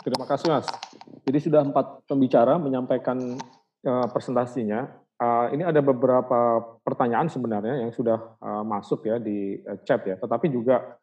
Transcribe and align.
Terima 0.00 0.24
kasih 0.24 0.48
Mas. 0.48 0.66
Jadi 1.28 1.38
sudah 1.44 1.60
empat 1.60 2.08
pembicara 2.08 2.56
menyampaikan 2.56 3.36
uh, 3.84 4.06
presentasinya. 4.08 4.88
Uh, 5.20 5.52
ini 5.52 5.60
ada 5.60 5.84
beberapa 5.84 6.64
pertanyaan 6.80 7.28
sebenarnya 7.28 7.84
yang 7.84 7.92
sudah 7.92 8.16
uh, 8.40 8.64
masuk 8.64 9.04
ya 9.04 9.20
di 9.20 9.60
uh, 9.60 9.76
chat 9.84 10.00
ya. 10.08 10.16
Tetapi 10.16 10.48
juga 10.48 10.96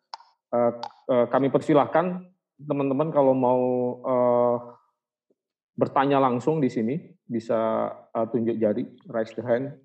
uh, 0.50 0.72
uh, 1.14 1.26
kami 1.30 1.54
persilahkan 1.54 2.26
teman-teman 2.58 3.14
kalau 3.14 3.38
mau 3.38 3.62
uh, 4.02 4.58
bertanya 5.78 6.18
langsung 6.18 6.58
di 6.58 6.74
sini 6.74 6.98
bisa 7.22 7.94
uh, 7.94 8.26
tunjuk 8.34 8.58
jari, 8.58 8.90
raise 9.14 9.38
the 9.38 9.46
hand. 9.46 9.78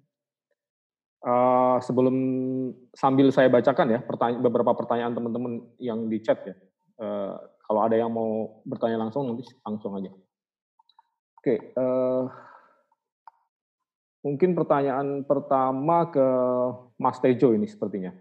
Uh, 1.23 1.79
sebelum 1.85 2.17
sambil 2.97 3.31
saya 3.31 3.47
bacakan 3.47 3.95
ya 3.95 4.01
pertanya 4.03 4.43
beberapa 4.43 4.75
pertanyaan 4.75 5.13
teman-teman 5.13 5.53
yang 5.77 6.09
di 6.09 6.19
chat 6.25 6.41
ya. 6.49 6.57
Uh, 6.97 7.37
kalau 7.73 7.89
ada 7.89 7.97
yang 7.97 8.13
mau 8.13 8.61
bertanya 8.69 9.01
langsung 9.01 9.33
nanti 9.33 9.49
langsung 9.65 9.97
aja. 9.97 10.13
Oke, 11.41 11.73
uh, 11.73 12.29
mungkin 14.21 14.53
pertanyaan 14.53 15.25
pertama 15.25 16.13
ke 16.13 16.27
Mas 17.01 17.17
Tejo 17.17 17.57
ini 17.57 17.65
sepertinya. 17.65 18.13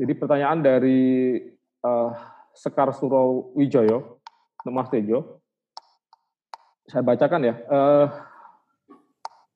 Jadi 0.00 0.12
pertanyaan 0.16 0.64
dari 0.64 1.36
uh, 1.84 2.16
Sekar 2.56 2.96
Suro 2.96 3.52
Wijoyo, 3.52 4.24
Mas 4.72 4.88
Tejo. 4.88 5.44
Saya 6.88 7.04
bacakan 7.04 7.44
ya. 7.44 7.60
Uh, 7.68 8.08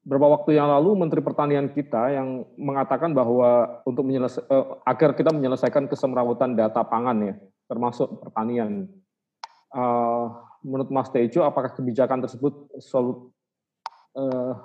beberapa 0.04 0.36
waktu 0.36 0.60
yang 0.60 0.68
lalu 0.68 1.08
Menteri 1.08 1.24
Pertanian 1.24 1.72
kita 1.72 2.12
yang 2.12 2.44
mengatakan 2.60 3.16
bahwa 3.16 3.80
untuk 3.88 4.04
menyelesa- 4.04 4.44
uh, 4.44 4.84
agar 4.84 5.16
kita 5.16 5.32
menyelesaikan 5.32 5.88
kesemrawutan 5.88 6.52
data 6.52 6.84
pangan 6.84 7.32
ya, 7.32 7.34
termasuk 7.70 8.18
pertanian. 8.18 8.90
Uh, 9.70 10.34
menurut 10.66 10.90
Mas 10.90 11.06
Tejo, 11.14 11.46
apakah 11.46 11.70
kebijakan 11.70 12.18
tersebut 12.26 12.66
solut, 12.82 13.30
uh, 14.18 14.58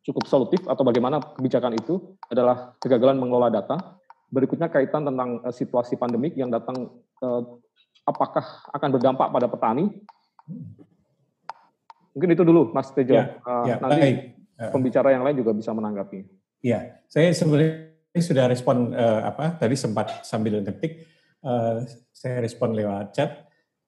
cukup 0.00 0.24
solutif 0.24 0.64
atau 0.64 0.80
bagaimana 0.80 1.20
kebijakan 1.36 1.76
itu 1.76 2.16
adalah 2.32 2.72
kegagalan 2.80 3.20
mengelola 3.20 3.52
data. 3.52 4.00
Berikutnya 4.32 4.72
kaitan 4.72 5.04
tentang 5.04 5.44
uh, 5.44 5.52
situasi 5.52 6.00
pandemik 6.00 6.32
yang 6.32 6.48
datang, 6.48 6.88
uh, 7.20 7.60
apakah 8.08 8.64
akan 8.72 8.88
berdampak 8.88 9.28
pada 9.28 9.46
petani? 9.52 9.92
Mungkin 12.16 12.32
itu 12.32 12.42
dulu, 12.46 12.72
Mas 12.72 12.88
Tejo. 12.88 13.12
Ya, 13.12 13.36
uh, 13.44 13.68
ya, 13.68 13.76
nanti 13.84 14.00
baik. 14.00 14.33
Pembicara 14.70 15.10
yang 15.14 15.26
lain 15.26 15.42
juga 15.42 15.52
bisa 15.52 15.74
menanggapi. 15.74 16.24
Ya, 16.64 17.04
saya 17.10 17.34
sebenarnya 17.34 17.94
sudah 18.22 18.46
respon 18.48 18.94
uh, 18.94 19.26
apa 19.26 19.58
tadi 19.58 19.74
sempat 19.74 20.22
sambil 20.22 20.62
ngetik 20.62 21.04
uh, 21.44 21.84
saya 22.14 22.40
respon 22.40 22.72
lewat 22.72 23.12
chat. 23.12 23.30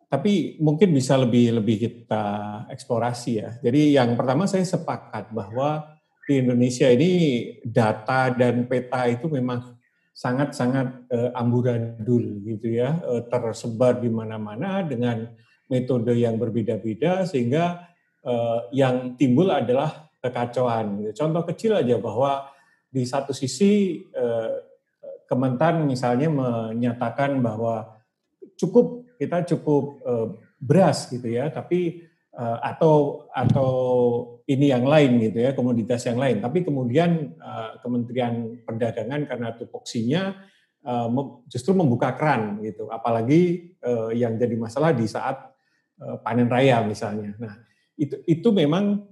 Tapi 0.07 0.63
mungkin 0.63 0.95
bisa 0.95 1.19
lebih 1.19 1.59
lebih 1.59 1.77
kita 1.83 2.25
eksplorasi 2.71 3.33
ya. 3.43 3.51
Jadi 3.59 3.99
yang 3.99 4.15
pertama 4.15 4.47
saya 4.47 4.63
sepakat 4.63 5.35
bahwa 5.35 5.99
di 6.27 6.43
Indonesia 6.43 6.87
ini 6.87 7.11
data 7.63 8.31
dan 8.31 8.71
peta 8.71 9.07
itu 9.11 9.27
memang 9.27 9.75
sangat-sangat 10.15 11.11
uh, 11.11 11.31
amburadul 11.35 12.43
gitu 12.47 12.71
ya. 12.71 13.03
Uh, 13.03 13.27
tersebar 13.27 13.99
di 13.99 14.07
mana-mana 14.07 14.87
dengan 14.87 15.27
metode 15.67 16.15
yang 16.15 16.39
berbeda-beda 16.39 17.27
sehingga 17.27 17.91
uh, 18.23 18.71
yang 18.71 19.19
timbul 19.19 19.51
adalah 19.51 20.06
kekacauan. 20.27 21.07
Contoh 21.15 21.43
kecil 21.47 21.79
aja 21.79 21.95
bahwa 22.03 22.51
di 22.91 23.05
satu 23.05 23.37
sisi 23.37 24.03
eh, 24.11 24.55
Kementan 25.27 25.91
misalnya 25.91 26.31
menyatakan 26.31 27.43
bahwa 27.43 27.99
cukup 28.55 29.11
kita 29.19 29.43
cukup 29.43 29.85
eh, 30.07 30.29
beras 30.63 31.11
gitu 31.11 31.27
ya, 31.27 31.51
tapi 31.51 32.07
eh, 32.31 32.59
atau 32.63 33.27
atau 33.35 33.71
ini 34.47 34.71
yang 34.71 34.87
lain 34.87 35.19
gitu 35.19 35.43
ya, 35.43 35.51
komoditas 35.53 36.07
yang 36.07 36.17
lain. 36.23 36.39
Tapi 36.39 36.63
kemudian 36.63 37.35
Kementerian 37.83 38.63
Perdagangan 38.63 39.27
karena 39.27 39.51
tupoksinya 39.59 40.39
justru 41.51 41.75
membuka 41.75 42.15
keran 42.15 42.63
gitu, 42.63 42.87
apalagi 42.95 43.75
yang 44.15 44.39
jadi 44.39 44.55
masalah 44.55 44.95
di 44.95 45.03
saat 45.11 45.51
panen 46.23 46.47
raya 46.47 46.87
misalnya. 46.87 47.35
Nah 47.43 47.59
itu 47.99 48.23
itu 48.23 48.49
memang 48.55 49.11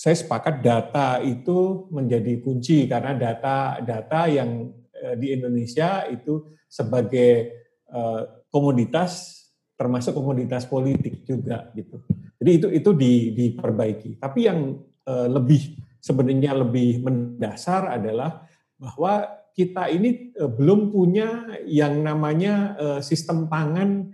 saya 0.00 0.16
sepakat 0.16 0.64
data 0.64 1.20
itu 1.20 1.84
menjadi 1.92 2.40
kunci 2.40 2.88
karena 2.88 3.12
data-data 3.12 4.32
yang 4.32 4.72
eh, 4.96 5.12
di 5.20 5.36
Indonesia 5.36 6.08
itu 6.08 6.56
sebagai 6.64 7.52
eh, 7.84 8.22
komoditas 8.48 9.36
termasuk 9.76 10.16
komoditas 10.16 10.64
politik 10.64 11.28
juga 11.28 11.68
gitu. 11.76 12.00
Jadi 12.40 12.50
itu 12.56 12.68
itu 12.72 12.90
di, 12.96 13.12
diperbaiki. 13.36 14.16
Tapi 14.16 14.48
yang 14.48 14.80
eh, 15.04 15.28
lebih 15.28 15.76
sebenarnya 16.00 16.56
lebih 16.56 17.04
mendasar 17.04 18.00
adalah 18.00 18.48
bahwa 18.80 19.28
kita 19.52 19.92
ini 19.92 20.32
belum 20.32 20.88
punya 20.88 21.60
yang 21.68 22.00
namanya 22.00 22.78
sistem 23.04 23.44
pangan 23.50 24.08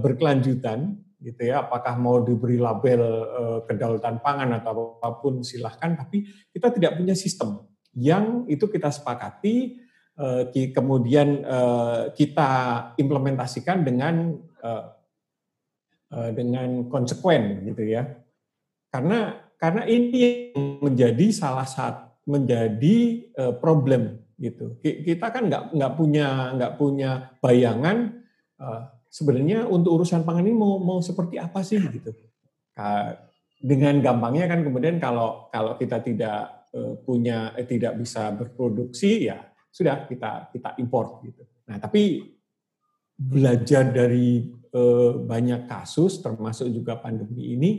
berkelanjutan 0.00 1.03
gitu 1.24 1.48
ya 1.48 1.64
apakah 1.64 1.96
mau 1.96 2.20
diberi 2.20 2.60
label 2.60 3.00
uh, 3.24 3.58
kedaulatan 3.64 4.20
pangan 4.20 4.60
atau 4.60 5.00
apa 5.00 5.16
pun 5.24 5.40
silahkan. 5.40 5.96
Tapi 5.96 6.28
kita 6.52 6.68
tidak 6.68 7.00
punya 7.00 7.16
sistem 7.16 7.64
yang 7.96 8.44
itu 8.50 8.68
kita 8.68 8.92
sepakati 8.92 9.80
uh, 10.20 10.52
kemudian 10.52 11.40
uh, 11.48 12.12
kita 12.12 12.50
implementasikan 13.00 13.80
dengan 13.80 14.36
uh, 14.60 14.84
uh, 16.12 16.30
dengan 16.36 16.92
konsekuen 16.92 17.64
gitu 17.72 17.88
ya. 17.88 18.04
Karena 18.92 19.40
karena 19.56 19.88
ini 19.88 20.52
menjadi 20.84 21.32
salah 21.32 21.64
satu 21.64 22.28
menjadi 22.28 23.24
uh, 23.36 23.54
problem 23.56 24.20
gitu. 24.36 24.76
Kita 24.82 25.32
kan 25.32 25.48
nggak 25.48 25.64
nggak 25.72 25.92
punya 25.96 26.28
nggak 26.56 26.72
punya 26.76 27.10
bayangan 27.40 28.20
sebenarnya 29.14 29.70
untuk 29.70 30.02
urusan 30.02 30.26
pangan 30.26 30.42
ini 30.42 30.58
mau 30.58 30.82
mau 30.82 30.98
seperti 30.98 31.38
apa 31.38 31.62
sih 31.62 31.78
gitu. 31.78 32.10
Dengan 33.62 34.02
gampangnya 34.02 34.50
kan 34.50 34.66
kemudian 34.66 34.98
kalau 34.98 35.46
kalau 35.54 35.78
kita 35.78 36.02
tidak 36.02 36.66
eh, 36.74 36.98
punya 37.06 37.54
eh, 37.54 37.62
tidak 37.62 37.94
bisa 37.94 38.34
berproduksi 38.34 39.30
ya 39.30 39.38
sudah 39.70 40.10
kita 40.10 40.50
kita 40.50 40.74
import 40.82 41.22
gitu. 41.22 41.46
Nah 41.70 41.78
tapi 41.78 42.34
belajar 43.14 43.94
dari 43.94 44.50
eh, 44.50 45.12
banyak 45.22 45.70
kasus 45.70 46.18
termasuk 46.18 46.66
juga 46.74 46.98
pandemi 46.98 47.54
ini 47.54 47.72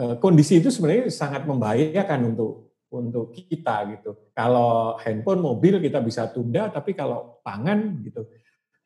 kondisi 0.00 0.64
itu 0.64 0.72
sebenarnya 0.72 1.12
sangat 1.12 1.44
membahayakan 1.44 2.32
untuk 2.32 2.72
untuk 2.88 3.36
kita 3.36 3.84
gitu. 3.92 4.32
Kalau 4.32 4.96
handphone, 4.96 5.44
mobil 5.44 5.76
kita 5.76 6.00
bisa 6.00 6.32
tunda, 6.32 6.72
tapi 6.72 6.96
kalau 6.96 7.36
pangan 7.44 8.00
gitu 8.00 8.24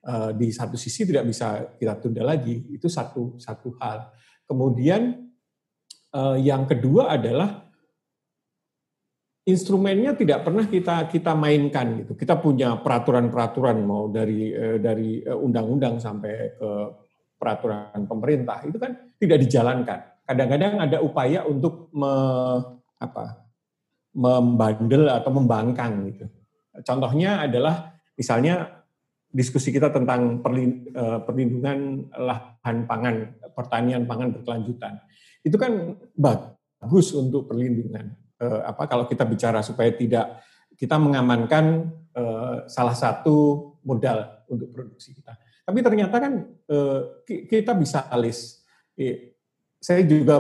Eh, 0.05 0.31
di 0.37 0.53
satu 0.53 0.77
sisi 0.77 1.09
tidak 1.09 1.25
bisa 1.25 1.65
kita 1.81 1.97
tunda 1.97 2.21
lagi. 2.21 2.61
Itu 2.77 2.93
satu 2.93 3.41
satu 3.41 3.73
hal. 3.81 4.13
Kemudian 4.45 5.17
eh, 6.13 6.37
yang 6.45 6.69
kedua 6.69 7.17
adalah 7.17 7.65
instrumennya 9.49 10.13
tidak 10.13 10.45
pernah 10.45 10.69
kita 10.69 11.09
kita 11.09 11.33
mainkan 11.33 12.05
gitu. 12.05 12.13
Kita 12.21 12.37
punya 12.37 12.77
peraturan-peraturan 12.85 13.81
mau 13.81 14.13
dari 14.13 14.53
eh, 14.53 14.77
dari 14.77 15.25
undang-undang 15.25 15.97
sampai 15.97 16.53
ke 16.53 16.71
peraturan 17.41 18.05
pemerintah. 18.05 18.61
Itu 18.69 18.77
kan 18.77 19.17
tidak 19.17 19.41
dijalankan. 19.41 19.99
Kadang-kadang 20.29 20.85
ada 20.85 21.01
upaya 21.01 21.49
untuk 21.49 21.89
me, 21.97 22.13
apa 23.01 23.41
membandel 24.13 25.09
atau 25.09 25.33
membangkang 25.33 26.13
gitu. 26.13 26.29
Contohnya 26.85 27.49
adalah 27.49 27.97
misalnya 28.21 28.84
diskusi 29.35 29.75
kita 29.75 29.91
tentang 29.91 30.39
eh, 30.39 31.19
perlindungan 31.27 32.07
lahan 32.15 32.87
pangan, 32.87 33.17
pertanian 33.51 34.07
pangan 34.07 34.31
berkelanjutan. 34.31 35.03
Itu 35.43 35.59
kan 35.59 35.99
bagus 36.15 37.11
untuk 37.11 37.51
perlindungan. 37.51 38.15
Eh, 38.39 38.61
apa 38.63 38.87
kalau 38.87 39.11
kita 39.11 39.27
bicara 39.27 39.59
supaya 39.67 39.91
tidak 39.91 40.39
kita 40.79 40.95
mengamankan 41.03 41.91
eh, 42.15 42.57
salah 42.71 42.95
satu 42.95 43.69
modal 43.83 44.47
untuk 44.47 44.71
produksi 44.71 45.11
kita. 45.11 45.35
Tapi 45.65 45.81
ternyata 45.81 46.17
kan 46.21 46.45
kita 47.25 47.73
bisa 47.73 48.05
alis. 48.13 48.61
Saya 49.81 50.05
juga 50.05 50.37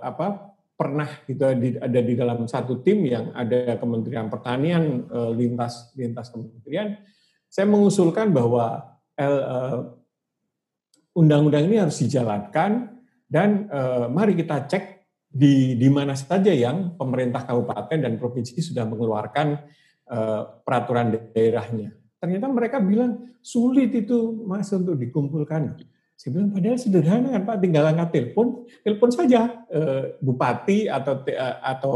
apa 0.00 0.56
pernah 0.72 1.04
kita 1.28 1.52
ada 1.84 2.00
di 2.00 2.14
dalam 2.16 2.48
satu 2.48 2.80
tim 2.80 3.04
yang 3.04 3.36
ada 3.36 3.76
Kementerian 3.76 4.32
Pertanian 4.32 5.12
lintas 5.36 5.92
lintas 5.92 6.32
kementerian 6.32 6.96
saya 7.56 7.72
mengusulkan 7.72 8.36
bahwa 8.36 8.84
eh, 9.16 9.80
undang-undang 11.16 11.72
ini 11.72 11.80
harus 11.80 12.04
dijalankan 12.04 13.00
dan 13.24 13.64
eh, 13.72 14.06
mari 14.12 14.36
kita 14.36 14.68
cek 14.68 14.84
di 15.32 15.72
di 15.80 15.88
mana 15.88 16.12
saja 16.12 16.52
yang 16.52 17.00
pemerintah 17.00 17.48
kabupaten 17.48 17.96
dan 17.96 18.20
provinsi 18.20 18.60
sudah 18.60 18.84
mengeluarkan 18.88 19.58
peraturan 20.62 21.18
daerahnya. 21.34 21.90
Ternyata 22.22 22.46
mereka 22.46 22.78
bilang 22.78 23.26
sulit 23.42 23.90
itu 23.90 24.46
mas 24.46 24.70
untuk 24.70 24.94
dikumpulkan. 24.94 25.76
Saya 26.14 26.30
bilang 26.30 26.54
padahal 26.54 26.78
sederhana 26.78 27.34
kan 27.34 27.42
Pak, 27.42 27.58
tinggal 27.58 27.90
angkat 27.90 28.14
telepon, 28.14 28.64
telepon 28.86 29.10
saja 29.10 29.66
bupati 30.22 30.86
atau 30.86 31.26
atau 31.58 31.94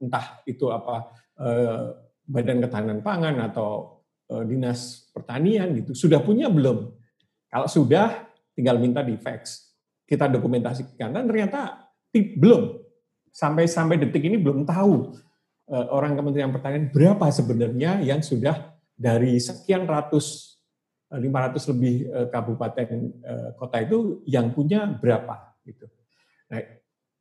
entah 0.00 0.40
itu 0.48 0.72
apa 0.72 1.12
badan 2.24 2.64
ketahanan 2.64 3.04
pangan 3.04 3.36
atau 3.44 3.99
dinas 4.46 5.10
pertanian 5.10 5.74
gitu. 5.82 5.92
Sudah 5.96 6.22
punya 6.22 6.46
belum? 6.46 6.90
Kalau 7.50 7.66
sudah, 7.66 8.30
tinggal 8.54 8.78
minta 8.78 9.02
di 9.02 9.18
fax. 9.18 9.74
Kita 10.06 10.30
dokumentasikan 10.30 11.10
dan 11.10 11.26
ternyata 11.26 11.90
belum 12.14 12.78
sampai 13.30 13.70
sampai 13.70 13.98
detik 13.98 14.26
ini 14.26 14.38
belum 14.38 14.66
tahu 14.66 15.14
uh, 15.70 15.86
orang 15.94 16.18
Kementerian 16.18 16.50
Pertanian 16.50 16.90
berapa 16.90 17.30
sebenarnya 17.30 18.02
yang 18.02 18.22
sudah 18.22 18.74
dari 18.94 19.38
sekian 19.38 19.86
ratus 19.86 20.58
500 21.10 21.18
eh, 21.18 21.62
lebih 21.74 21.94
eh, 22.06 22.26
kabupaten 22.30 22.88
eh, 23.24 23.50
kota 23.58 23.76
itu 23.82 24.22
yang 24.30 24.54
punya 24.54 24.86
berapa 24.86 25.58
gitu. 25.66 25.86
Nah, 26.50 26.60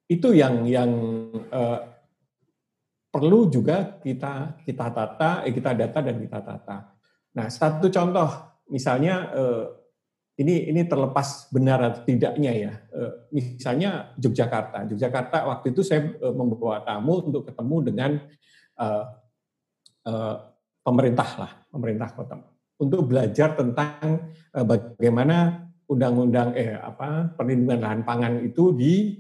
itu 0.10 0.34
yang 0.34 0.66
yang 0.66 0.92
uh, 1.54 1.86
perlu 3.14 3.46
juga 3.46 4.02
kita 4.02 4.58
kita 4.66 4.90
tata, 4.90 5.46
eh, 5.46 5.54
kita 5.54 5.78
data 5.78 6.00
dan 6.02 6.18
kita 6.18 6.40
tata. 6.42 6.78
Nah, 7.38 7.48
satu 7.50 7.92
contoh 7.94 8.30
misalnya 8.70 9.30
uh, 9.34 9.66
ini 10.40 10.72
ini 10.72 10.88
terlepas 10.88 11.52
benar 11.52 11.84
atau 11.84 12.02
tidaknya 12.08 12.52
ya. 12.56 12.74
Uh, 12.90 13.14
misalnya 13.36 14.16
Yogyakarta. 14.18 14.88
Yogyakarta 14.90 15.46
waktu 15.46 15.76
itu 15.76 15.82
saya 15.86 16.10
uh, 16.24 16.34
membawa 16.34 16.82
tamu 16.82 17.28
untuk 17.28 17.46
ketemu 17.50 17.78
dengan 17.84 18.12
pemerintah 20.88 21.30
lah, 21.36 21.52
pemerintah 21.68 22.16
kota 22.16 22.40
untuk 22.80 23.12
belajar 23.12 23.52
tentang 23.52 24.32
bagaimana 24.56 25.68
undang-undang 25.84 26.56
eh 26.56 26.80
apa 26.80 27.36
perlindungan 27.36 27.84
lahan 27.84 28.02
pangan 28.08 28.40
itu 28.40 28.72
di 28.72 29.20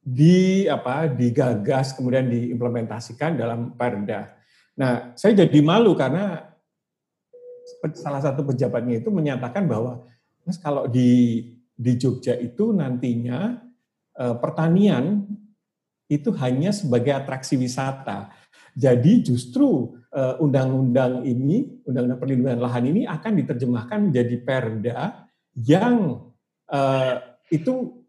di 0.00 0.64
apa 0.70 1.10
digagas 1.10 1.92
kemudian 1.98 2.30
diimplementasikan 2.30 3.36
dalam 3.36 3.76
Perda. 3.76 4.39
Nah, 4.80 5.12
saya 5.12 5.44
jadi 5.44 5.60
malu 5.60 5.92
karena 5.92 6.48
salah 7.92 8.24
satu 8.24 8.48
pejabatnya 8.48 9.04
itu 9.04 9.12
menyatakan 9.12 9.68
bahwa 9.68 10.08
Mas 10.48 10.56
kalau 10.56 10.88
di 10.88 11.44
di 11.76 11.92
Jogja 12.00 12.32
itu 12.40 12.72
nantinya 12.72 13.60
eh, 14.16 14.36
pertanian 14.40 15.28
itu 16.08 16.32
hanya 16.40 16.72
sebagai 16.72 17.12
atraksi 17.12 17.60
wisata. 17.60 18.32
Jadi 18.72 19.20
justru 19.20 20.00
eh, 20.16 20.40
undang-undang 20.40 21.28
ini, 21.28 21.84
undang-undang 21.84 22.20
perlindungan 22.20 22.64
lahan 22.64 22.88
ini 22.88 23.04
akan 23.04 23.36
diterjemahkan 23.36 24.08
menjadi 24.08 24.36
perda 24.40 25.28
yang 25.60 26.24
uh, 26.70 27.14
itu 27.50 27.99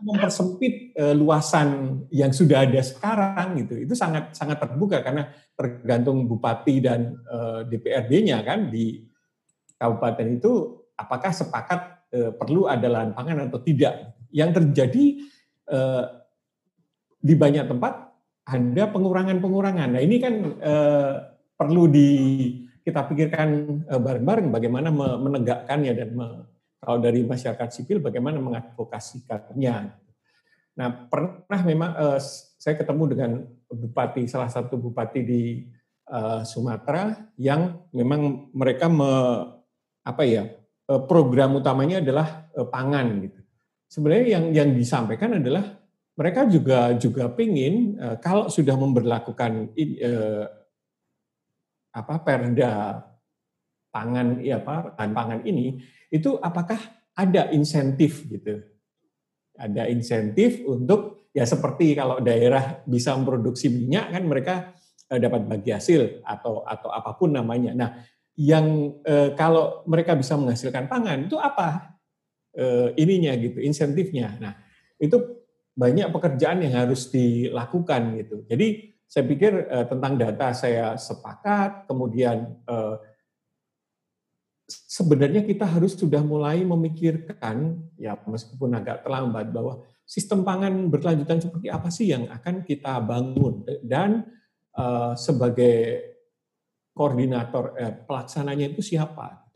mempersempit 0.00 0.94
uh, 0.96 1.14
luasan 1.14 2.02
yang 2.10 2.30
sudah 2.30 2.64
ada 2.64 2.80
sekarang 2.80 3.60
gitu. 3.60 3.84
Itu 3.88 3.94
sangat 3.98 4.32
sangat 4.34 4.62
terbuka 4.62 5.04
karena 5.04 5.28
tergantung 5.54 6.24
bupati 6.24 6.80
dan 6.80 7.14
uh, 7.28 7.66
DPRD-nya 7.68 8.40
kan 8.42 8.72
di 8.72 9.04
kabupaten 9.76 10.26
itu 10.28 10.82
apakah 10.96 11.32
sepakat 11.32 11.80
uh, 12.12 12.30
perlu 12.36 12.70
ada 12.70 12.86
lahan 12.88 13.12
pangan 13.12 13.50
atau 13.50 13.60
tidak. 13.60 14.16
Yang 14.30 14.62
terjadi 14.62 15.04
uh, 15.74 16.04
di 17.20 17.34
banyak 17.36 17.68
tempat 17.68 18.10
ada 18.50 18.84
pengurangan-pengurangan. 18.90 19.88
Nah 19.94 20.02
ini 20.02 20.16
kan 20.18 20.34
eh, 20.58 21.12
perlu 21.54 21.86
di 21.86 22.08
kita 22.82 23.06
pikirkan 23.06 23.48
eh, 23.86 24.00
bareng-bareng 24.00 24.48
bagaimana 24.50 24.88
menegakkannya 25.20 25.92
dan 25.94 26.10
kalau 26.80 26.98
dari 26.98 27.20
masyarakat 27.22 27.68
sipil 27.70 28.00
bagaimana 28.00 28.40
mengadvokasikannya. 28.40 29.76
Nah 30.80 30.88
pernah 31.12 31.60
memang 31.62 31.90
eh, 31.92 32.18
saya 32.56 32.74
ketemu 32.80 33.04
dengan 33.12 33.30
bupati 33.68 34.24
salah 34.24 34.48
satu 34.48 34.80
bupati 34.80 35.20
di 35.20 35.42
eh, 36.08 36.42
Sumatera 36.48 37.12
yang 37.36 37.84
memang 37.92 38.50
mereka 38.56 38.88
me, 38.88 39.12
apa 40.02 40.24
ya 40.24 40.48
eh, 40.88 41.02
program 41.04 41.60
utamanya 41.60 42.00
adalah 42.00 42.48
eh, 42.56 42.64
pangan 42.66 43.06
gitu. 43.28 43.40
Sebenarnya 43.90 44.26
yang 44.40 44.44
yang 44.54 44.70
disampaikan 44.72 45.36
adalah 45.36 45.80
mereka 46.20 46.44
juga 46.44 46.92
juga 47.00 47.32
pingin 47.32 47.96
uh, 47.96 48.20
kalau 48.20 48.52
sudah 48.52 48.76
memperlakukan 48.76 49.72
uh, 49.72 50.44
apa 51.96 52.14
perda 52.20 53.02
pangan 53.88 54.38
ya 54.44 54.60
apa 54.60 54.94
pangan 54.94 55.40
ini 55.48 55.80
itu 56.10 56.36
apakah 56.42 56.78
ada 57.14 57.48
insentif 57.54 58.26
gitu? 58.26 58.60
Ada 59.54 59.86
insentif 59.88 60.62
untuk 60.66 61.30
ya 61.30 61.46
seperti 61.46 61.94
kalau 61.94 62.18
daerah 62.18 62.82
bisa 62.84 63.14
memproduksi 63.14 63.70
minyak 63.70 64.10
kan 64.10 64.22
mereka 64.26 64.54
uh, 65.10 65.18
dapat 65.18 65.46
bagi 65.46 65.70
hasil 65.70 66.26
atau 66.26 66.66
atau 66.66 66.90
apa 66.90 67.14
pun 67.14 67.30
namanya. 67.30 67.72
Nah 67.72 67.90
yang 68.34 68.98
uh, 69.06 69.32
kalau 69.38 69.86
mereka 69.86 70.18
bisa 70.18 70.34
menghasilkan 70.34 70.90
pangan 70.90 71.30
itu 71.30 71.38
apa? 71.38 71.98
Uh, 72.50 72.90
ininya 72.98 73.30
gitu 73.38 73.62
insentifnya. 73.62 74.34
Nah 74.42 74.58
itu 74.98 75.22
banyak 75.78 76.10
pekerjaan 76.10 76.66
yang 76.66 76.74
harus 76.82 77.08
dilakukan 77.08 78.18
gitu. 78.18 78.42
Jadi 78.50 78.90
saya 79.06 79.24
pikir 79.26 79.52
uh, 79.66 79.86
tentang 79.86 80.18
data 80.18 80.54
saya 80.54 80.94
sepakat, 80.94 81.86
kemudian 81.86 82.58
uh, 82.66 82.98
sebenarnya 84.70 85.42
kita 85.42 85.66
harus 85.66 85.98
sudah 85.98 86.22
mulai 86.22 86.62
memikirkan 86.62 87.82
ya 87.98 88.14
meskipun 88.22 88.78
agak 88.78 89.02
terlambat 89.02 89.50
bahwa 89.50 89.82
sistem 90.06 90.46
pangan 90.46 90.86
berkelanjutan 90.86 91.42
seperti 91.42 91.66
apa 91.70 91.88
sih 91.90 92.10
yang 92.10 92.30
akan 92.30 92.62
kita 92.62 93.02
bangun 93.02 93.66
dan 93.82 94.30
uh, 94.78 95.18
sebagai 95.18 96.10
koordinator 96.94 97.72
eh, 97.78 97.94
pelaksananya 98.04 98.76
itu 98.76 98.82
siapa? 98.84 99.46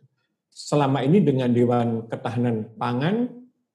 Selama 0.49 1.03
ini 1.03 1.19
dengan 1.19 1.51
Dewan 1.51 2.07
Ketahanan 2.07 2.79
Pangan 2.79 3.29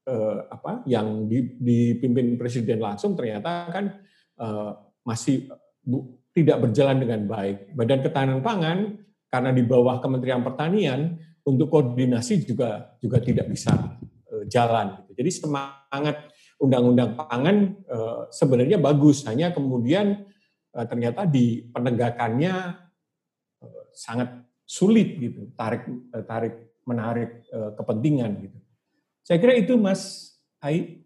eh, 0.08 0.40
apa 0.50 0.82
yang 0.88 1.30
dipimpin 1.60 2.40
presiden 2.40 2.80
langsung 2.80 3.14
ternyata 3.14 3.70
kan 3.70 3.86
eh, 4.40 4.72
masih 5.06 5.52
bu, 5.84 6.18
tidak 6.34 6.66
berjalan 6.66 6.98
dengan 6.98 7.22
baik. 7.28 7.76
Badan 7.76 8.02
Ketahanan 8.02 8.42
Pangan 8.42 8.78
karena 9.30 9.52
di 9.54 9.62
bawah 9.62 10.02
Kementerian 10.02 10.42
Pertanian 10.42 11.20
untuk 11.50 11.68
koordinasi 11.74 12.46
juga 12.46 12.94
juga 13.02 13.18
tidak 13.18 13.50
bisa 13.50 13.74
eh, 14.30 14.46
jalan. 14.46 15.02
Jadi 15.18 15.30
semangat 15.34 16.30
undang-undang 16.62 17.18
pangan 17.18 17.74
eh, 17.74 18.22
sebenarnya 18.30 18.78
bagus, 18.78 19.26
hanya 19.26 19.50
kemudian 19.50 20.30
eh, 20.78 20.86
ternyata 20.86 21.26
di 21.26 21.66
penegakannya 21.66 22.86
sangat 23.92 24.48
sulit 24.64 25.18
gitu, 25.18 25.50
tarik 25.58 25.84
eh, 25.90 26.24
tarik 26.24 26.56
menarik 26.88 27.46
kepentingan 27.78 28.32
gitu. 28.50 28.58
Saya 29.22 29.38
kira 29.38 29.54
itu 29.54 29.78
Mas 29.78 30.34
Ai. 30.58 31.06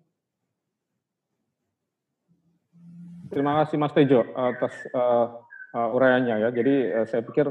Terima 3.27 3.59
kasih 3.61 3.77
Mas 3.81 3.93
Tejo 3.93 4.23
atas 4.31 4.73
uh, 4.93 5.43
uh, 5.75 5.89
uraiannya 5.93 6.35
ya. 6.39 6.49
Jadi 6.53 6.75
uh, 6.87 7.05
saya 7.09 7.21
pikir 7.25 7.49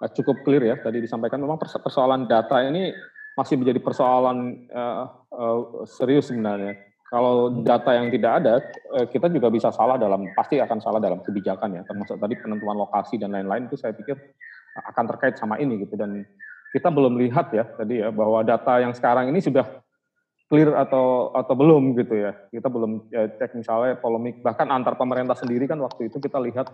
cukup 0.00 0.40
clear 0.46 0.64
ya 0.64 0.76
tadi 0.80 1.04
disampaikan 1.04 1.40
memang 1.40 1.60
persoalan 1.60 2.24
data 2.24 2.64
ini 2.64 2.94
masih 3.36 3.60
menjadi 3.60 3.80
persoalan 3.84 4.68
uh, 4.72 5.04
uh, 5.32 5.58
serius 5.84 6.32
sebenarnya. 6.32 6.76
Kalau 7.10 7.50
data 7.66 7.90
yang 7.90 8.06
tidak 8.06 8.32
ada, 8.38 8.62
kita 9.10 9.26
juga 9.34 9.50
bisa 9.50 9.74
salah 9.74 9.98
dalam 9.98 10.30
pasti 10.30 10.62
akan 10.62 10.78
salah 10.78 11.02
dalam 11.02 11.18
kebijakan 11.18 11.74
ya. 11.74 11.82
Termasuk 11.82 12.22
tadi 12.22 12.38
penentuan 12.38 12.78
lokasi 12.78 13.18
dan 13.18 13.34
lain-lain 13.34 13.66
itu 13.66 13.74
saya 13.74 13.90
pikir 13.90 14.14
akan 14.78 15.04
terkait 15.10 15.34
sama 15.34 15.58
ini 15.58 15.82
gitu 15.82 15.98
dan 15.98 16.22
kita 16.70 16.86
belum 16.86 17.18
lihat 17.18 17.50
ya 17.50 17.66
tadi 17.66 17.98
ya 17.98 18.14
bahwa 18.14 18.46
data 18.46 18.78
yang 18.78 18.94
sekarang 18.94 19.26
ini 19.26 19.42
sudah 19.42 19.82
clear 20.46 20.70
atau 20.78 21.34
atau 21.34 21.54
belum 21.58 21.98
gitu 21.98 22.14
ya. 22.14 22.30
Kita 22.46 22.70
belum 22.70 23.10
ya, 23.10 23.26
cek 23.26 23.58
misalnya 23.58 23.98
polemik 23.98 24.38
bahkan 24.38 24.70
antar 24.70 24.94
pemerintah 24.94 25.34
sendiri 25.34 25.66
kan 25.66 25.82
waktu 25.82 26.06
itu 26.14 26.22
kita 26.22 26.38
lihat 26.38 26.70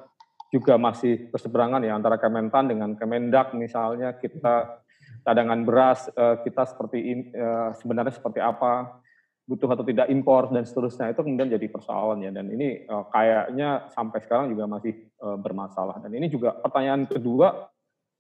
juga 0.51 0.79
masih 0.79 1.29
berseberangan 1.31 1.83
ya 1.83 1.99
antara 1.99 2.17
Kementan 2.17 2.71
dengan 2.71 2.95
Kemendak 2.95 3.53
misalnya 3.55 4.15
kita 4.15 4.83
cadangan 5.27 5.61
beras 5.67 6.07
eh, 6.15 6.37
kita 6.47 6.63
seperti 6.71 6.99
in, 7.03 7.19
eh, 7.35 7.71
sebenarnya 7.83 8.15
seperti 8.15 8.39
apa 8.39 9.03
butuh 9.47 9.71
atau 9.71 9.87
tidak 9.87 10.11
impor 10.11 10.51
dan 10.51 10.67
seterusnya. 10.67 11.15
Itu 11.15 11.23
kemudian 11.23 11.51
jadi 11.51 11.67
persoalan 11.71 12.23
ya. 12.23 12.31
Dan 12.31 12.51
ini 12.51 12.87
eh, 12.87 13.05
kayaknya 13.11 13.91
sampai 13.91 14.19
sekarang 14.23 14.55
juga 14.55 14.71
masih 14.71 14.95
bermasalah. 15.17 15.99
Dan 16.05 16.13
ini 16.13 16.29
juga 16.29 16.55
pertanyaan 16.55 17.09
kedua 17.09 17.67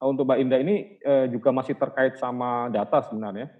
untuk 0.01 0.25
Mbak 0.29 0.39
Indah 0.41 0.61
ini 0.61 0.77
juga 1.33 1.53
masih 1.53 1.77
terkait 1.77 2.17
sama 2.17 2.73
data 2.73 3.05
sebenarnya. 3.05 3.53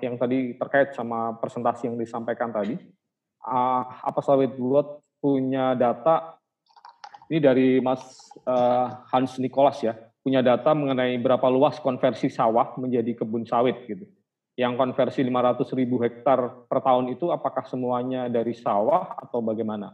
Yang 0.00 0.14
tadi 0.16 0.38
terkait 0.56 0.96
sama 0.96 1.36
presentasi 1.36 1.88
yang 1.88 2.00
disampaikan 2.00 2.48
tadi, 2.48 2.80
uh, 3.44 3.82
apa 4.04 4.20
sawit 4.24 4.56
buat 4.56 5.04
punya 5.18 5.74
data 5.74 6.37
Ini 7.28 7.38
dari 7.44 7.76
Mas 7.84 8.00
uh, 8.48 9.04
Hans 9.12 9.36
Nicholas 9.36 9.84
ya, 9.84 9.92
punya 10.24 10.40
data 10.40 10.72
mengenai 10.72 11.20
berapa 11.20 11.44
luas 11.52 11.76
konversi 11.76 12.32
sawah 12.32 12.72
menjadi 12.80 13.20
kebun 13.20 13.44
sawit 13.44 13.84
gitu. 13.84 14.08
Yang 14.56 14.74
konversi 14.74 15.20
500 15.22 15.78
ribu 15.78 16.00
hektar 16.00 16.66
per 16.66 16.80
tahun 16.80 17.12
itu 17.14 17.28
apakah 17.28 17.68
semuanya 17.68 18.26
dari 18.32 18.56
sawah 18.56 19.14
atau 19.20 19.44
bagaimana? 19.44 19.92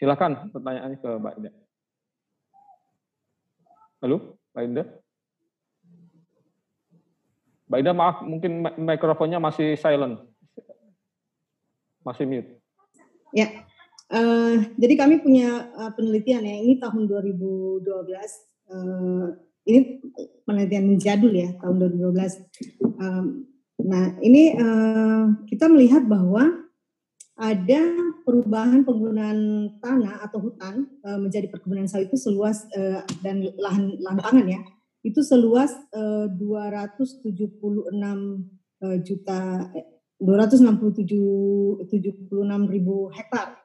Silakan 0.00 0.50
pertanyaannya 0.50 0.98
ke 0.98 1.10
Mbak 1.22 1.34
Indah. 1.38 1.54
Halo, 4.02 4.16
Mbak 4.56 4.64
Indah? 4.66 4.86
Mbak 7.68 7.78
Indah 7.78 7.94
maaf, 7.94 8.16
mungkin 8.26 8.52
mikrofonnya 8.80 9.38
masih 9.38 9.78
silent. 9.78 10.24
Masih 12.02 12.26
mute. 12.26 12.58
Ya, 13.30 13.62
Uh, 14.12 14.68
jadi 14.76 14.94
kami 15.00 15.24
punya 15.24 15.72
uh, 15.72 15.88
penelitian 15.96 16.44
ya, 16.44 16.56
ini 16.60 16.76
tahun 16.76 17.08
2012. 17.08 17.88
Uh, 18.68 19.32
ini 19.64 20.04
penelitian 20.44 21.00
jadul 21.00 21.32
ya, 21.32 21.56
tahun 21.64 21.80
2012. 21.96 22.92
Um, 23.00 23.48
nah, 23.80 24.12
ini 24.20 24.52
uh, 24.52 25.32
kita 25.48 25.64
melihat 25.72 26.04
bahwa 26.04 26.44
ada 27.40 27.80
perubahan 28.28 28.84
penggunaan 28.84 29.72
tanah 29.80 30.28
atau 30.28 30.52
hutan 30.52 30.92
uh, 31.08 31.16
menjadi 31.16 31.48
perkebunan 31.48 31.88
sawit 31.88 32.12
itu 32.12 32.20
seluas 32.20 32.68
uh, 32.76 33.00
dan 33.24 33.48
lahan 33.56 33.96
lahan 33.96 34.44
ya, 34.44 34.60
itu 35.00 35.24
seluas 35.24 35.72
uh, 35.96 36.28
276 36.28 37.32
uh, 37.96 38.98
juta 39.00 39.40
267 40.20 41.88
76 41.88 42.28
ribu 42.68 43.08
hektar 43.10 43.61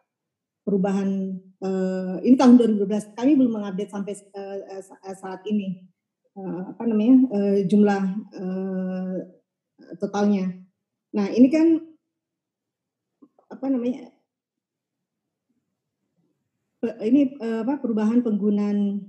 perubahan 0.67 1.39
uh, 1.63 2.19
ini 2.27 2.35
tahun 2.35 2.59
2012 2.59 3.15
kami 3.15 3.39
belum 3.39 3.55
mengupdate 3.55 3.87
sampai 3.87 4.19
uh, 4.35 4.83
saat 5.15 5.39
ini 5.47 5.87
uh, 6.35 6.75
apa 6.75 6.83
namanya 6.83 7.15
uh, 7.31 7.57
jumlah 7.63 8.03
uh, 8.35 9.15
totalnya. 9.95 10.51
Nah 11.15 11.31
ini 11.31 11.47
kan 11.47 11.79
apa 13.47 13.65
namanya 13.71 14.11
ini 16.99 17.31
apa 17.39 17.79
perubahan 17.79 18.21
penggunaan 18.21 19.07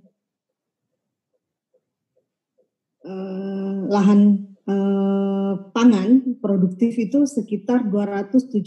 uh, 3.02 3.76
lahan 3.90 4.54
uh, 4.64 5.68
pangan 5.74 6.38
produktif 6.38 6.96
itu 6.96 7.26
sekitar 7.26 7.82
276 7.90 8.62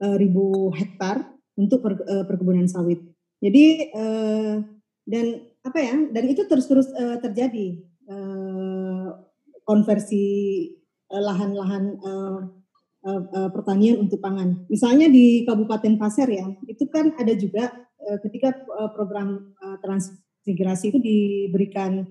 ribu 0.00 0.72
hektar 0.72 1.39
untuk 1.58 1.82
per, 1.82 1.98
uh, 2.04 2.24
perkebunan 2.28 2.68
sawit. 2.70 3.00
Jadi 3.40 3.94
uh, 3.96 4.60
dan 5.08 5.26
apa 5.64 5.78
ya? 5.80 5.96
Dan 6.12 6.24
itu 6.28 6.44
terus-terus 6.44 6.92
uh, 6.94 7.16
terjadi 7.18 7.80
uh, 8.10 9.08
konversi 9.64 10.66
lahan-lahan 11.10 11.98
uh, 12.06 12.40
uh, 13.04 13.22
uh, 13.34 13.50
pertanian 13.50 13.98
untuk 14.00 14.20
pangan. 14.22 14.66
Misalnya 14.70 15.10
di 15.10 15.42
Kabupaten 15.42 15.96
Pasir 15.98 16.28
ya, 16.30 16.46
itu 16.68 16.86
kan 16.86 17.12
ada 17.16 17.32
juga 17.34 17.72
uh, 17.98 18.18
ketika 18.22 18.54
uh, 18.78 18.90
program 18.94 19.54
uh, 19.60 19.76
transmigrasi 19.82 20.94
itu 20.94 20.98
diberikan 21.00 22.06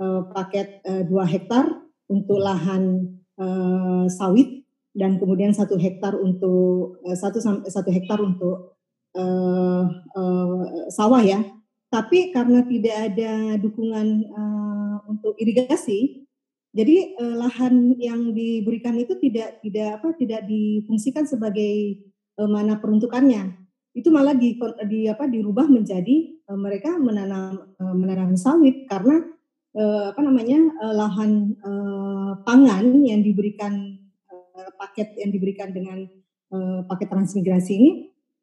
uh, 0.00 0.22
paket 0.32 0.80
uh, 0.86 1.04
2 1.04 1.12
hektar 1.28 1.66
untuk 2.08 2.40
lahan 2.40 3.16
uh, 3.36 4.06
sawit 4.08 4.64
dan 4.96 5.20
kemudian 5.20 5.54
satu 5.54 5.78
hektar 5.78 6.16
untuk 6.16 6.98
satu 7.14 7.38
satu 7.70 7.90
hektar 7.92 8.18
untuk 8.18 8.77
uh, 9.18 10.88
sawah 10.88 11.22
ya. 11.22 11.40
Tapi 11.88 12.36
karena 12.36 12.62
tidak 12.68 12.96
ada 13.12 13.56
dukungan 13.56 14.28
uh, 14.28 14.96
untuk 15.08 15.32
irigasi, 15.40 16.28
jadi 16.76 17.16
uh, 17.16 17.34
lahan 17.40 17.96
yang 17.96 18.36
diberikan 18.36 18.92
itu 19.00 19.16
tidak 19.16 19.64
tidak 19.64 19.98
apa 19.98 20.12
tidak 20.20 20.44
difungsikan 20.44 21.24
sebagai 21.24 22.04
uh, 22.36 22.44
mana 22.44 22.76
peruntukannya. 22.76 23.56
Itu 23.96 24.12
malah 24.12 24.36
di, 24.36 24.54
di 24.84 25.08
apa 25.08 25.24
dirubah 25.24 25.64
menjadi 25.64 26.44
uh, 26.44 26.58
mereka 26.60 27.00
menanam 27.00 27.72
uh, 27.80 27.94
menanam 27.96 28.36
sawit 28.36 28.84
karena 28.84 29.24
uh, 29.72 30.12
apa 30.12 30.20
namanya 30.20 30.60
uh, 30.84 30.92
lahan 30.92 31.56
uh, 31.64 32.32
pangan 32.44 32.84
yang 33.00 33.24
diberikan 33.24 33.96
uh, 34.28 34.70
paket 34.76 35.16
yang 35.16 35.32
diberikan 35.32 35.72
dengan 35.72 36.04
uh, 36.52 36.84
paket 36.84 37.08
transmigrasi 37.08 37.72
ini 37.80 37.90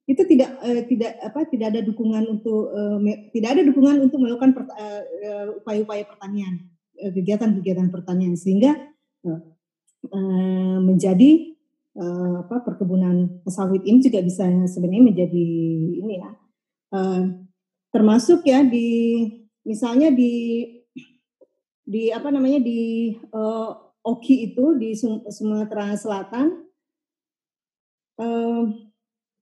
itu 0.06 0.22
tidak 0.30 0.50
uh, 0.62 0.82
tidak 0.86 1.12
apa 1.22 1.40
tidak 1.50 1.68
ada 1.74 1.82
dukungan 1.82 2.24
untuk 2.30 2.70
me, 3.02 3.34
tidak 3.34 3.58
ada 3.58 3.62
dukungan 3.66 4.06
untuk 4.06 4.22
melakukan 4.22 4.54
uh, 4.54 5.58
upaya-upaya 5.62 6.06
pertanian 6.06 6.70
kegiatan-kegiatan 6.96 7.90
pertanian 7.92 8.38
sehingga 8.40 8.78
uh, 9.26 9.42
uh, 10.14 10.78
menjadi 10.80 11.56
uh, 11.98 12.46
apa 12.46 12.62
perkebunan 12.64 13.42
sawit 13.50 13.84
ini 13.84 14.04
juga 14.04 14.22
bisa 14.22 14.46
sebenarnya 14.70 15.04
menjadi 15.04 15.48
ini 16.00 16.14
ya 16.22 16.32
uh, 16.94 17.24
termasuk 17.90 18.44
ya 18.46 18.62
di 18.62 19.24
misalnya 19.64 20.12
di 20.12 20.64
di 21.86 22.10
apa 22.12 22.30
namanya 22.34 22.60
di 22.60 23.14
uh, 23.32 23.72
Oki 24.06 24.54
itu 24.54 24.78
di 24.78 24.94
Sumatera 25.34 25.98
Selatan 25.98 26.62
uh, 28.22 28.64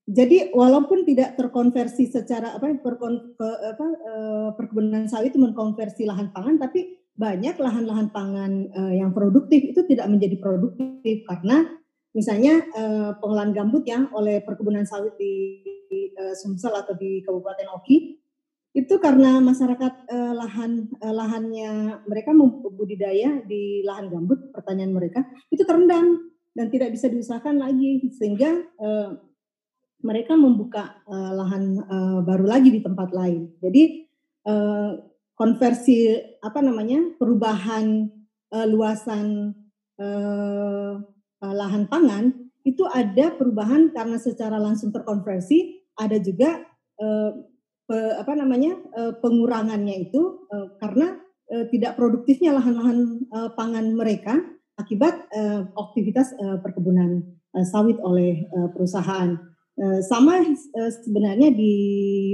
jadi 0.04 0.52
walaupun 0.52 1.08
tidak 1.08 1.40
terkonversi 1.40 2.12
secara 2.12 2.60
apa, 2.60 2.76
perkon, 2.76 3.40
apa 3.40 3.86
eh, 3.88 4.48
perkebunan 4.52 5.08
sawit 5.08 5.32
itu 5.32 5.40
mengkonversi 5.40 6.04
lahan 6.04 6.28
pangan, 6.28 6.60
tapi 6.60 7.00
banyak 7.16 7.56
lahan-lahan 7.56 8.12
pangan 8.12 8.68
eh, 8.68 9.00
yang 9.00 9.16
produktif 9.16 9.64
itu 9.64 9.80
tidak 9.88 10.12
menjadi 10.12 10.36
produktif 10.36 11.24
karena 11.24 11.72
misalnya 12.12 12.68
eh, 12.76 13.10
pengolahan 13.16 13.56
gambut 13.56 13.88
ya 13.88 14.04
oleh 14.12 14.44
perkebunan 14.44 14.84
sawit 14.84 15.16
di, 15.16 15.64
di 15.88 16.12
Sumsel 16.36 16.76
atau 16.76 16.92
di 16.92 17.24
Kabupaten 17.24 17.72
Oki 17.80 18.20
itu 18.74 18.94
karena 18.98 19.38
masyarakat 19.38 20.10
lahan 20.34 20.90
lahannya 20.98 22.02
mereka 22.10 22.34
membudidaya 22.34 23.38
di 23.46 23.86
lahan 23.86 24.10
gambut 24.10 24.50
pertanian 24.50 24.90
mereka 24.90 25.22
itu 25.54 25.62
terendam 25.62 26.34
dan 26.58 26.66
tidak 26.74 26.90
bisa 26.90 27.06
diusahakan 27.06 27.62
lagi 27.62 28.02
sehingga 28.18 28.66
mereka 30.04 30.36
membuka 30.36 31.00
uh, 31.08 31.32
lahan 31.32 31.80
uh, 31.80 32.20
baru 32.20 32.44
lagi 32.44 32.68
di 32.68 32.84
tempat 32.84 33.10
lain. 33.16 33.56
Jadi 33.64 34.04
uh, 34.44 35.00
konversi 35.34 36.14
apa 36.44 36.60
namanya 36.60 37.16
perubahan 37.16 38.12
uh, 38.52 38.66
luasan 38.68 39.56
uh, 39.96 41.00
lahan 41.40 41.88
pangan 41.88 42.32
itu 42.64 42.84
ada 42.88 43.36
perubahan 43.36 43.92
karena 43.92 44.16
secara 44.16 44.56
langsung 44.56 44.88
terkonversi, 44.88 45.84
ada 46.00 46.16
juga 46.16 46.64
uh, 46.96 47.30
pe, 47.84 47.96
apa 48.16 48.32
namanya 48.32 48.80
uh, 48.96 49.12
pengurangannya 49.20 50.08
itu 50.08 50.48
uh, 50.48 50.72
karena 50.80 51.20
uh, 51.52 51.64
tidak 51.68 52.00
produktifnya 52.00 52.56
lahan-lahan 52.56 53.20
uh, 53.28 53.52
pangan 53.52 53.92
mereka 53.92 54.40
akibat 54.80 55.28
uh, 55.36 55.68
aktivitas 55.76 56.32
uh, 56.40 56.56
perkebunan 56.64 57.36
uh, 57.52 57.66
sawit 57.68 58.00
oleh 58.00 58.48
uh, 58.56 58.72
perusahaan. 58.72 59.36
Eh, 59.74 60.00
sama 60.06 60.38
uh, 60.38 60.92
sebenarnya 61.02 61.50
di 61.50 61.74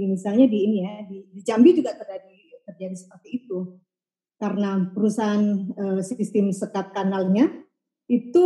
misalnya 0.04 0.44
di 0.44 0.58
ini 0.60 0.76
ya 0.84 0.94
di, 1.08 1.24
di 1.32 1.40
Jambi 1.40 1.72
juga 1.72 1.96
terjadi 1.96 2.36
terjadi 2.68 2.96
seperti 3.00 3.28
itu. 3.40 3.80
Karena 4.36 4.76
perusahaan 4.92 5.72
uh, 5.72 6.00
sistem 6.04 6.52
sekat 6.52 6.92
kanalnya 6.92 7.48
itu 8.12 8.44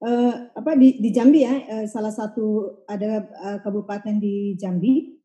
uh, 0.00 0.56
apa 0.56 0.72
di, 0.72 0.96
di 1.04 1.12
Jambi 1.12 1.44
ya 1.44 1.52
uh, 1.52 1.86
salah 1.86 2.08
satu 2.16 2.80
ada 2.88 3.28
uh, 3.28 3.58
kabupaten 3.60 4.16
di 4.16 4.56
Jambi 4.56 5.20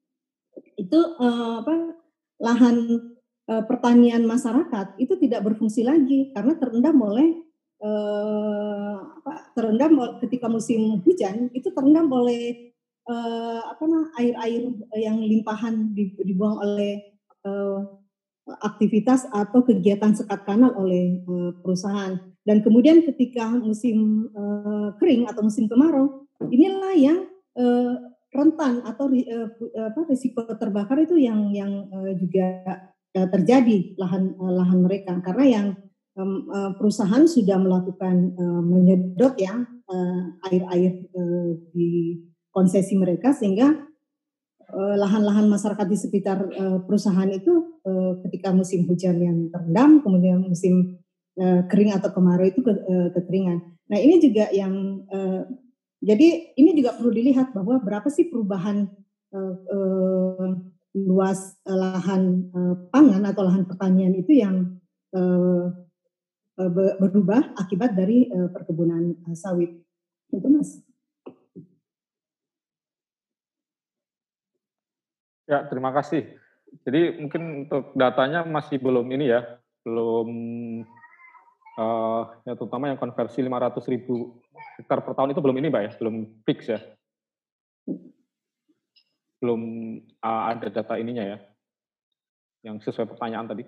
itu 0.76 1.00
uh, 1.00 1.64
apa 1.64 1.96
lahan 2.44 3.00
uh, 3.48 3.64
pertanian 3.64 4.28
masyarakat 4.28 5.00
itu 5.00 5.16
tidak 5.24 5.48
berfungsi 5.48 5.88
lagi 5.88 6.36
karena 6.36 6.60
terendam 6.60 7.00
oleh 7.00 7.48
uh, 7.80 9.00
apa 9.24 9.56
terendam 9.56 10.20
ketika 10.20 10.52
musim 10.52 11.00
hujan 11.00 11.48
itu 11.56 11.72
terendam 11.72 12.12
oleh 12.12 12.75
uh, 13.10 13.62
apa 13.72 13.84
nah 13.86 14.06
air-air 14.22 14.70
yang 14.98 15.18
limpahan 15.22 15.94
dibuang 15.96 16.58
oleh 16.62 17.16
uh, 17.46 17.82
aktivitas 18.62 19.26
atau 19.34 19.66
kegiatan 19.66 20.14
sekat 20.14 20.46
kanal 20.46 20.74
oleh 20.78 21.22
uh, 21.26 21.52
perusahaan. 21.62 22.18
Dan 22.46 22.62
kemudian 22.62 23.02
ketika 23.02 23.50
musim 23.50 24.30
uh, 24.38 24.94
kering 25.02 25.26
atau 25.26 25.42
musim 25.42 25.66
kemarau 25.66 26.30
inilah 26.46 26.94
yang 26.94 27.20
uh, 27.58 27.94
rentan 28.30 28.86
atau 28.86 29.10
uh, 29.10 29.50
apa 29.90 30.00
risiko 30.06 30.46
terbakar 30.60 31.02
itu 31.02 31.18
yang 31.18 31.50
yang 31.50 31.90
uh, 31.90 32.14
juga 32.14 32.62
terjadi 33.16 33.96
lahan 33.98 34.38
uh, 34.38 34.54
lahan 34.54 34.80
mereka. 34.86 35.18
Karena 35.26 35.46
yang 35.46 35.68
perusahaan 36.80 37.28
sudah 37.28 37.60
melakukan 37.60 38.40
uh, 38.40 38.64
menyedot 38.64 39.36
ya 39.36 39.68
air-air 40.48 41.12
uh, 41.12 41.20
uh, 41.20 41.50
di 41.76 42.24
konsesi 42.56 42.96
mereka 42.96 43.36
sehingga 43.36 43.76
lahan-lahan 44.76 45.52
masyarakat 45.52 45.88
di 45.92 45.98
sekitar 46.00 46.40
perusahaan 46.88 47.28
itu 47.28 47.84
ketika 48.24 48.56
musim 48.56 48.88
hujan 48.88 49.20
yang 49.20 49.52
terendam, 49.52 50.00
kemudian 50.00 50.40
musim 50.48 51.04
kering 51.68 51.92
atau 51.92 52.16
kemarau 52.16 52.48
itu 52.48 52.64
kekeringan. 53.12 53.60
Nah 53.92 54.00
ini 54.00 54.24
juga 54.24 54.48
yang 54.56 55.04
jadi 56.00 56.56
ini 56.56 56.72
juga 56.80 56.96
perlu 56.96 57.12
dilihat 57.12 57.52
bahwa 57.52 57.84
berapa 57.84 58.08
sih 58.08 58.32
perubahan 58.32 58.88
luas 60.96 61.60
lahan 61.68 62.48
pangan 62.88 63.24
atau 63.28 63.44
lahan 63.44 63.68
pertanian 63.68 64.16
itu 64.16 64.32
yang 64.40 64.80
berubah 67.04 67.52
akibat 67.60 68.00
dari 68.00 68.32
perkebunan 68.32 69.20
sawit. 69.36 69.76
Itu 70.32 70.48
mas. 70.48 70.85
Ya, 75.46 75.62
terima 75.70 75.94
kasih. 75.94 76.26
Jadi 76.84 77.22
mungkin 77.22 77.70
untuk 77.70 77.94
datanya 77.94 78.42
masih 78.44 78.82
belum 78.82 79.06
ini 79.14 79.30
ya, 79.30 79.62
belum 79.86 80.30
uh, 81.78 82.24
ya 82.44 82.54
terutama 82.58 82.90
yang 82.90 83.00
konversi 83.00 83.46
500 83.46 83.80
ribu 83.94 84.42
hektar 84.82 85.06
per 85.06 85.14
tahun 85.14 85.32
itu 85.32 85.42
belum 85.46 85.58
ini 85.62 85.68
Mbak 85.70 85.84
ya, 85.86 85.92
belum 86.02 86.16
fix 86.44 86.60
ya. 86.68 86.80
Belum 89.40 89.62
uh, 90.20 90.44
ada 90.52 90.68
data 90.74 90.98
ininya 90.98 91.24
ya, 91.24 91.38
yang 92.66 92.82
sesuai 92.82 93.06
pertanyaan 93.06 93.46
tadi. 93.46 93.64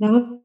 Nah, 0.00 0.40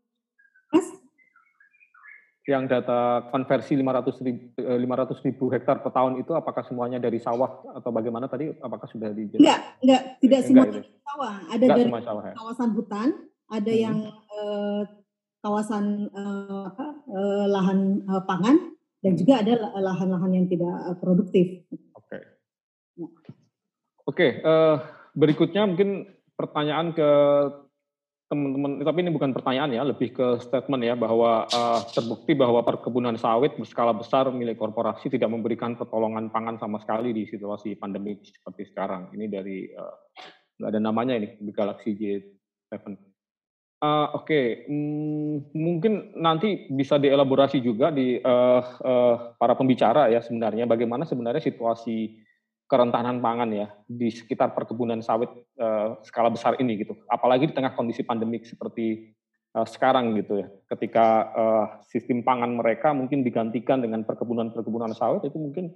yang 2.47 2.63
data 2.63 3.27
konversi 3.27 3.75
500 3.75 4.23
ribu, 4.23 4.55
500 4.55 5.25
ribu 5.27 5.51
hektar 5.51 5.83
per 5.83 5.91
tahun 5.91 6.23
itu 6.23 6.31
apakah 6.31 6.63
semuanya 6.63 6.95
dari 6.95 7.19
sawah 7.19 7.59
atau 7.75 7.91
bagaimana 7.91 8.31
tadi 8.31 8.55
apakah 8.63 8.87
sudah 8.87 9.11
dijelaskan? 9.11 9.43
Enggak, 9.43 9.59
enggak, 9.83 10.01
tidak 10.23 10.39
semua 10.47 10.65
dari 10.71 10.89
sawah. 11.03 11.33
Ada 11.51 11.63
enggak 11.67 11.77
dari 11.83 12.07
sawah, 12.07 12.23
ya? 12.23 12.33
kawasan 12.39 12.69
hutan, 12.71 13.09
ada 13.51 13.73
hmm. 13.75 13.83
yang 13.83 13.97
eh, 14.07 14.81
kawasan 15.43 15.85
eh, 16.07 16.63
apa, 16.71 16.87
eh, 17.03 17.45
lahan 17.51 17.79
eh, 18.07 18.23
pangan 18.23 18.57
dan 19.03 19.13
juga 19.19 19.33
ada 19.43 19.53
lahan-lahan 19.75 20.31
yang 20.31 20.45
tidak 20.47 20.75
eh, 20.87 20.97
produktif. 21.03 21.45
Oke. 21.99 22.07
Okay. 22.07 22.21
Ya. 22.95 23.07
Oke, 23.11 23.27
okay, 24.07 24.31
eh, 24.39 24.75
berikutnya 25.19 25.67
mungkin 25.67 26.07
pertanyaan 26.39 26.95
ke 26.95 27.09
teman-teman, 28.27 28.83
tapi 28.83 28.99
ini 29.07 29.11
bukan 29.15 29.31
pertanyaan 29.31 29.71
ya, 29.71 29.87
lebih 29.87 30.11
ke 30.11 30.27
statement 30.43 30.83
ya 30.83 30.99
bahwa 30.99 31.47
uh, 31.47 31.79
terbukti 31.95 32.35
bahwa 32.35 32.59
perkebunan 32.59 33.15
sawit 33.15 33.55
berskala 33.55 33.95
besar 33.95 34.27
milik 34.35 34.59
korporasi 34.59 35.07
tidak 35.07 35.31
memberikan 35.31 35.79
pertolongan 35.79 36.27
pangan 36.27 36.59
sama 36.59 36.83
sekali 36.83 37.15
di 37.15 37.23
situasi 37.23 37.79
pandemi 37.79 38.19
seperti 38.19 38.67
sekarang. 38.67 39.15
Ini 39.15 39.25
dari 39.31 39.71
uh, 39.71 39.95
ada 40.67 40.79
namanya 40.79 41.15
ini 41.15 41.39
di 41.39 41.51
Galaxy 41.55 41.95
J7. 41.95 42.75
Uh, 42.83 42.89
Oke, 42.91 44.09
okay. 44.25 44.45
hmm, 44.67 45.53
mungkin 45.55 46.17
nanti 46.17 46.67
bisa 46.67 46.97
dielaborasi 46.99 47.61
juga 47.63 47.93
di 47.93 48.17
uh, 48.19 48.61
uh, 48.83 49.15
para 49.37 49.53
pembicara 49.53 50.09
ya 50.11 50.19
sebenarnya 50.19 50.65
bagaimana 50.65 51.05
sebenarnya 51.05 51.45
situasi 51.45 52.25
kerentanan 52.67 53.23
pangan 53.23 53.47
ya 53.49 53.67
di 53.87 54.11
sekitar 54.11 54.51
perkebunan 54.51 54.99
sawit 54.99 55.31
uh, 55.55 55.97
skala 56.03 56.27
besar 56.27 56.59
ini 56.59 56.83
gitu. 56.83 56.99
Apalagi 57.07 57.47
di 57.47 57.55
tengah 57.55 57.71
kondisi 57.73 58.03
pandemik 58.03 58.43
seperti 58.43 59.15
uh, 59.55 59.63
sekarang 59.63 60.11
gitu 60.19 60.43
ya. 60.43 60.47
Ketika 60.75 61.05
uh, 61.31 61.65
sistem 61.87 62.27
pangan 62.27 62.59
mereka 62.59 62.91
mungkin 62.91 63.23
digantikan 63.23 63.79
dengan 63.79 64.03
perkebunan-perkebunan 64.03 64.91
sawit 64.91 65.23
itu 65.23 65.39
mungkin 65.39 65.71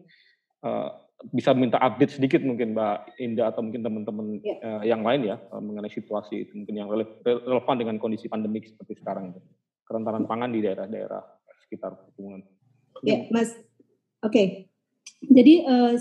uh, 0.67 0.91
bisa 1.31 1.55
minta 1.55 1.79
update 1.79 2.19
sedikit 2.19 2.43
mungkin 2.43 2.75
Mbak 2.75 3.21
Indah 3.23 3.53
atau 3.55 3.61
mungkin 3.63 3.87
teman-teman 3.87 4.41
ya. 4.43 4.55
uh, 4.59 4.83
yang 4.83 5.01
lain 5.07 5.31
ya 5.31 5.39
uh, 5.55 5.63
mengenai 5.63 5.89
situasi 5.93 6.43
itu 6.43 6.53
mungkin 6.59 6.75
yang 6.75 6.89
relevan 7.23 7.75
dengan 7.79 7.95
kondisi 8.03 8.27
pandemik 8.27 8.67
seperti 8.67 8.99
sekarang 8.99 9.31
itu. 9.31 9.39
Kerentanan 9.87 10.27
pangan 10.27 10.51
di 10.51 10.59
daerah-daerah 10.59 11.23
sekitar 11.67 11.95
perkebunan. 11.95 12.43
Ya, 13.07 13.27
Mas. 13.31 13.55
Oke. 14.21 14.27
Okay. 14.27 14.47
Jadi 15.21 15.63
uh, 15.63 15.95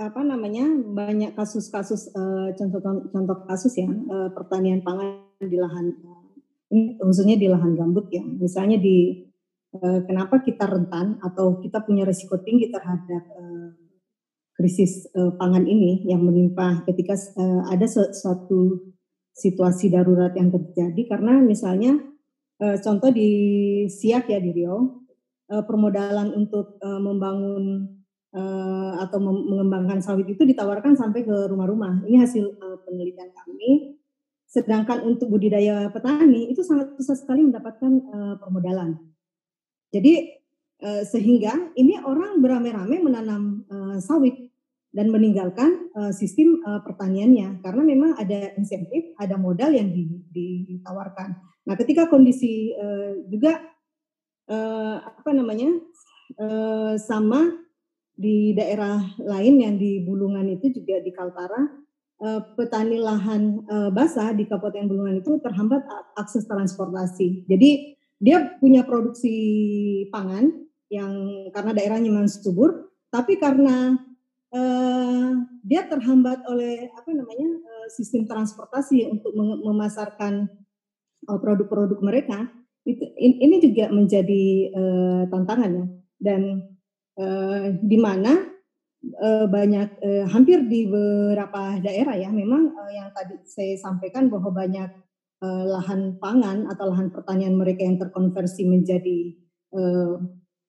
apa 0.00 0.24
namanya 0.24 0.72
banyak 0.72 1.36
kasus-kasus 1.36 2.16
contoh-contoh 2.56 3.36
uh, 3.36 3.44
kasus 3.44 3.76
ya 3.76 3.88
uh, 3.92 4.32
pertanian 4.32 4.80
pangan 4.80 5.28
di 5.36 5.60
lahan 5.60 5.92
uh, 6.00 6.32
ini 6.72 6.96
khususnya 6.96 7.36
di 7.36 7.52
lahan 7.52 7.76
gambut 7.76 8.08
ya. 8.08 8.24
Misalnya 8.24 8.80
di 8.80 9.28
kenapa 10.08 10.40
kita 10.40 10.68
rentan 10.68 11.16
atau 11.20 11.60
kita 11.60 11.84
punya 11.84 12.04
risiko 12.04 12.40
tinggi 12.40 12.68
terhadap 12.72 13.24
krisis 14.56 15.08
pangan 15.12 15.64
ini 15.64 16.04
yang 16.08 16.24
menimpa 16.24 16.84
ketika 16.88 17.12
ada 17.68 17.84
suatu 17.88 18.92
situasi 19.32 19.92
darurat 19.92 20.32
yang 20.32 20.48
terjadi. 20.48 21.12
Karena 21.12 21.40
misalnya 21.40 22.00
contoh 22.80 23.12
di 23.12 23.30
Siak 23.88 24.32
ya 24.32 24.40
di 24.40 24.64
uh, 24.64 24.84
permodalan 25.48 26.36
untuk 26.36 26.80
membangun 26.80 27.84
uh, 28.32 28.92
atau 29.00 29.18
mengembangkan 29.20 30.00
sawit 30.00 30.28
itu 30.28 30.42
ditawarkan 30.44 30.96
sampai 30.96 31.24
ke 31.24 31.36
rumah-rumah. 31.48 32.04
Ini 32.04 32.24
hasil 32.24 32.44
uh, 32.58 32.78
penelitian 32.84 33.30
kami. 33.32 33.96
Sedangkan 34.52 35.00
untuk 35.08 35.32
budidaya 35.32 35.88
petani 35.88 36.52
itu 36.52 36.60
sangat 36.60 36.92
susah 37.00 37.16
sekali 37.16 37.40
mendapatkan 37.40 37.92
uh, 38.12 38.34
permodalan. 38.36 39.00
Jadi 39.92 40.28
uh, 40.84 41.04
sehingga 41.08 41.72
ini 41.76 41.96
orang 42.04 42.40
beramai-ramai 42.44 43.00
menanam 43.00 43.64
uh, 43.72 43.96
sawit 43.96 44.52
dan 44.92 45.08
meninggalkan 45.08 45.88
uh, 45.96 46.12
sistem 46.12 46.60
uh, 46.68 46.84
pertaniannya 46.84 47.64
karena 47.64 47.80
memang 47.80 48.12
ada 48.20 48.52
insentif, 48.60 49.16
ada 49.16 49.40
modal 49.40 49.72
yang 49.72 49.88
ditawarkan. 50.28 51.32
Nah, 51.64 51.74
ketika 51.80 52.12
kondisi 52.12 52.76
uh, 52.76 53.24
juga 53.24 53.56
uh, 54.52 54.96
apa 55.00 55.30
namanya 55.32 55.80
uh, 56.36 57.00
sama 57.00 57.61
di 58.16 58.52
daerah 58.52 59.00
lain 59.18 59.54
yang 59.60 59.74
di 59.80 60.04
Bulungan 60.04 60.46
itu 60.52 60.70
juga 60.70 61.00
di 61.00 61.10
Kaltara 61.10 61.62
eh, 62.22 62.40
petani 62.54 63.00
lahan 63.00 63.42
eh, 63.66 63.90
basah 63.90 64.36
di 64.36 64.44
Kabupaten 64.46 64.88
Bulungan 64.88 65.20
itu 65.20 65.40
terhambat 65.40 65.82
akses 66.16 66.44
transportasi. 66.44 67.48
Jadi 67.48 67.98
dia 68.22 68.54
punya 68.62 68.86
produksi 68.86 69.34
pangan 70.14 70.46
yang 70.92 71.48
karena 71.50 71.74
daerahnya 71.74 72.12
memang 72.12 72.30
subur, 72.30 72.94
tapi 73.10 73.34
karena 73.34 73.98
uh, 74.54 75.30
dia 75.66 75.88
terhambat 75.90 76.46
oleh 76.46 76.86
apa 76.94 77.10
namanya 77.10 77.50
sistem 77.90 78.28
transportasi 78.30 79.10
untuk 79.10 79.34
memasarkan 79.34 80.46
produk-produk 81.26 81.98
mereka, 81.98 82.46
itu 82.86 83.02
ini 83.18 83.58
juga 83.58 83.90
menjadi 83.90 84.44
uh, 84.70 85.22
tantangan 85.26 85.70
ya. 85.74 85.86
Dan 86.22 86.40
eh, 87.18 87.76
di 87.80 87.98
mana 87.98 88.32
eh, 89.02 89.46
banyak 89.48 89.88
eh, 90.00 90.24
hampir 90.30 90.64
di 90.68 90.86
beberapa 90.86 91.80
daerah 91.82 92.16
ya 92.16 92.30
memang 92.30 92.72
eh, 92.72 92.92
yang 92.96 93.10
tadi 93.12 93.40
saya 93.44 93.74
sampaikan 93.76 94.30
bahwa 94.32 94.52
banyak 94.54 94.90
eh, 95.42 95.64
lahan 95.68 96.16
pangan 96.16 96.70
atau 96.70 96.92
lahan 96.92 97.10
pertanian 97.10 97.58
mereka 97.58 97.84
yang 97.84 97.98
terkonversi 98.00 98.64
menjadi 98.64 99.36
eh, 99.74 100.14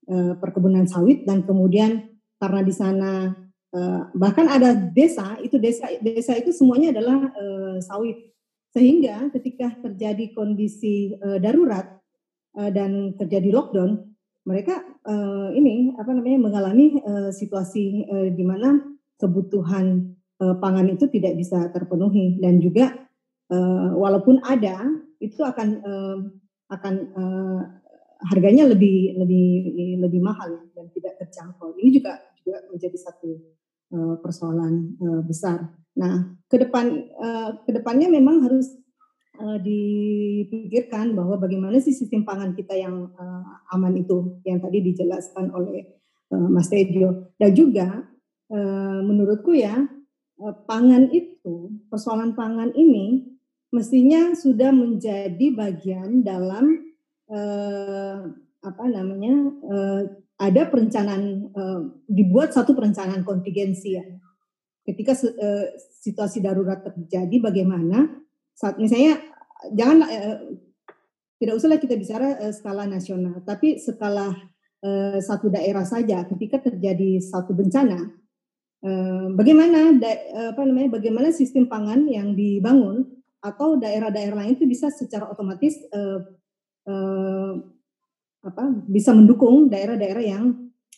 eh, 0.09 0.33
perkebunan 0.39 0.89
sawit 0.89 1.23
dan 1.23 1.45
kemudian 1.47 2.09
karena 2.41 2.61
di 2.65 2.73
sana 2.75 3.31
eh, 3.71 4.01
bahkan 4.17 4.51
ada 4.51 4.75
desa 4.75 5.39
itu 5.39 5.61
desa 5.61 5.87
desa 6.03 6.35
itu 6.35 6.51
semuanya 6.51 6.91
adalah 6.95 7.31
eh, 7.31 7.77
sawit. 7.79 8.33
Sehingga 8.73 9.29
ketika 9.29 9.69
terjadi 9.85 10.33
kondisi 10.33 11.13
uh, 11.13 11.37
darurat 11.37 11.93
uh, 12.57 12.73
dan 12.73 13.13
terjadi 13.21 13.53
lockdown 13.53 14.17
mereka 14.49 14.81
uh, 15.07 15.49
ini 15.51 15.95
apa 15.99 16.11
namanya 16.11 16.39
mengalami 16.49 16.99
uh, 17.03 17.29
situasi 17.29 18.07
uh, 18.07 18.27
di 18.31 18.43
mana 18.43 18.79
kebutuhan 19.19 20.15
uh, 20.41 20.55
pangan 20.59 20.91
itu 20.91 21.07
tidak 21.11 21.39
bisa 21.39 21.69
terpenuhi 21.71 22.39
dan 22.39 22.59
juga 22.59 22.95
uh, 23.51 23.95
walaupun 23.95 24.43
ada 24.43 24.87
itu 25.19 25.39
akan 25.43 25.69
uh, 25.83 26.17
akan 26.71 26.93
uh, 27.15 27.61
harganya 28.31 28.71
lebih 28.71 29.19
lebih 29.19 29.47
lebih 29.99 30.21
mahal 30.23 30.63
dan 30.71 30.87
tidak 30.95 31.19
terjangkau. 31.19 31.75
Ini 31.75 31.89
juga 31.91 32.23
juga 32.39 32.63
menjadi 32.71 32.97
satu 32.99 33.29
persoalan 33.93 34.97
besar. 35.27 35.69
Nah, 35.99 36.33
ke 36.49 36.55
depan 36.57 37.13
ke 37.61 37.71
depannya 37.75 38.09
memang 38.09 38.41
harus 38.47 38.73
uh, 39.39 39.57
dipikirkan 39.57 41.17
bahwa 41.17 41.41
bagaimana 41.41 41.81
sih 41.81 41.95
sistem 41.95 42.21
pangan 42.27 42.53
kita 42.53 42.77
yang 42.77 43.09
uh, 43.17 43.73
aman 43.73 43.97
itu 43.97 44.41
yang 44.45 44.61
tadi 44.61 44.83
dijelaskan 44.83 45.49
oleh 45.53 45.97
uh, 46.29 46.49
Mas 46.49 46.69
Tejo. 46.69 47.33
Dan 47.37 47.51
juga 47.57 48.03
uh, 48.53 48.99
menurutku 49.01 49.57
ya 49.57 49.81
uh, 50.41 50.55
pangan 50.69 51.09
itu 51.09 51.73
persoalan 51.89 52.37
pangan 52.37 52.73
ini 52.77 53.33
mestinya 53.73 54.37
sudah 54.37 54.69
menjadi 54.69 55.47
bagian 55.53 56.21
dalam 56.21 56.93
uh, 57.33 58.21
apa 58.63 58.85
namanya 58.85 59.33
uh, 59.65 60.01
ada 60.33 60.67
perencanaan 60.67 61.53
dibuat 62.09 62.51
satu 62.51 62.75
perencanaan 62.75 63.23
kontingensi 63.23 63.95
ya. 63.95 64.03
Ketika 64.83 65.15
situasi 66.03 66.43
darurat 66.43 66.83
terjadi 66.83 67.37
bagaimana 67.39 68.11
saat 68.53 68.77
misalnya 68.77 69.19
jangan 69.73 70.05
tidak 71.41 71.53
usahlah 71.57 71.79
kita 71.81 71.95
bicara 71.97 72.53
skala 72.53 72.85
nasional 72.87 73.41
tapi 73.43 73.81
skala 73.81 74.31
satu 75.19 75.47
daerah 75.47 75.87
saja 75.87 76.27
ketika 76.27 76.59
terjadi 76.59 77.19
satu 77.23 77.55
bencana 77.55 78.11
bagaimana 79.33 79.95
apa 80.51 80.61
namanya 80.67 80.99
bagaimana 80.99 81.31
sistem 81.31 81.71
pangan 81.71 82.05
yang 82.05 82.35
dibangun 82.35 83.07
atau 83.43 83.75
daerah-daerah 83.79 84.43
lain 84.43 84.55
itu 84.59 84.67
bisa 84.67 84.91
secara 84.91 85.31
otomatis 85.31 85.79
apa 88.43 88.63
bisa 88.91 89.15
mendukung 89.15 89.71
daerah-daerah 89.71 90.23
yang 90.23 90.45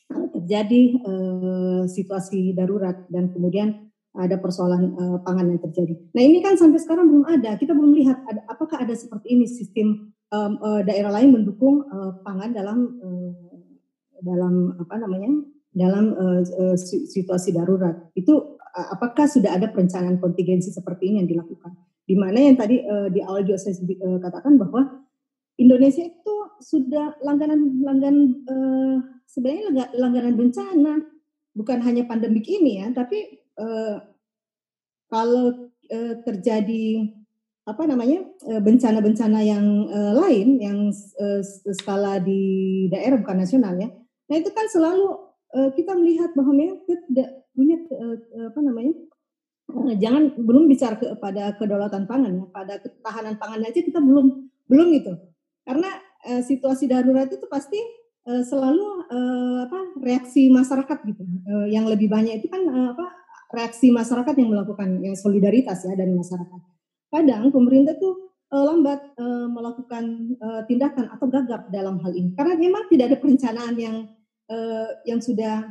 terjadi 0.09 0.83
uh, 1.05 1.83
situasi 1.89 2.53
darurat 2.57 3.05
dan 3.09 3.29
kemudian 3.33 3.84
ada 4.15 4.39
persoalan 4.39 4.95
uh, 4.95 5.17
pangan 5.21 5.51
yang 5.51 5.61
terjadi. 5.61 5.93
Nah 6.15 6.23
ini 6.23 6.39
kan 6.39 6.55
sampai 6.55 6.79
sekarang 6.79 7.11
belum 7.11 7.25
ada. 7.27 7.59
Kita 7.59 7.75
belum 7.75 7.91
lihat 7.95 8.17
ada, 8.25 8.41
apakah 8.47 8.79
ada 8.81 8.95
seperti 8.95 9.35
ini 9.35 9.45
sistem 9.45 10.15
um, 10.31 10.59
uh, 10.63 10.81
daerah 10.83 11.11
lain 11.11 11.35
mendukung 11.35 11.83
uh, 11.87 12.19
pangan 12.23 12.55
dalam 12.55 12.79
uh, 13.03 13.31
dalam 14.23 14.79
apa 14.79 14.95
namanya 14.99 15.31
dalam 15.75 16.15
uh, 16.15 16.41
uh, 16.41 16.75
situasi 16.79 17.51
darurat. 17.51 18.09
Itu 18.15 18.59
uh, 18.59 18.87
apakah 18.95 19.27
sudah 19.27 19.55
ada 19.55 19.67
perencanaan 19.67 20.17
kontingensi 20.23 20.71
seperti 20.71 21.11
ini 21.11 21.23
yang 21.23 21.29
dilakukan? 21.29 21.75
Di 22.05 22.15
mana 22.15 22.39
yang 22.39 22.55
tadi 22.55 22.79
uh, 22.85 23.11
di 23.11 23.19
awal 23.19 23.43
juga 23.43 23.59
saya 23.59 23.75
uh, 23.81 24.19
katakan 24.23 24.55
bahwa 24.55 25.03
Indonesia 25.59 26.03
itu 26.03 26.35
sudah 26.63 27.19
langganan 27.19 27.83
langganan 27.83 28.43
uh, 28.47 28.97
sebenarnya 29.27 29.91
langganan 29.95 30.35
bencana 30.39 30.93
bukan 31.55 31.79
hanya 31.83 32.03
pandemik 32.07 32.47
ini 32.47 32.83
ya 32.83 32.91
tapi 32.91 33.44
uh, 33.59 33.95
kalau 35.09 35.69
uh, 35.91 36.13
terjadi 36.25 37.13
apa 37.65 37.81
namanya 37.89 38.21
bencana-bencana 38.45 39.41
yang 39.41 39.89
uh, 39.89 40.13
lain 40.21 40.61
yang 40.61 40.93
uh, 40.93 41.41
skala 41.73 42.21
di 42.21 42.85
daerah 42.93 43.17
bukan 43.17 43.41
nasional 43.41 43.73
ya 43.73 43.89
nah 44.29 44.35
itu 44.37 44.53
kan 44.53 44.69
selalu 44.69 45.17
uh, 45.49 45.69
kita 45.73 45.97
melihat 45.97 46.29
bahwa 46.37 46.53
kita 46.85 47.01
tidak 47.09 47.29
punya 47.57 47.81
uh, 47.89 48.17
apa 48.53 48.59
namanya 48.61 48.93
jangan 49.97 50.37
belum 50.37 50.69
bicara 50.69 50.93
kepada 50.93 51.57
kedaulatan 51.57 52.05
pangan 52.05 52.37
ya 52.37 52.45
pada 52.53 52.77
ketahanan 52.77 53.35
pangan 53.41 53.65
aja 53.65 53.81
kita 53.81 53.97
belum 53.97 54.45
belum 54.69 54.87
gitu 55.01 55.17
karena 55.65 55.89
uh, 56.29 56.41
situasi 56.45 56.85
darurat 56.85 57.25
itu 57.33 57.49
pasti 57.49 57.81
selalu 58.25 59.05
uh, 59.05 59.69
apa 59.69 60.01
reaksi 60.01 60.49
masyarakat 60.49 60.97
gitu. 61.05 61.21
Uh, 61.45 61.69
yang 61.69 61.85
lebih 61.85 62.09
banyak 62.09 62.41
itu 62.41 62.49
kan 62.49 62.65
uh, 62.65 62.97
apa 62.97 63.05
reaksi 63.53 63.93
masyarakat 63.93 64.33
yang 64.37 64.49
melakukan 64.51 64.89
ya, 65.03 65.13
solidaritas 65.13 65.85
ya 65.85 65.93
dari 65.93 66.13
masyarakat. 66.13 66.61
Kadang 67.11 67.53
pemerintah 67.53 67.95
tuh 67.97 68.25
uh, 68.51 68.63
lambat 68.65 68.99
uh, 69.17 69.47
melakukan 69.49 70.35
uh, 70.41 70.61
tindakan 70.65 71.09
atau 71.11 71.27
gagap 71.29 71.69
dalam 71.69 72.01
hal 72.01 72.11
ini. 72.13 72.33
Karena 72.33 72.55
memang 72.57 72.89
tidak 72.91 73.13
ada 73.13 73.17
perencanaan 73.21 73.75
yang 73.77 73.95
uh, 74.49 74.89
yang 75.07 75.19
sudah 75.21 75.69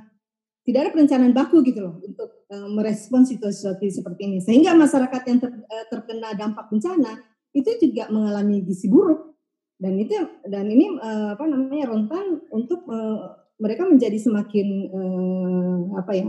tidak 0.64 0.80
ada 0.88 0.90
perencanaan 0.96 1.36
baku 1.36 1.60
gitu 1.60 1.84
loh 1.84 2.00
untuk 2.00 2.48
uh, 2.48 2.68
merespon 2.72 3.28
situasi-situasi 3.28 4.00
seperti 4.00 4.20
ini. 4.24 4.38
Sehingga 4.40 4.72
masyarakat 4.72 5.22
yang 5.28 5.38
ter, 5.42 5.50
uh, 5.52 5.84
terkena 5.92 6.32
dampak 6.32 6.72
bencana 6.72 7.20
itu 7.52 7.70
juga 7.78 8.08
mengalami 8.08 8.64
gizi 8.64 8.88
buruk. 8.88 9.36
Dan 9.74 10.00
itu 10.00 10.16
dan 10.48 10.64
ini 10.70 10.96
uh, 10.96 11.36
apa 11.36 11.44
namanya 11.44 11.92
rentan 11.92 12.40
untuk 12.48 12.86
uh, 12.88 13.44
mereka 13.60 13.84
menjadi 13.84 14.16
semakin 14.16 14.66
uh, 14.90 16.00
apa 16.00 16.12
ya 16.14 16.26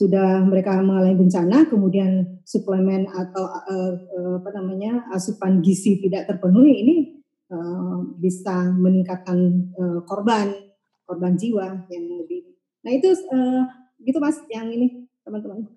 sudah 0.00 0.40
mereka 0.48 0.80
mengalami 0.80 1.28
bencana 1.28 1.68
kemudian 1.68 2.40
suplemen 2.48 3.04
atau 3.04 3.44
uh, 3.44 3.92
apa 4.40 4.50
namanya 4.56 5.04
asupan 5.12 5.60
gizi 5.60 6.00
tidak 6.00 6.24
terpenuhi 6.24 6.72
ini 6.80 6.96
uh, 7.52 8.00
bisa 8.16 8.72
meningkatkan 8.80 9.68
uh, 9.76 10.00
korban 10.08 10.56
korban 11.04 11.36
jiwa 11.36 11.84
yang 11.92 12.04
lebih 12.16 12.48
nah 12.80 12.96
itu 12.96 13.12
uh, 13.12 13.68
gitu 14.00 14.16
mas 14.16 14.40
yang 14.48 14.72
ini 14.72 15.04
teman-teman 15.20 15.68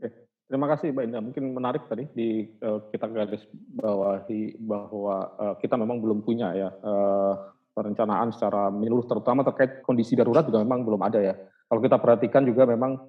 Terima 0.44 0.70
kasih 0.70 0.94
Mbak 0.94 1.06
Indah. 1.10 1.24
Mungkin 1.24 1.44
menarik 1.50 1.90
tadi 1.90 2.06
di 2.14 2.46
uh, 2.62 2.86
kita 2.94 3.10
garis 3.10 3.42
bawahi 3.74 4.54
bahwa 4.62 5.34
uh, 5.34 5.56
kita 5.58 5.74
memang 5.74 5.98
belum 5.98 6.22
punya 6.22 6.54
ya 6.54 6.70
uh, 6.70 7.34
perencanaan 7.74 8.30
secara 8.30 8.70
menyeluruh 8.70 9.08
terutama 9.10 9.42
terkait 9.42 9.82
kondisi 9.82 10.14
darurat 10.14 10.46
juga 10.46 10.62
memang 10.62 10.86
belum 10.86 11.02
ada 11.02 11.18
ya. 11.26 11.34
Kalau 11.66 11.82
kita 11.82 11.98
perhatikan 11.98 12.46
juga 12.46 12.70
memang 12.70 13.02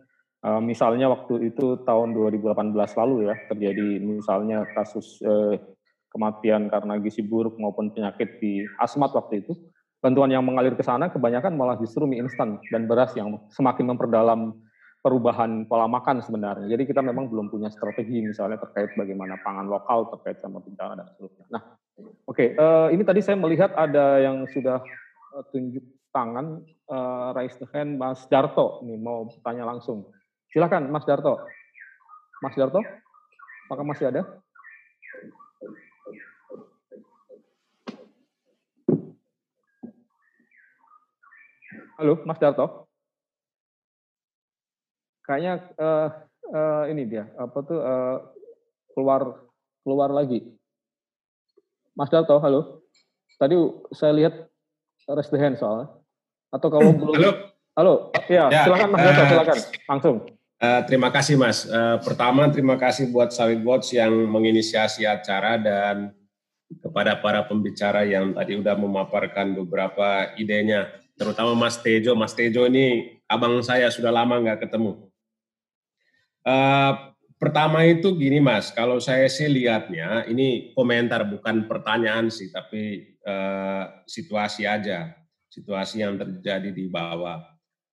uh, 0.45 0.61
misalnya 0.61 1.09
waktu 1.09 1.51
itu 1.51 1.81
tahun 1.83 2.13
2018 2.13 2.77
lalu 2.77 3.33
ya 3.33 3.35
terjadi 3.49 3.99
misalnya 4.05 4.69
kasus 4.77 5.19
uh, 5.25 5.57
kematian 6.13 6.71
karena 6.71 7.01
gizi 7.03 7.25
buruk 7.25 7.59
maupun 7.59 7.91
penyakit 7.91 8.39
di 8.39 8.63
asmat 8.79 9.11
waktu 9.11 9.43
itu 9.43 9.57
bantuan 9.99 10.31
yang 10.31 10.45
mengalir 10.45 10.77
ke 10.77 10.85
sana 10.85 11.11
kebanyakan 11.11 11.57
malah 11.57 11.81
justru 11.81 12.05
mie 12.05 12.23
instan 12.23 12.61
dan 12.69 12.85
beras 12.85 13.17
yang 13.17 13.41
semakin 13.51 13.97
memperdalam 13.97 14.55
perubahan 15.05 15.69
pola 15.69 15.85
makan 15.85 16.25
sebenarnya. 16.25 16.65
Jadi 16.65 16.89
kita 16.89 17.05
memang 17.05 17.29
belum 17.29 17.53
punya 17.53 17.69
strategi 17.69 18.25
misalnya 18.25 18.57
terkait 18.57 18.97
bagaimana 18.97 19.37
pangan 19.45 19.69
lokal 19.69 20.09
terkait 20.17 20.41
sama 20.41 20.65
bencana 20.65 20.97
dan 20.97 21.07
seterusnya. 21.13 21.45
Nah, 21.53 21.63
oke, 22.25 22.33
okay, 22.33 22.49
uh, 22.57 22.89
eh, 22.89 22.97
ini 22.97 23.05
tadi 23.05 23.21
saya 23.21 23.37
melihat 23.37 23.77
ada 23.77 24.25
yang 24.25 24.49
sudah 24.49 24.81
tunjuk 25.53 25.85
tangan, 26.09 26.65
uh, 26.89 27.37
raise 27.37 27.59
the 27.61 27.69
hand, 27.75 28.01
Mas 28.01 28.25
Darto, 28.33 28.81
ini 28.87 28.97
mau 28.97 29.29
tanya 29.45 29.69
langsung. 29.69 30.09
Silakan, 30.55 30.87
Mas 30.89 31.03
Darto. 31.03 31.43
Mas 32.39 32.55
Darto, 32.55 32.79
apakah 33.67 33.83
masih 33.83 34.15
ada? 34.15 34.23
Halo, 41.99 42.23
Mas 42.23 42.39
Darto 42.39 42.87
kayaknya 45.25 45.73
uh, 45.81 46.09
uh, 46.53 46.85
ini 46.93 47.09
dia 47.09 47.25
apa 47.41 47.59
tuh 47.65 47.81
uh, 47.81 48.17
keluar 48.93 49.49
keluar 49.83 50.13
lagi. 50.13 50.45
Mas 51.97 52.13
Darto, 52.13 52.37
halo. 52.39 52.85
Tadi 53.41 53.57
saya 53.97 54.13
lihat 54.15 54.35
raise 55.11 55.33
the 55.33 55.41
hand 55.41 55.59
soalnya. 55.59 55.91
Atau 56.53 56.69
kalau 56.71 56.93
belum 57.01 57.15
Halo. 57.17 57.31
Halo. 57.75 57.95
Ya, 58.31 58.47
ya 58.53 58.63
silakan 58.69 58.89
Mas 58.95 59.01
Darto, 59.03 59.23
silakan. 59.27 59.59
Langsung. 59.91 60.17
Uh, 60.65 60.81
terima 60.89 61.13
kasih 61.13 61.37
Mas. 61.37 61.69
Uh, 61.69 62.01
pertama 62.01 62.49
terima 62.49 62.81
kasih 62.81 63.13
buat 63.13 63.37
Sawit 63.37 63.61
Watch 63.61 63.93
yang 63.93 64.17
menginisiasi 64.33 65.05
acara 65.05 65.61
dan 65.61 66.17
kepada 66.81 67.21
para 67.21 67.45
pembicara 67.45 68.09
yang 68.09 68.33
tadi 68.33 68.57
udah 68.57 68.73
memaparkan 68.73 69.53
beberapa 69.53 70.33
idenya, 70.41 70.89
terutama 71.21 71.53
Mas 71.53 71.77
Tejo. 71.77 72.17
Mas 72.17 72.33
Tejo 72.33 72.65
ini 72.65 73.21
abang 73.29 73.61
saya 73.61 73.93
sudah 73.93 74.09
lama 74.09 74.41
nggak 74.41 74.65
ketemu. 74.65 75.05
Uh, 76.41 77.13
pertama 77.37 77.85
itu 77.85 78.17
gini 78.17 78.41
Mas, 78.41 78.73
kalau 78.73 78.97
saya 79.05 79.29
sih 79.29 79.45
lihatnya 79.45 80.25
ini 80.33 80.73
komentar 80.73 81.29
bukan 81.29 81.69
pertanyaan 81.69 82.33
sih, 82.33 82.49
tapi 82.49 83.13
uh, 83.29 84.01
situasi 84.09 84.65
aja, 84.65 85.13
situasi 85.53 86.01
yang 86.01 86.17
terjadi 86.17 86.73
di 86.73 86.89
bawah. 86.89 87.45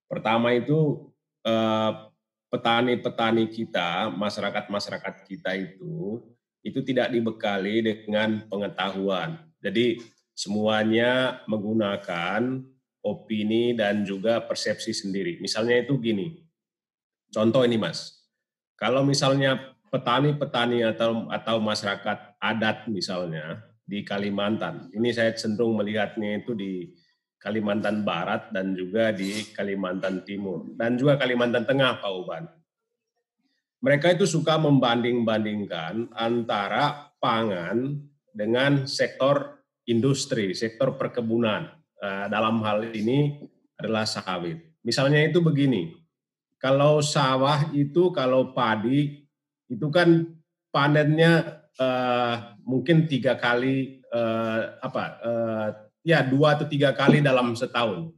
Pertama 0.07 0.55
itu 0.55 1.11
petani 1.41 2.10
petani-petani 2.51 3.47
kita, 3.47 4.11
masyarakat-masyarakat 4.11 5.15
kita 5.25 5.55
itu 5.55 6.19
itu 6.61 6.79
tidak 6.85 7.09
dibekali 7.09 7.81
dengan 7.81 8.45
pengetahuan. 8.45 9.39
Jadi 9.63 9.97
semuanya 10.37 11.41
menggunakan 11.49 12.61
opini 13.01 13.73
dan 13.73 14.05
juga 14.05 14.43
persepsi 14.45 14.93
sendiri. 14.93 15.41
Misalnya 15.41 15.81
itu 15.81 15.97
gini. 15.97 16.37
Contoh 17.33 17.65
ini 17.65 17.79
Mas 17.79 18.21
kalau 18.81 19.05
misalnya 19.05 19.77
petani-petani 19.93 20.81
atau 20.81 21.29
atau 21.29 21.61
masyarakat 21.61 22.41
adat 22.41 22.89
misalnya 22.89 23.61
di 23.85 24.01
Kalimantan, 24.01 24.89
ini 24.97 25.13
saya 25.13 25.37
cenderung 25.37 25.77
melihatnya 25.77 26.41
itu 26.41 26.57
di 26.57 26.89
Kalimantan 27.41 28.05
Barat 28.05 28.53
dan 28.53 28.77
juga 28.77 29.09
di 29.09 29.49
Kalimantan 29.49 30.21
Timur 30.21 30.69
dan 30.77 30.93
juga 30.93 31.17
Kalimantan 31.17 31.65
Tengah, 31.65 31.97
Pak 31.97 32.11
Uban. 32.13 32.45
Mereka 33.81 34.13
itu 34.13 34.29
suka 34.29 34.61
membanding-bandingkan 34.61 36.13
antara 36.13 37.09
pangan 37.17 37.97
dengan 38.29 38.85
sektor 38.85 39.65
industri, 39.89 40.53
sektor 40.53 40.93
perkebunan. 40.93 41.65
Eh, 41.97 42.27
dalam 42.29 42.61
hal 42.61 42.93
ini 42.93 43.41
adalah 43.77 44.05
sawit. 44.05 44.61
Misalnya 44.85 45.25
itu 45.25 45.41
begini, 45.41 45.97
kalau 46.61 47.01
sawah 47.01 47.73
itu 47.73 48.13
kalau 48.13 48.53
padi 48.53 49.25
itu 49.65 49.87
kan 49.89 50.29
panennya 50.69 51.65
uh, 51.81 52.53
mungkin 52.61 53.09
tiga 53.09 53.33
kali 53.37 54.01
uh, 54.13 54.77
apa 54.77 55.03
ya 56.01 56.25
dua 56.25 56.57
atau 56.57 56.65
tiga 56.69 56.93
kali 56.93 57.21
dalam 57.21 57.53
setahun. 57.53 58.13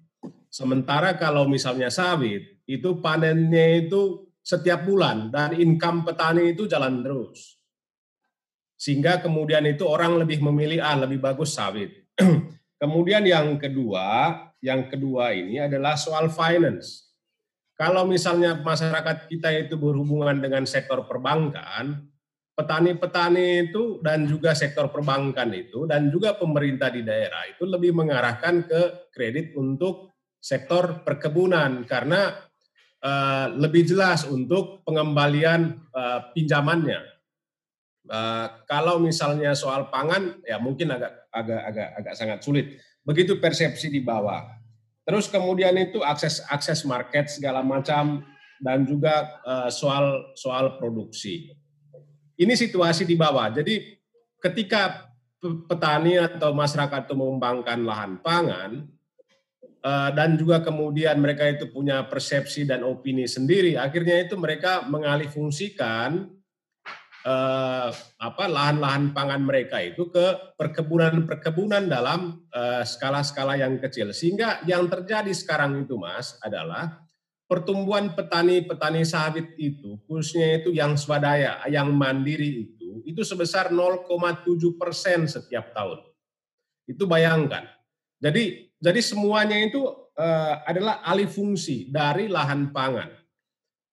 Sementara 0.53 1.17
kalau 1.17 1.49
misalnya 1.49 1.89
sawit 1.89 2.61
itu 2.69 3.01
panennya 3.03 3.83
itu 3.83 4.29
setiap 4.43 4.83
bulan 4.83 5.31
dan 5.31 5.55
income 5.55 6.03
petani 6.03 6.51
itu 6.51 6.67
jalan 6.67 7.01
terus. 7.01 7.57
Sehingga 8.75 9.23
kemudian 9.23 9.63
itu 9.63 9.87
orang 9.87 10.19
lebih 10.19 10.43
memilih 10.43 10.83
ah 10.83 10.99
lebih 10.99 11.23
bagus 11.23 11.55
sawit. 11.55 12.03
kemudian 12.81 13.23
yang 13.23 13.55
kedua, 13.55 14.35
yang 14.59 14.91
kedua 14.91 15.31
ini 15.31 15.63
adalah 15.63 15.95
soal 15.95 16.27
finance. 16.27 17.09
Kalau 17.73 18.05
misalnya 18.05 18.59
masyarakat 18.59 19.31
kita 19.31 19.49
itu 19.57 19.75
berhubungan 19.79 20.37
dengan 20.37 20.63
sektor 20.69 21.03
perbankan, 21.09 22.12
petani-petani 22.53 23.69
itu 23.69 23.97
dan 24.05 24.29
juga 24.29 24.53
sektor 24.53 24.93
perbankan 24.93 25.49
itu 25.57 25.89
dan 25.89 26.13
juga 26.13 26.37
pemerintah 26.37 26.93
di 26.93 27.01
daerah 27.01 27.49
itu 27.49 27.65
lebih 27.65 27.97
mengarahkan 27.97 28.69
ke 28.69 28.81
kredit 29.09 29.57
untuk 29.57 30.13
sektor 30.37 31.01
perkebunan 31.01 31.81
karena 31.89 32.37
uh, 33.01 33.47
lebih 33.57 33.89
jelas 33.89 34.29
untuk 34.29 34.85
pengembalian 34.85 35.81
uh, 35.97 36.29
pinjamannya. 36.35 37.01
Uh, 38.03 38.51
kalau 38.67 38.99
misalnya 38.99 39.55
soal 39.55 39.87
pangan 39.87 40.43
ya 40.43 40.59
mungkin 40.59 40.91
agak 40.91 41.31
agak 41.31 41.61
agak 41.73 41.89
agak 41.97 42.13
sangat 42.13 42.39
sulit. 42.45 42.77
Begitu 43.01 43.41
persepsi 43.41 43.89
di 43.89 44.03
bawah. 44.03 44.45
Terus 45.03 45.25
kemudian 45.31 45.73
itu 45.79 46.03
akses 46.05 46.43
akses 46.47 46.85
market 46.85 47.31
segala 47.31 47.65
macam 47.65 48.21
dan 48.61 48.85
juga 48.85 49.41
uh, 49.41 49.71
soal 49.73 50.35
soal 50.35 50.77
produksi 50.79 51.62
ini 52.43 52.53
situasi 52.53 53.07
di 53.07 53.15
bawah. 53.15 53.49
Jadi 53.49 53.95
ketika 54.43 55.11
petani 55.67 56.19
atau 56.19 56.55
masyarakat 56.55 57.07
itu 57.07 57.15
mengembangkan 57.15 57.79
lahan 57.83 58.13
pangan 58.23 58.71
eh, 59.83 60.09
dan 60.15 60.39
juga 60.39 60.63
kemudian 60.63 61.19
mereka 61.19 61.47
itu 61.51 61.67
punya 61.71 62.03
persepsi 62.07 62.63
dan 62.63 62.83
opini 62.87 63.27
sendiri, 63.27 63.75
akhirnya 63.75 64.23
itu 64.23 64.39
mereka 64.39 64.87
mengalih 64.87 65.27
fungsikan 65.27 66.31
eh, 67.27 67.89
apa 68.19 68.43
lahan-lahan 68.47 69.11
pangan 69.11 69.43
mereka 69.43 69.83
itu 69.83 70.07
ke 70.07 70.55
perkebunan-perkebunan 70.55 71.91
dalam 71.91 72.47
eh, 72.51 72.83
skala-skala 72.87 73.59
yang 73.59 73.79
kecil. 73.83 74.15
Sehingga 74.15 74.63
yang 74.63 74.87
terjadi 74.87 75.31
sekarang 75.35 75.83
itu 75.83 75.99
Mas 75.99 76.39
adalah 76.39 77.02
pertumbuhan 77.53 78.17
petani-petani 78.17 79.05
sawit 79.05 79.53
itu, 79.61 80.01
khususnya 80.09 80.57
itu 80.57 80.73
yang 80.73 80.97
swadaya, 80.97 81.61
yang 81.69 81.93
mandiri 81.93 82.65
itu, 82.65 83.05
itu 83.05 83.21
sebesar 83.21 83.69
0,7 83.69 84.09
persen 84.73 85.29
setiap 85.29 85.69
tahun. 85.69 86.01
Itu 86.89 87.05
bayangkan. 87.05 87.69
Jadi, 88.17 88.73
jadi 88.81 88.97
semuanya 89.05 89.61
itu 89.61 89.85
uh, 90.17 90.65
adalah 90.65 91.05
alih 91.05 91.29
fungsi 91.29 91.93
dari 91.93 92.25
lahan 92.25 92.73
pangan. 92.73 93.21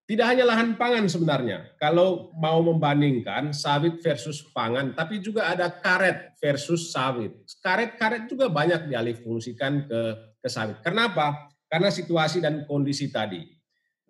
Tidak 0.09 0.25
hanya 0.25 0.49
lahan 0.49 0.81
pangan 0.81 1.05
sebenarnya, 1.05 1.77
kalau 1.77 2.33
mau 2.40 2.64
membandingkan 2.64 3.53
sawit 3.53 4.01
versus 4.01 4.40
pangan, 4.57 4.96
tapi 4.96 5.20
juga 5.20 5.53
ada 5.53 5.68
karet 5.68 6.35
versus 6.40 6.88
sawit. 6.96 7.37
Karet-karet 7.61 8.25
juga 8.25 8.49
banyak 8.49 8.88
dialih 8.88 9.20
fungsikan 9.20 9.85
ke, 9.85 10.01
ke 10.40 10.49
sawit. 10.49 10.81
Kenapa? 10.81 11.53
Karena 11.71 11.87
situasi 11.87 12.43
dan 12.43 12.67
kondisi 12.67 13.07
tadi. 13.15 13.47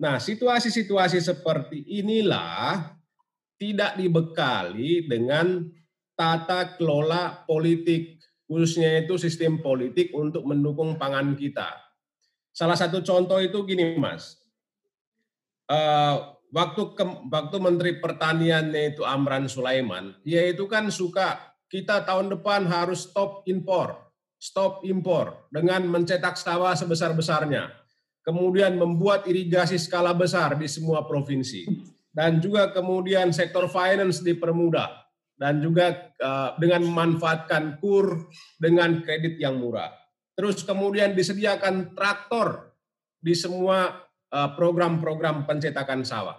Nah, 0.00 0.16
situasi-situasi 0.16 1.20
seperti 1.20 1.84
inilah 2.00 2.96
tidak 3.60 4.00
dibekali 4.00 5.04
dengan 5.04 5.68
tata 6.16 6.80
kelola 6.80 7.44
politik, 7.44 8.16
khususnya 8.48 9.04
itu 9.04 9.20
sistem 9.20 9.60
politik 9.60 10.08
untuk 10.16 10.48
mendukung 10.48 10.96
pangan 10.96 11.36
kita. 11.36 11.68
Salah 12.48 12.80
satu 12.80 13.04
contoh 13.04 13.36
itu 13.44 13.60
gini, 13.68 14.00
Mas. 14.00 14.40
Uh, 15.68 16.40
waktu 16.48 16.96
ke, 16.96 17.04
waktu 17.28 17.56
Menteri 17.60 17.92
Pertaniannya 18.00 18.96
itu 18.96 19.04
Amran 19.04 19.52
Sulaiman, 19.52 20.16
dia 20.24 20.48
itu 20.48 20.64
kan 20.64 20.88
suka 20.88 21.54
kita 21.68 22.08
tahun 22.08 22.32
depan 22.32 22.66
harus 22.66 23.06
stop 23.06 23.44
impor 23.46 24.09
stop 24.40 24.80
impor 24.88 25.52
dengan 25.52 25.84
mencetak 25.84 26.40
sawah 26.40 26.72
sebesar-besarnya. 26.72 27.68
Kemudian 28.24 28.80
membuat 28.80 29.28
irigasi 29.28 29.76
skala 29.76 30.16
besar 30.16 30.56
di 30.56 30.64
semua 30.64 31.04
provinsi. 31.04 31.68
Dan 32.10 32.40
juga 32.40 32.72
kemudian 32.72 33.30
sektor 33.36 33.68
finance 33.68 34.24
dipermudah. 34.24 35.04
Dan 35.36 35.60
juga 35.60 36.12
uh, 36.20 36.56
dengan 36.56 36.84
memanfaatkan 36.88 37.80
kur 37.80 38.28
dengan 38.60 39.00
kredit 39.04 39.40
yang 39.40 39.60
murah. 39.60 39.92
Terus 40.36 40.64
kemudian 40.64 41.12
disediakan 41.12 41.96
traktor 41.96 42.76
di 43.20 43.36
semua 43.36 44.04
uh, 44.32 44.50
program-program 44.56 45.44
pencetakan 45.44 46.04
sawah. 46.04 46.36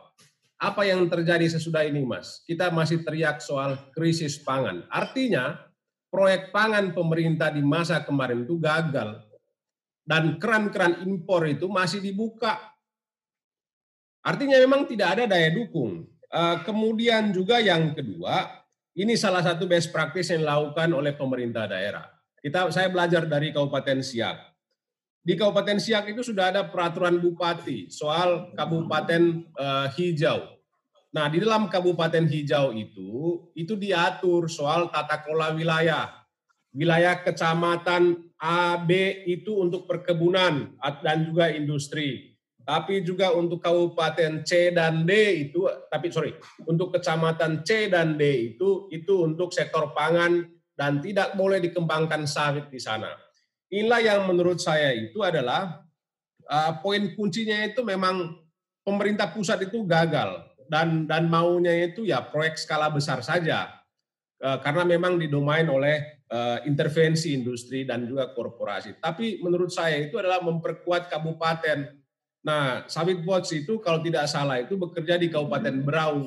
Apa 0.62 0.86
yang 0.86 1.10
terjadi 1.10 1.50
sesudah 1.50 1.82
ini, 1.82 2.06
Mas? 2.06 2.46
Kita 2.46 2.70
masih 2.70 3.02
teriak 3.02 3.42
soal 3.42 3.90
krisis 3.98 4.38
pangan. 4.38 4.86
Artinya, 4.94 5.58
proyek 6.12 6.52
pangan 6.52 6.92
pemerintah 6.92 7.50
di 7.50 7.64
masa 7.64 8.04
kemarin 8.04 8.44
itu 8.44 8.60
gagal. 8.60 9.24
Dan 10.04 10.36
keran-keran 10.38 11.08
impor 11.08 11.48
itu 11.48 11.72
masih 11.72 12.04
dibuka. 12.04 12.60
Artinya 14.22 14.60
memang 14.60 14.86
tidak 14.86 15.18
ada 15.18 15.24
daya 15.26 15.50
dukung. 15.50 16.06
Eh, 16.32 16.58
kemudian 16.68 17.32
juga 17.32 17.64
yang 17.64 17.96
kedua, 17.96 18.62
ini 18.96 19.16
salah 19.16 19.40
satu 19.40 19.68
best 19.68 19.90
practice 19.90 20.36
yang 20.36 20.44
dilakukan 20.44 20.92
oleh 20.92 21.16
pemerintah 21.16 21.64
daerah. 21.64 22.08
Kita 22.44 22.68
saya 22.76 22.92
belajar 22.92 23.24
dari 23.24 23.56
Kabupaten 23.56 24.04
Siak. 24.04 24.38
Di 25.22 25.38
Kabupaten 25.38 25.78
Siak 25.80 26.12
itu 26.12 26.26
sudah 26.26 26.52
ada 26.52 26.68
peraturan 26.68 27.22
bupati 27.22 27.88
soal 27.88 28.52
kabupaten 28.58 29.48
uh, 29.54 29.88
hijau. 29.94 30.61
Nah, 31.12 31.28
di 31.28 31.44
dalam 31.44 31.68
kabupaten 31.68 32.24
hijau 32.24 32.72
itu, 32.72 33.12
itu 33.52 33.76
diatur 33.76 34.48
soal 34.48 34.88
tata 34.88 35.20
kelola 35.20 35.52
wilayah. 35.52 36.08
Wilayah 36.72 37.20
kecamatan 37.28 38.32
A, 38.40 38.80
B 38.80 39.24
itu 39.28 39.60
untuk 39.60 39.84
perkebunan 39.92 40.72
dan 41.04 41.28
juga 41.28 41.52
industri. 41.52 42.32
Tapi 42.64 43.04
juga 43.04 43.36
untuk 43.36 43.60
kabupaten 43.60 44.48
C 44.48 44.72
dan 44.72 45.04
D 45.04 45.12
itu, 45.52 45.68
tapi 45.92 46.08
sorry, 46.16 46.32
untuk 46.64 46.96
kecamatan 46.96 47.68
C 47.68 47.92
dan 47.92 48.16
D 48.16 48.56
itu, 48.56 48.88
itu 48.96 49.28
untuk 49.28 49.52
sektor 49.52 49.92
pangan 49.92 50.48
dan 50.72 51.04
tidak 51.04 51.36
boleh 51.36 51.60
dikembangkan 51.60 52.24
sawit 52.24 52.72
di 52.72 52.80
sana. 52.80 53.12
Inilah 53.68 54.00
yang 54.00 54.22
menurut 54.32 54.64
saya 54.64 54.96
itu 54.96 55.20
adalah 55.20 55.84
uh, 56.48 56.72
poin 56.80 57.12
kuncinya 57.20 57.68
itu 57.68 57.84
memang 57.84 58.40
pemerintah 58.88 59.28
pusat 59.28 59.68
itu 59.68 59.84
gagal 59.84 60.51
dan 60.72 61.04
dan 61.04 61.28
maunya 61.28 61.92
itu 61.92 62.08
ya 62.08 62.24
proyek 62.24 62.56
skala 62.56 62.88
besar 62.88 63.20
saja 63.20 63.84
eh, 64.40 64.58
karena 64.64 64.88
memang 64.88 65.20
didomain 65.20 65.68
oleh 65.68 66.24
eh, 66.32 66.58
intervensi 66.64 67.36
industri 67.36 67.84
dan 67.84 68.08
juga 68.08 68.32
korporasi. 68.32 69.04
Tapi 69.04 69.44
menurut 69.44 69.68
saya 69.68 70.00
itu 70.00 70.16
adalah 70.16 70.40
memperkuat 70.40 71.12
kabupaten. 71.12 71.92
Nah, 72.48 72.88
Sawit 72.88 73.20
Watch 73.28 73.52
itu 73.52 73.84
kalau 73.84 74.00
tidak 74.00 74.32
salah 74.32 74.64
itu 74.64 74.74
bekerja 74.74 75.14
di 75.22 75.30
Kabupaten 75.30 75.86
Berau 75.86 76.26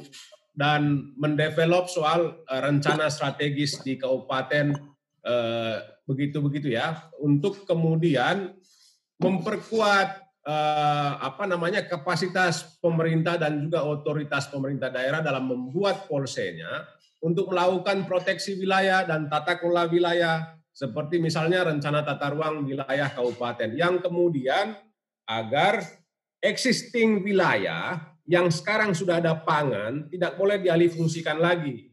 dan 0.55 1.11
mendevelop 1.17 1.89
soal 1.89 2.45
eh, 2.45 2.61
rencana 2.61 3.09
strategis 3.09 3.81
di 3.81 3.97
kabupaten 3.97 4.93
begitu-begitu 6.05 6.77
ya 6.77 7.09
untuk 7.17 7.65
kemudian 7.65 8.53
memperkuat 9.17 10.24
eh, 10.45 11.13
apa 11.19 11.49
namanya 11.49 11.89
kapasitas 11.89 12.77
pemerintah 12.79 13.41
dan 13.41 13.65
juga 13.65 13.83
otoritas 13.83 14.47
pemerintah 14.53 14.93
daerah 14.93 15.25
dalam 15.25 15.49
membuat 15.49 16.05
polsenya 16.05 16.85
untuk 17.25 17.49
melakukan 17.49 18.05
proteksi 18.05 18.61
wilayah 18.61 19.09
dan 19.09 19.33
tata 19.33 19.57
kelola 19.57 19.89
wilayah 19.89 20.61
seperti 20.75 21.17
misalnya 21.17 21.65
rencana 21.65 22.05
tata 22.05 22.35
ruang 22.35 22.69
wilayah 22.69 23.09
kabupaten. 23.09 23.73
Yang 23.73 24.05
kemudian 24.05 24.77
agar 25.25 25.81
existing 26.45 27.25
wilayah 27.25 28.13
yang 28.29 28.53
sekarang 28.53 28.93
sudah 28.93 29.25
ada 29.25 29.41
pangan 29.41 30.13
tidak 30.13 30.37
boleh 30.37 30.61
dialih 30.61 30.93
fungsikan 30.93 31.41
lagi. 31.41 31.89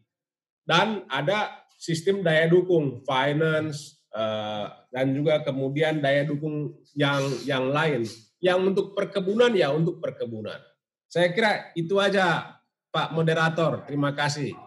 Dan 0.68 1.08
ada 1.08 1.64
sistem 1.80 2.22
daya 2.22 2.52
dukung 2.52 3.02
finance 3.08 4.04
eh, 4.12 4.66
dan 4.92 5.16
juga 5.16 5.40
kemudian 5.46 6.04
daya 6.04 6.28
dukung 6.28 6.76
yang 6.92 7.24
yang 7.48 7.72
lain 7.72 8.04
yang 8.42 8.60
untuk 8.66 8.98
perkebunan 8.98 9.54
ya 9.54 9.70
untuk 9.70 10.02
perkebunan. 10.02 10.58
Saya 11.06 11.30
kira 11.32 11.70
itu 11.78 12.02
aja 12.02 12.58
Pak 12.90 13.14
Moderator. 13.14 13.86
Terima 13.86 14.12
kasih. 14.12 14.58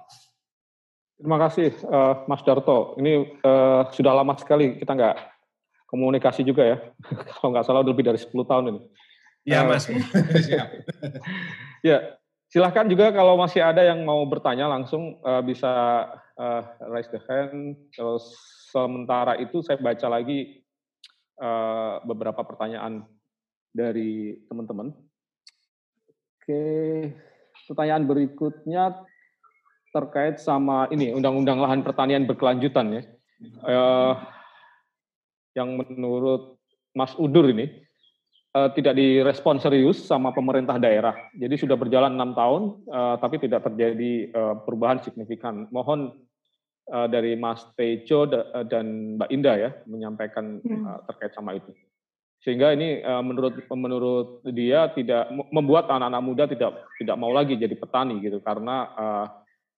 Terima 1.19 1.39
kasih 1.43 1.75
uh, 1.91 2.25
Mas 2.31 2.43
Darto. 2.47 2.95
Ini 3.03 3.43
uh, 3.43 3.91
sudah 3.91 4.13
lama 4.15 4.39
sekali 4.39 4.79
kita 4.79 4.95
nggak 4.95 5.17
komunikasi 5.91 6.47
juga 6.47 6.63
ya. 6.65 6.77
Kalau 7.35 7.51
nggak 7.55 7.67
salah 7.67 7.83
lebih 7.83 8.07
dari 8.07 8.19
10 8.19 8.31
tahun 8.31 8.65
ini. 8.71 8.81
Iya 9.45 9.61
uh, 9.63 9.69
Mas. 9.69 9.91
Siap. 10.49 10.69
ya, 11.89 12.17
silahkan 12.49 12.89
juga 12.89 13.13
kalau 13.13 13.37
masih 13.37 13.61
ada 13.61 13.85
yang 13.85 14.01
mau 14.03 14.25
bertanya 14.25 14.65
langsung 14.73 15.21
uh, 15.21 15.45
bisa 15.45 15.69
uh, 16.41 16.63
raise 16.89 17.13
the 17.13 17.21
hand. 17.29 17.77
Terus 17.93 18.25
sementara 18.73 19.37
itu 19.37 19.61
saya 19.61 19.77
baca 19.77 20.09
lagi 20.09 20.65
uh, 21.39 22.01
beberapa 22.09 22.41
pertanyaan 22.41 23.05
dari 23.75 24.39
teman-teman. 24.47 24.95
Oke, 26.39 26.63
pertanyaan 27.67 28.07
berikutnya 28.07 29.03
terkait 29.91 30.39
sama 30.39 30.87
ini 30.95 31.11
undang-undang 31.11 31.59
lahan 31.59 31.83
pertanian 31.83 32.27
berkelanjutan 32.31 33.03
ya. 33.03 33.03
Uh, 33.67 34.15
yang 35.59 35.75
menurut 35.75 36.59
Mas 36.95 37.15
Udur 37.19 37.51
ini 37.51 37.71
uh, 38.55 38.71
tidak 38.75 38.95
direspon 38.95 39.59
serius 39.59 40.03
sama 40.03 40.31
pemerintah 40.31 40.79
daerah. 40.79 41.15
Jadi 41.35 41.55
sudah 41.59 41.75
berjalan 41.75 42.15
enam 42.15 42.35
tahun, 42.35 42.63
uh, 42.91 43.17
tapi 43.19 43.43
tidak 43.43 43.67
terjadi 43.67 44.31
uh, 44.35 44.55
perubahan 44.63 45.03
signifikan. 45.03 45.67
Mohon 45.75 46.15
uh, 46.91 47.07
dari 47.11 47.35
Mas 47.35 47.67
Tejo 47.75 48.27
dan 48.71 49.19
Mbak 49.19 49.31
Indah 49.31 49.57
ya 49.59 49.71
menyampaikan 49.87 50.63
uh, 50.63 51.03
terkait 51.11 51.35
sama 51.35 51.59
itu. 51.59 51.71
Sehingga 52.45 52.77
ini 52.77 53.01
uh, 53.01 53.25
menurut 53.25 53.65
menurut 53.73 54.29
dia 54.53 54.93
tidak 54.93 55.33
membuat 55.49 55.89
anak-anak 55.89 56.23
muda 56.23 56.45
tidak 56.45 56.93
tidak 57.01 57.17
mau 57.17 57.33
lagi 57.33 57.57
jadi 57.57 57.73
petani 57.73 58.21
gitu 58.21 58.45
karena 58.45 58.77
uh, 58.93 59.27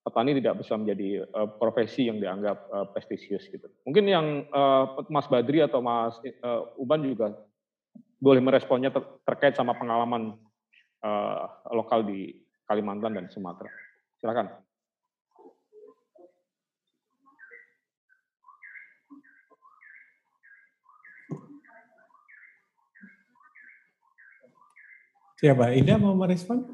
petani 0.03 0.35
tidak 0.35 0.59
bisa 0.59 0.75
menjadi 0.75 1.23
uh, 1.31 1.47
profesi 1.63 2.11
yang 2.11 2.19
dianggap 2.19 2.59
uh, 2.75 2.87
prestisius 2.91 3.47
gitu. 3.47 3.71
Mungkin 3.87 4.05
yang 4.11 4.27
uh, 4.51 4.99
Mas 5.07 5.31
Badri 5.31 5.63
atau 5.63 5.79
Mas 5.79 6.19
uh, 6.43 6.75
Uban 6.75 7.07
juga 7.07 7.39
boleh 8.19 8.43
meresponnya 8.43 8.91
ter 8.91 9.03
terkait 9.23 9.55
sama 9.55 9.79
pengalaman 9.79 10.35
uh, 11.07 11.47
lokal 11.71 12.03
di 12.03 12.35
Kalimantan 12.67 13.15
dan 13.15 13.31
Sumatera. 13.31 13.71
Silakan. 14.19 14.66
Siapa? 25.37 25.77
Indah 25.77 26.01
mau 26.01 26.17
merespon? 26.17 26.65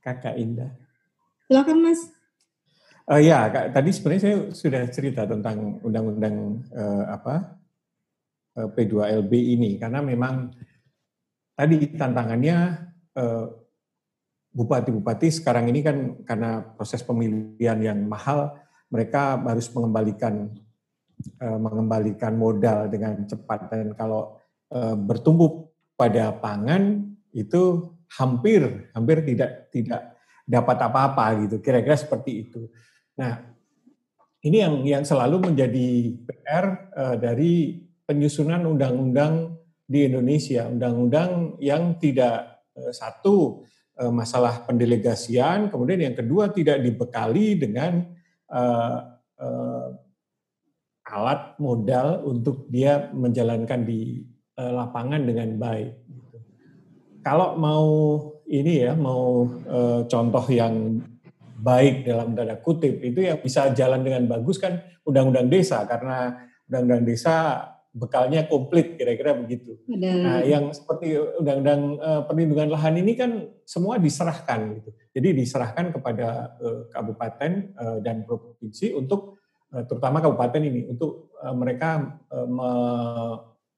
Kakak 0.00 0.40
Indah. 0.40 0.72
Silakan 1.44 1.78
Mas. 1.84 2.00
Uh, 3.04 3.20
ya, 3.20 3.50
tadi 3.74 3.90
sebenarnya 3.92 4.22
saya 4.22 4.36
sudah 4.54 4.82
cerita 4.88 5.26
tentang 5.28 5.82
undang-undang 5.84 6.64
uh, 6.72 7.10
apa 7.10 7.58
uh, 8.54 8.64
eh, 8.64 8.68
P2LB 8.70 9.32
ini 9.34 9.70
karena 9.76 9.98
memang 9.98 10.54
tadi 11.58 11.90
tantangannya 11.92 12.86
bupati-bupati 14.54 15.26
uh, 15.28 15.34
sekarang 15.34 15.68
ini 15.74 15.82
kan 15.82 16.22
karena 16.22 16.62
proses 16.62 17.02
pemilihan 17.02 17.78
yang 17.82 17.98
mahal 18.06 18.54
mereka 18.88 19.42
harus 19.42 19.66
mengembalikan 19.74 20.54
uh, 21.42 21.58
mengembalikan 21.58 22.38
modal 22.38 22.86
dengan 22.86 23.26
cepat 23.26 23.74
dan 23.74 23.90
kalau 23.98 24.38
uh, 24.70 24.94
bertumbuh 24.94 25.66
pada 25.98 26.30
pangan 26.38 27.09
itu 27.32 27.94
hampir 28.18 28.90
hampir 28.90 29.22
tidak 29.22 29.70
tidak 29.70 30.18
dapat 30.50 30.76
apa-apa 30.82 31.46
gitu, 31.46 31.62
kira-kira 31.62 31.94
seperti 31.94 32.50
itu. 32.50 32.66
Nah, 33.14 33.38
ini 34.42 34.58
yang 34.58 34.74
yang 34.82 35.04
selalu 35.06 35.52
menjadi 35.52 35.88
PR 36.26 36.90
uh, 36.90 37.14
eh, 37.14 37.16
dari 37.22 37.54
penyusunan 38.02 38.66
undang-undang 38.66 39.54
di 39.86 40.10
Indonesia, 40.10 40.66
undang-undang 40.66 41.60
yang 41.62 41.94
tidak 42.02 42.66
uh, 42.74 42.90
satu 42.90 43.62
uh, 44.02 44.10
masalah 44.10 44.66
pendelegasian, 44.66 45.70
kemudian 45.70 46.02
yang 46.02 46.16
kedua 46.18 46.50
tidak 46.50 46.82
dibekali 46.82 47.54
dengan 47.54 48.10
uh, 48.50 48.98
uh, 49.38 49.88
alat 51.10 51.58
modal 51.62 52.26
untuk 52.26 52.66
dia 52.70 53.10
menjalankan 53.14 53.86
di 53.86 54.26
uh, 54.58 54.72
lapangan 54.82 55.22
dengan 55.22 55.58
baik. 55.58 55.94
Kalau 57.20 57.56
mau 57.60 57.86
ini 58.50 58.82
ya 58.82 58.92
mau 58.96 59.46
e, 59.46 59.78
contoh 60.10 60.44
yang 60.50 60.98
baik 61.60 62.08
dalam 62.08 62.32
tanda 62.32 62.56
kutip 62.56 63.04
itu 63.04 63.20
yang 63.20 63.38
bisa 63.38 63.70
jalan 63.76 64.00
dengan 64.00 64.24
bagus 64.24 64.56
kan 64.56 64.80
undang-undang 65.04 65.52
desa 65.52 65.84
karena 65.84 66.48
undang-undang 66.66 67.04
desa 67.04 67.34
bekalnya 67.90 68.46
komplit 68.46 68.94
kira-kira 68.94 69.34
begitu. 69.34 69.74
Ada. 69.90 70.10
Nah, 70.14 70.38
yang 70.46 70.70
seperti 70.70 71.18
undang-undang 71.42 71.98
e, 71.98 72.10
perlindungan 72.26 72.68
lahan 72.70 72.94
ini 73.02 73.12
kan 73.18 73.50
semua 73.66 73.98
diserahkan 73.98 74.78
gitu. 74.78 74.90
Jadi 75.10 75.28
diserahkan 75.42 75.90
kepada 75.90 76.54
e, 76.62 76.68
kabupaten 76.94 77.52
e, 77.74 77.84
dan 78.00 78.22
provinsi 78.22 78.94
untuk 78.94 79.42
e, 79.74 79.82
terutama 79.90 80.22
kabupaten 80.22 80.62
ini 80.62 80.86
untuk 80.86 81.34
e, 81.34 81.46
mereka 81.52 82.18
e, 82.30 82.38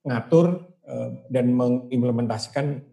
mengatur 0.04 0.70
dan 1.30 1.46
mengimplementasikan 1.54 2.91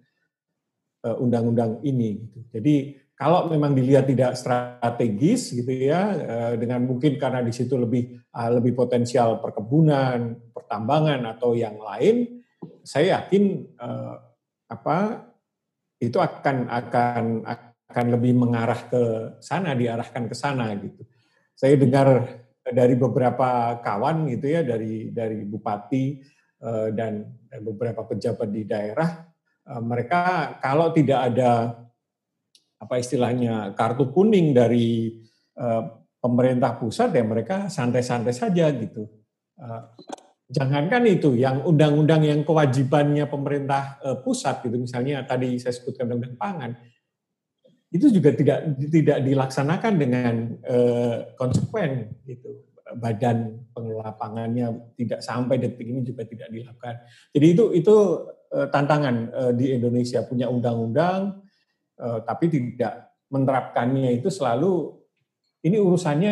undang-undang 1.03 1.79
ini. 1.87 2.19
Gitu. 2.27 2.39
Jadi 2.59 2.75
kalau 3.19 3.51
memang 3.51 3.75
dilihat 3.75 4.07
tidak 4.07 4.39
strategis 4.39 5.51
gitu 5.51 5.67
ya, 5.67 6.15
eh, 6.15 6.53
dengan 6.55 6.87
mungkin 6.87 7.19
karena 7.19 7.43
di 7.43 7.51
situ 7.51 7.75
lebih 7.75 8.15
ah, 8.31 8.47
lebih 8.47 8.71
potensial 8.71 9.43
perkebunan, 9.43 10.39
pertambangan 10.55 11.27
atau 11.27 11.51
yang 11.51 11.75
lain, 11.75 12.39
saya 12.79 13.19
yakin 13.19 13.43
eh, 13.75 14.15
apa 14.71 15.27
itu 15.99 16.15
akan 16.15 16.71
akan 16.71 17.43
akan 17.43 18.05
lebih 18.07 18.39
mengarah 18.39 18.87
ke 18.87 19.03
sana, 19.43 19.75
diarahkan 19.75 20.31
ke 20.31 20.35
sana 20.39 20.71
gitu. 20.79 21.03
Saya 21.59 21.75
dengar 21.75 22.23
dari 22.63 22.95
beberapa 22.95 23.83
kawan 23.83 24.31
gitu 24.31 24.47
ya, 24.47 24.63
dari 24.63 25.11
dari 25.11 25.43
bupati 25.43 26.39
dan 26.91 27.23
beberapa 27.63 28.03
pejabat 28.03 28.51
di 28.51 28.67
daerah 28.67 29.28
Eh, 29.28 29.28
mereka 29.77 30.57
kalau 30.57 30.89
tidak 30.89 31.29
ada 31.29 31.77
apa 32.79 32.95
istilahnya 32.97 33.77
kartu 33.77 34.09
kuning 34.09 34.49
dari 34.55 35.13
uh, 35.61 35.83
pemerintah 36.17 36.73
pusat 36.81 37.13
ya 37.13 37.21
mereka 37.21 37.69
santai-santai 37.69 38.33
saja 38.33 38.65
gitu. 38.73 39.05
Uh, 39.59 39.93
jangankan 40.49 41.05
itu, 41.05 41.37
yang 41.37 41.61
undang-undang 41.61 42.25
yang 42.25 42.41
kewajibannya 42.41 43.29
pemerintah 43.29 44.01
pusat 44.25 44.65
gitu, 44.65 44.81
misalnya 44.81 45.21
tadi 45.21 45.61
saya 45.61 45.77
sebutkan 45.77 46.09
undang-undang 46.09 46.39
pangan, 46.41 46.71
itu 47.93 48.09
juga 48.09 48.33
tidak 48.33 48.73
tidak 48.89 49.21
dilaksanakan 49.21 49.93
dengan 50.01 50.35
konsekuen 51.37 52.17
gitu. 52.25 52.65
Badan 52.97 53.69
pengelola 53.69 54.17
pangannya 54.17 54.73
tidak 54.97 55.21
sampai 55.21 55.61
detik 55.61 55.85
ini 55.85 56.01
juga 56.01 56.25
tidak 56.25 56.49
dilakukan. 56.49 57.05
Jadi 57.29 57.45
itu 57.45 57.65
itu 57.77 57.95
Eh, 58.25 58.38
tantangan 58.49 59.15
eh, 59.29 59.51
di 59.53 59.65
Indonesia 59.77 60.25
punya 60.25 60.49
undang-undang 60.49 61.41
eh, 62.01 62.19
tapi 62.25 62.49
tidak 62.49 63.13
menerapkannya 63.29 64.17
itu 64.17 64.33
selalu 64.33 64.97
ini 65.61 65.77
urusannya 65.77 66.31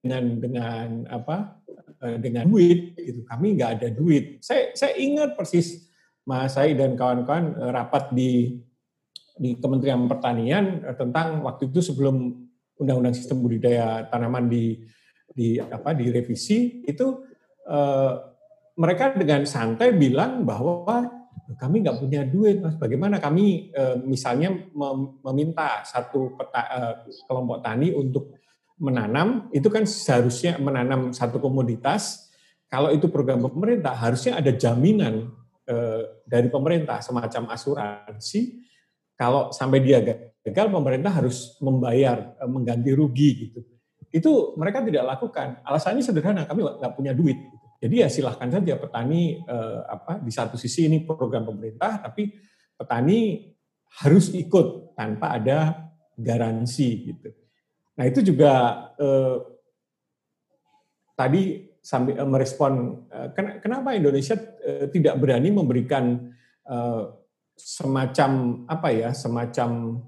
dengan 0.00 0.24
dengan 0.40 0.86
apa 1.10 1.60
dengan 1.98 2.46
duit 2.46 2.94
itu 2.94 3.26
kami 3.26 3.58
nggak 3.58 3.82
ada 3.82 3.88
duit. 3.90 4.38
Saya 4.38 4.70
saya 4.72 4.94
ingat 4.94 5.34
persis 5.34 5.90
Mas 6.22 6.54
Said 6.54 6.78
dan 6.78 6.94
kawan-kawan 6.94 7.58
rapat 7.74 8.14
di 8.14 8.54
di 9.34 9.58
Kementerian 9.58 10.06
Pertanian 10.06 10.82
tentang 10.94 11.42
waktu 11.42 11.74
itu 11.74 11.82
sebelum 11.82 12.38
Undang-Undang 12.78 13.18
Sistem 13.18 13.42
Budidaya 13.42 14.06
Tanaman 14.06 14.46
di 14.46 14.78
di 15.26 15.58
apa 15.58 15.90
direvisi 15.90 16.86
itu 16.86 17.26
eh, 17.66 18.12
mereka 18.78 19.10
dengan 19.18 19.42
santai 19.42 19.90
bilang 19.94 20.46
bahwa 20.46 21.17
kami 21.56 21.80
nggak 21.80 21.96
punya 21.96 22.20
duit, 22.28 22.60
mas. 22.60 22.76
Bagaimana 22.76 23.16
kami 23.16 23.72
e, 23.72 23.82
misalnya 24.04 24.52
meminta 25.24 25.80
satu 25.88 26.36
peta, 26.36 26.62
e, 26.68 26.80
kelompok 27.24 27.64
tani 27.64 27.88
untuk 27.96 28.36
menanam, 28.76 29.48
itu 29.56 29.72
kan 29.72 29.88
seharusnya 29.88 30.60
menanam 30.60 31.16
satu 31.16 31.40
komoditas. 31.40 32.28
Kalau 32.68 32.92
itu 32.92 33.08
program 33.08 33.40
pemerintah, 33.40 33.96
harusnya 33.96 34.36
ada 34.36 34.52
jaminan 34.52 35.32
e, 35.64 35.76
dari 36.28 36.52
pemerintah 36.52 37.00
semacam 37.00 37.48
asuransi. 37.48 38.68
Kalau 39.16 39.48
sampai 39.48 39.80
dia 39.80 40.04
gagal, 40.44 40.66
pemerintah 40.68 41.16
harus 41.16 41.56
membayar, 41.64 42.36
mengganti 42.44 42.92
rugi 42.92 43.30
gitu. 43.48 43.60
Itu 44.12 44.52
mereka 44.60 44.84
tidak 44.84 45.16
lakukan. 45.16 45.64
Alasannya 45.64 46.04
sederhana, 46.04 46.44
kami 46.44 46.60
nggak 46.60 46.92
punya 46.92 47.16
duit. 47.16 47.40
Jadi 47.78 47.94
ya 48.02 48.10
silahkan 48.10 48.50
saja 48.50 48.74
petani 48.74 49.38
eh, 49.38 49.80
apa 49.86 50.18
di 50.18 50.34
satu 50.34 50.58
sisi 50.58 50.90
ini 50.90 51.06
program 51.06 51.46
pemerintah, 51.46 52.02
tapi 52.02 52.34
petani 52.74 53.46
harus 54.02 54.34
ikut 54.34 54.98
tanpa 54.98 55.38
ada 55.38 55.88
garansi 56.18 56.88
gitu. 57.14 57.30
Nah 57.94 58.04
itu 58.06 58.20
juga 58.26 58.52
eh, 58.98 59.36
tadi 61.14 61.70
sambil 61.78 62.18
eh, 62.18 62.26
merespon 62.26 62.72
eh, 63.06 63.28
kenapa 63.62 63.94
Indonesia 63.94 64.34
eh, 64.62 64.90
tidak 64.90 65.14
berani 65.22 65.54
memberikan 65.54 66.34
eh, 66.66 67.02
semacam 67.58 68.62
apa 68.66 68.88
ya 68.90 69.10
semacam 69.14 70.02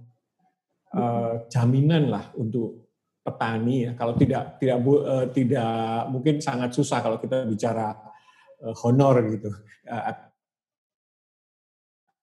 eh, 0.94 1.34
jaminan 1.50 2.10
lah 2.10 2.34
untuk 2.34 2.79
petani 3.30 3.76
ya. 3.86 3.92
Kalau 3.94 4.18
tidak 4.18 4.58
tidak 4.58 4.78
uh, 4.82 5.26
tidak 5.30 6.10
mungkin 6.10 6.42
sangat 6.42 6.74
susah 6.74 6.98
kalau 6.98 7.22
kita 7.22 7.46
bicara 7.46 7.94
uh, 8.66 8.74
honor 8.82 9.22
gitu 9.30 9.50
uh, 9.86 10.02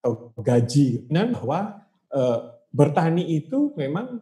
atau 0.03 0.35
gaji. 0.43 1.07
Dan 1.07 1.31
bahwa 1.31 1.87
uh, 2.11 2.39
bertani 2.71 3.23
itu 3.39 3.71
memang 3.79 4.19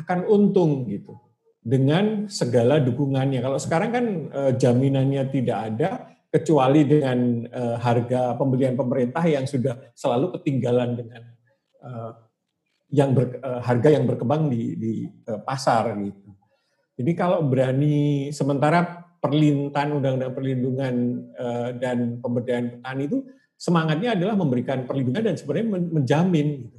akan 0.00 0.20
untung 0.26 0.88
gitu 0.88 1.20
dengan 1.60 2.24
segala 2.32 2.80
dukungannya. 2.80 3.44
Kalau 3.44 3.58
sekarang 3.60 3.90
kan 3.92 4.06
eh, 4.32 4.52
jaminannya 4.56 5.22
tidak 5.28 5.58
ada 5.60 5.90
kecuali 6.32 6.88
dengan 6.88 7.44
eh, 7.44 7.76
harga 7.76 8.34
pembelian 8.40 8.80
pemerintah 8.80 9.24
yang 9.28 9.44
sudah 9.44 9.92
selalu 9.92 10.40
ketinggalan 10.40 10.96
dengan 10.96 11.22
eh, 11.84 12.10
yang 12.90 13.14
ber, 13.14 13.38
eh, 13.38 13.60
harga 13.62 13.88
yang 13.90 14.04
berkembang 14.06 14.50
di, 14.50 14.74
di 14.76 14.92
eh, 15.06 15.40
pasar 15.42 15.94
gitu. 15.98 16.30
Jadi 17.00 17.12
kalau 17.16 17.40
berani 17.46 18.28
sementara 18.34 19.08
perlintahan 19.20 19.96
undang-undang 19.96 20.34
perlindungan 20.34 20.94
eh, 21.34 21.70
dan 21.78 22.18
pemberdayaan 22.20 22.78
petani 22.78 23.02
itu 23.06 23.18
semangatnya 23.60 24.16
adalah 24.16 24.34
memberikan 24.36 24.84
perlindungan 24.84 25.32
dan 25.32 25.36
sebenarnya 25.36 25.66
menjamin 25.92 26.68
gitu. 26.68 26.78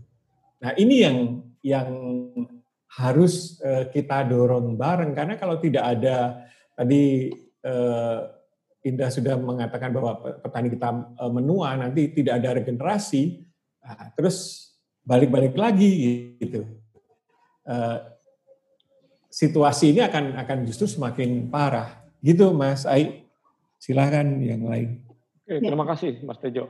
Nah, 0.62 0.72
ini 0.78 0.95
yang 1.01 1.18
yang 1.62 1.89
harus 2.91 3.62
uh, 3.64 3.88
kita 3.88 4.28
dorong 4.28 4.76
bareng 4.76 5.16
karena 5.16 5.39
kalau 5.39 5.55
tidak 5.62 5.95
ada 5.95 6.43
tadi 6.76 7.32
uh, 7.64 8.28
Indah 8.82 9.14
sudah 9.14 9.38
mengatakan 9.38 9.93
bahwa 9.93 10.41
petani 10.41 10.74
kita 10.74 10.89
uh, 11.16 11.32
menua 11.32 11.78
nanti 11.78 12.12
tidak 12.12 12.41
ada 12.41 12.59
regenerasi 12.59 13.47
nah, 13.80 14.12
terus 14.18 14.61
balik-balik 15.05 15.57
lagi 15.57 16.35
gitu. 16.37 16.65
Uh, 17.65 18.01
situasi 19.31 19.95
ini 19.95 20.01
akan 20.03 20.37
akan 20.37 20.57
justru 20.67 20.85
semakin 20.85 21.47
parah. 21.47 22.03
Gitu 22.21 22.53
Mas 22.53 22.85
Ai 22.85 23.25
silakan 23.81 24.37
yang 24.45 24.61
lain. 24.67 25.01
Oke, 25.41 25.57
terima 25.57 25.85
kasih 25.89 26.21
Mas 26.21 26.37
Tejo. 26.37 26.69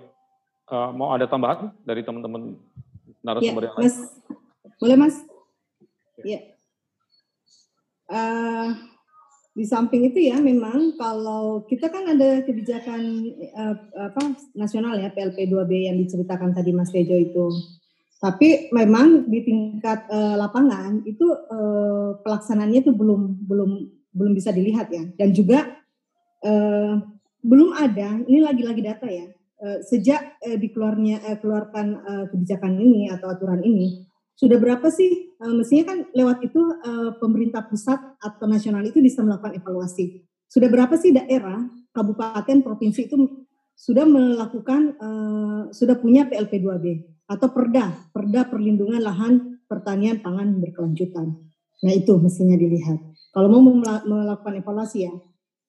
Uh, 0.71 0.95
mau 0.95 1.11
ada 1.11 1.27
tambahan 1.27 1.75
dari 1.83 1.99
teman-teman 2.07 2.55
narasumber 3.19 3.63
ya, 3.63 3.67
yang 3.67 3.75
lain? 3.75 3.83
Mas, 3.83 3.97
boleh 4.79 4.97
Mas? 4.97 5.15
Ya. 6.23 6.39
Uh, 8.07 8.71
di 9.51 9.67
samping 9.67 10.07
itu 10.07 10.31
ya 10.31 10.39
memang 10.39 10.95
kalau 10.95 11.67
kita 11.67 11.91
kan 11.91 12.07
ada 12.07 12.39
kebijakan 12.47 13.03
uh, 13.51 13.75
apa 14.07 14.31
nasional 14.55 14.95
ya 14.95 15.11
PLP 15.11 15.51
2B 15.51 15.91
yang 15.91 15.99
diceritakan 15.99 16.55
tadi 16.55 16.71
Mas 16.71 16.95
Tejo 16.95 17.19
itu. 17.19 17.45
Tapi 18.21 18.69
memang 18.69 19.25
di 19.25 19.41
tingkat 19.41 20.05
uh, 20.13 20.37
lapangan 20.37 21.01
itu 21.09 21.25
uh, 21.25 22.21
pelaksanaannya 22.21 22.85
itu 22.85 22.93
belum 22.93 23.49
belum 23.49 23.71
belum 24.13 24.33
bisa 24.37 24.53
dilihat 24.53 24.93
ya. 24.93 25.09
Dan 25.17 25.33
juga 25.33 25.65
uh, 26.45 27.01
belum 27.41 27.73
ada, 27.73 28.21
ini 28.29 28.45
lagi-lagi 28.45 28.81
data 28.85 29.09
ya. 29.09 29.25
Uh, 29.57 29.81
sejak 29.81 30.37
uh, 30.37 30.53
dikeluarnya 30.53 31.33
uh, 31.33 31.37
keluarkan 31.41 31.87
uh, 32.05 32.25
kebijakan 32.29 32.77
ini 32.77 33.09
atau 33.09 33.33
aturan 33.33 33.65
ini, 33.65 34.05
sudah 34.37 34.57
berapa 34.61 34.85
sih 34.93 35.37
uh, 35.41 35.53
mestinya 35.57 35.93
kan 35.93 35.97
lewat 36.13 36.45
itu 36.45 36.61
uh, 36.61 37.17
pemerintah 37.17 37.65
pusat 37.65 37.97
atau 38.21 38.45
nasional 38.45 38.85
itu 38.85 39.01
bisa 39.01 39.25
melakukan 39.25 39.57
evaluasi. 39.57 40.21
Sudah 40.45 40.69
berapa 40.69 40.93
sih 40.93 41.09
daerah, 41.09 41.57
kabupaten, 41.89 42.61
provinsi 42.61 43.09
itu 43.09 43.17
sudah 43.73 44.05
melakukan 44.05 44.93
uh, 45.01 45.61
sudah 45.73 45.97
punya 45.97 46.29
PLP 46.29 46.61
2B 46.61 46.85
atau 47.31 47.47
Perda, 47.55 48.11
Perda 48.11 48.51
Perlindungan 48.51 48.99
Lahan 48.99 49.63
Pertanian 49.71 50.19
Pangan 50.19 50.59
Berkelanjutan. 50.59 51.39
Nah, 51.81 51.93
itu 51.95 52.11
mestinya 52.19 52.59
dilihat. 52.59 52.99
Kalau 53.31 53.47
mau 53.47 53.63
melakukan 54.03 54.59
evaluasi 54.59 55.07
ya, 55.07 55.13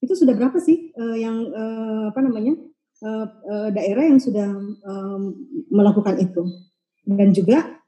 itu 0.02 0.18
sudah 0.18 0.34
berapa 0.34 0.58
sih 0.58 0.90
uh, 0.98 1.14
yang 1.14 1.46
uh, 1.54 2.10
apa 2.10 2.20
namanya? 2.26 2.58
Uh, 3.02 3.26
uh, 3.46 3.68
daerah 3.70 4.10
yang 4.10 4.18
sudah 4.18 4.50
um, 4.82 5.22
melakukan 5.70 6.18
itu. 6.18 6.42
Dan 7.06 7.30
juga 7.30 7.78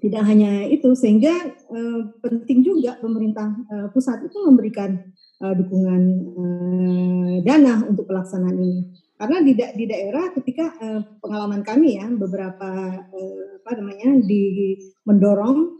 tidak 0.00 0.22
hanya 0.24 0.64
itu 0.68 0.96
sehingga 0.96 1.32
uh, 1.68 2.00
penting 2.24 2.64
juga 2.64 2.96
pemerintah 2.96 3.52
uh, 3.68 3.88
pusat 3.92 4.24
itu 4.24 4.38
memberikan 4.48 4.96
uh, 5.44 5.52
dukungan 5.52 6.02
uh, 6.40 7.34
dana 7.44 7.84
untuk 7.84 8.08
pelaksanaan 8.08 8.56
ini 8.56 8.80
karena 9.20 9.44
di, 9.44 9.52
da 9.52 9.68
di 9.76 9.84
daerah 9.84 10.32
ketika 10.32 10.72
uh, 10.80 11.00
pengalaman 11.20 11.60
kami 11.60 12.00
ya 12.00 12.08
beberapa 12.08 12.70
uh, 13.04 13.44
apa 13.60 13.70
namanya 13.76 14.16
di 14.24 14.80
mendorong 15.04 15.76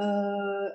uh, 0.00 0.68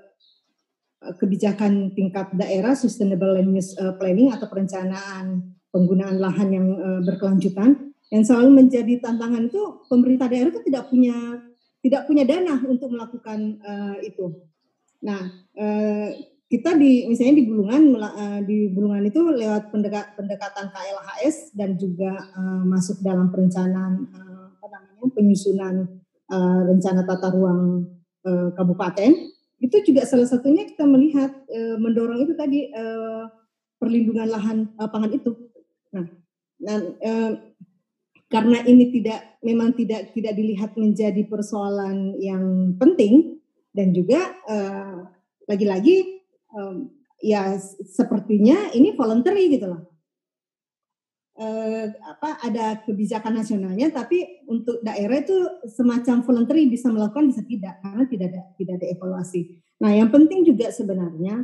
kebijakan 1.17 1.97
tingkat 1.97 2.29
daerah 2.37 2.77
sustainable 2.77 3.33
land 3.33 3.57
use 3.57 3.73
planning 3.97 4.29
atau 4.29 4.45
perencanaan 4.45 5.57
penggunaan 5.73 6.21
lahan 6.21 6.49
yang 6.53 6.67
uh, 6.77 7.01
berkelanjutan 7.01 7.91
yang 8.13 8.23
selalu 8.23 8.61
menjadi 8.61 9.01
tantangan 9.01 9.49
itu 9.49 9.81
pemerintah 9.89 10.29
daerah 10.29 10.53
itu 10.53 10.61
tidak 10.69 10.93
punya 10.93 11.41
tidak 11.81 12.01
punya 12.05 12.23
dana 12.25 12.55
untuk 12.65 12.89
melakukan 12.93 13.61
uh, 13.61 13.97
itu. 14.01 14.45
Nah, 15.05 15.21
uh, 15.53 16.09
kita 16.45 16.77
di 16.77 17.09
misalnya 17.09 17.41
di 17.41 17.45
Bulungan 17.49 17.83
uh, 17.97 18.39
di 18.45 18.69
Bulungan 18.69 19.01
itu 19.09 19.17
lewat 19.17 19.73
pendekat, 19.73 20.13
pendekatan 20.13 20.69
KLHS 20.69 21.57
dan 21.57 21.73
juga 21.73 22.13
uh, 22.37 22.61
masuk 22.61 23.01
dalam 23.01 23.33
perencanaan 23.33 24.05
uh, 24.13 24.53
apa 24.61 24.67
namanya 24.69 25.09
penyusunan 25.09 25.75
uh, 26.29 26.61
rencana 26.69 27.01
tata 27.01 27.33
ruang 27.33 27.89
uh, 28.29 28.53
kabupaten 28.53 29.33
itu 29.57 29.75
juga 29.81 30.05
salah 30.05 30.29
satunya 30.29 30.69
kita 30.69 30.85
melihat 30.85 31.33
uh, 31.49 31.81
mendorong 31.81 32.21
itu 32.21 32.37
tadi 32.37 32.69
uh, 32.69 33.25
perlindungan 33.81 34.29
lahan 34.29 34.57
uh, 34.77 34.89
pangan 34.89 35.17
itu. 35.17 35.31
Nah, 35.97 36.05
nah 36.61 36.77
uh, 36.77 37.31
karena 38.29 38.61
ini 38.69 38.93
tidak 38.93 39.41
memang 39.41 39.73
tidak 39.73 40.13
tidak 40.13 40.37
dilihat 40.37 40.77
menjadi 40.77 41.25
persoalan 41.25 42.13
yang 42.21 42.77
penting 42.77 43.41
dan 43.73 43.89
juga 43.97 44.33
uh, 44.45 45.09
lagi-lagi 45.49 46.14
um, 46.55 46.89
ya 47.19 47.59
sepertinya 47.83 48.71
ini 48.71 48.95
voluntary 48.95 49.51
gitu 49.51 49.67
loh. 49.69 49.83
Uh, 51.35 51.91
apa 51.99 52.39
ada 52.47 52.79
kebijakan 52.87 53.43
nasionalnya 53.43 53.91
tapi 53.91 54.47
untuk 54.47 54.79
daerah 54.79 55.19
itu 55.19 55.35
semacam 55.67 56.23
voluntary 56.23 56.71
bisa 56.71 56.87
melakukan 56.87 57.27
bisa 57.27 57.43
tidak 57.43 57.75
karena 57.83 58.07
tidak 58.07 58.27
ada 58.31 58.41
tidak 58.55 58.73
ada 58.79 58.87
evaluasi. 58.87 59.41
Nah, 59.83 59.91
yang 59.91 60.07
penting 60.07 60.47
juga 60.47 60.71
sebenarnya 60.71 61.43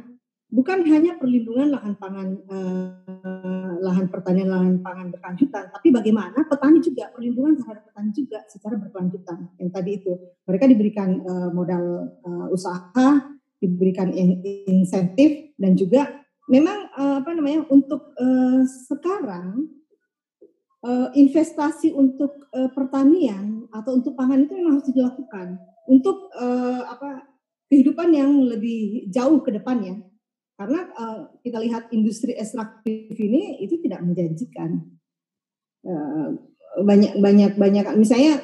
bukan 0.52 0.84
hanya 0.88 1.20
perlindungan 1.20 1.76
lahan 1.76 1.96
pangan 2.00 2.28
eh, 2.40 3.76
lahan 3.84 4.08
pertanian 4.12 4.52
lahan 4.52 4.76
pangan 4.84 5.08
berkelanjutan 5.12 5.72
tapi 5.72 5.96
bagaimana 5.96 6.44
petani 6.44 6.84
juga 6.84 7.08
perlindungan 7.16 7.56
terhadap 7.56 7.88
petani 7.88 8.12
juga 8.12 8.44
secara 8.52 8.76
berkelanjutan 8.76 9.48
yang 9.60 9.72
tadi 9.72 9.92
itu 10.04 10.12
mereka 10.44 10.68
diberikan 10.68 11.10
eh, 11.24 11.50
modal 11.56 11.84
usaha 12.52 13.32
diberikan 13.62 14.10
in, 14.10 14.42
insentif 14.66 15.54
dan 15.62 15.78
juga 15.78 16.10
memang 16.50 16.90
eh, 16.98 17.16
apa 17.22 17.32
namanya 17.38 17.70
untuk 17.70 18.18
eh, 18.18 18.66
sekarang 18.66 19.70
eh, 20.82 21.10
investasi 21.14 21.94
untuk 21.94 22.52
pertanian 22.52 23.64
atau 23.72 23.96
untuk 23.96 24.12
pangan 24.18 24.44
itu 24.44 24.60
memang 24.60 24.84
harus 24.84 24.92
dilakukan 24.92 25.56
untuk 25.88 26.28
apa 26.84 27.24
kehidupan 27.72 28.12
yang 28.12 28.44
lebih 28.44 29.08
jauh 29.08 29.40
ke 29.40 29.56
depannya 29.56 30.04
karena 30.60 30.92
kita 31.40 31.64
lihat 31.64 31.88
industri 31.96 32.36
ekstraktif 32.36 33.16
ini 33.16 33.64
itu 33.64 33.80
tidak 33.80 34.04
menjanjikan. 34.04 34.84
Banyak 36.84 37.24
banyak 37.24 37.52
banyak 37.56 37.86
misalnya 37.96 38.44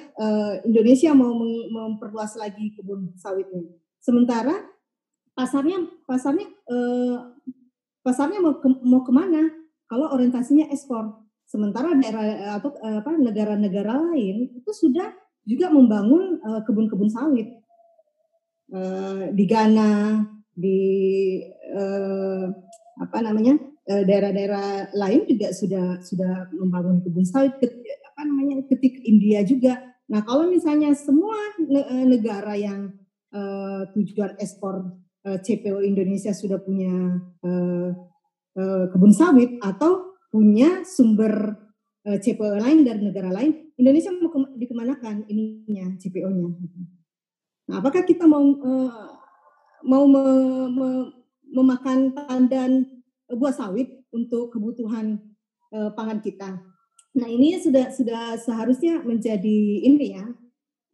Indonesia 0.63 1.11
mau 1.11 1.35
memperluas 1.67 2.39
lagi 2.39 2.71
kebun 2.79 3.11
sawitnya. 3.19 3.67
Sementara 3.99 4.55
pasarnya 5.37 5.85
pasarnya 6.09 6.49
uh, 6.65 7.37
pasarnya 8.01 8.41
mau 8.41 8.57
ke, 8.57 8.67
mau 8.81 9.05
ke 9.05 9.13
mana? 9.13 9.45
Kalau 9.85 10.09
orientasinya 10.09 10.73
ekspor. 10.73 11.29
Sementara 11.47 11.95
daerah 11.95 12.57
atau 12.59 12.73
uh, 12.75 12.99
apa 13.05 13.13
negara-negara 13.15 13.93
lain 14.11 14.57
itu 14.57 14.71
sudah 14.73 15.13
juga 15.47 15.71
membangun 15.71 16.43
kebun-kebun 16.67 17.07
uh, 17.07 17.13
sawit 17.13 17.47
uh, 18.75 19.31
di 19.31 19.47
Ghana, 19.47 20.27
di 20.57 20.81
eh, 21.53 22.45
apa 22.97 23.17
namanya 23.21 23.61
eh, 23.85 24.01
daerah-daerah 24.01 24.89
lain 24.97 25.29
juga 25.29 25.53
sudah 25.53 26.01
sudah 26.01 26.49
membangun 26.57 27.05
kebun 27.05 27.29
sawit 27.29 27.53
apa 27.61 28.21
namanya 28.25 28.65
ketik 28.65 29.05
India 29.05 29.45
juga. 29.45 29.77
Nah 30.09 30.25
kalau 30.25 30.49
misalnya 30.49 30.97
semua 30.97 31.37
eh, 31.61 32.05
negara 32.09 32.57
yang 32.57 32.89
eh, 33.29 33.81
tujuan 33.93 34.33
ekspor 34.41 34.97
eh, 35.27 35.39
CPO 35.43 35.83
Indonesia 35.83 36.31
sudah 36.31 36.63
punya 36.63 37.19
eh, 37.43 37.89
eh, 38.55 38.85
kebun 38.87 39.11
sawit 39.11 39.59
atau 39.59 40.15
punya 40.31 40.87
sumber 40.87 41.59
eh, 42.07 42.17
CPO 42.23 42.55
lain 42.63 42.87
dari 42.87 43.03
negara 43.03 43.29
lain, 43.29 43.75
Indonesia 43.75 44.15
mau 44.15 44.31
ke, 44.31 44.39
dikemanakan 44.55 45.27
ininya 45.27 45.99
CPO-nya? 45.99 46.47
Nah, 47.67 47.75
apakah 47.83 48.07
kita 48.07 48.23
mau 48.23 48.43
eh, 48.43 48.91
mau 49.85 50.03
me, 50.07 50.25
me, 50.71 50.89
memakan 51.51 52.15
pandan 52.15 53.03
buah 53.27 53.53
sawit 53.53 53.91
untuk 54.11 54.55
kebutuhan 54.55 55.19
uh, 55.75 55.91
pangan 55.93 56.19
kita. 56.23 56.59
Nah 57.17 57.27
ini 57.27 57.59
sudah 57.59 57.91
sudah 57.91 58.37
seharusnya 58.39 59.03
menjadi 59.03 59.83
ini 59.83 60.15
ya 60.15 60.25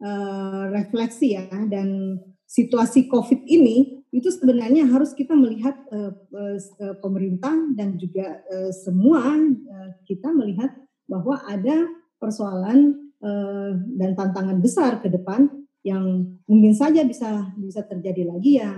uh, 0.02 0.62
refleksi 0.72 1.36
ya 1.38 1.46
dan 1.68 2.18
situasi 2.54 3.10
COVID 3.10 3.50
ini 3.50 4.06
itu 4.14 4.30
sebenarnya 4.30 4.86
harus 4.86 5.10
kita 5.10 5.34
melihat 5.34 5.74
uh, 5.90 6.14
uh, 6.14 6.96
pemerintah 7.02 7.50
dan 7.74 7.98
juga 7.98 8.46
uh, 8.46 8.70
semua 8.70 9.26
uh, 9.42 9.90
kita 10.06 10.30
melihat 10.30 10.70
bahwa 11.10 11.42
ada 11.50 11.90
persoalan 12.22 13.10
uh, 13.18 13.74
dan 13.98 14.14
tantangan 14.14 14.62
besar 14.62 15.02
ke 15.02 15.10
depan 15.10 15.50
yang 15.82 16.38
mungkin 16.46 16.72
saja 16.78 17.02
bisa 17.02 17.50
bisa 17.58 17.82
terjadi 17.82 18.22
lagi 18.30 18.62
ya 18.62 18.70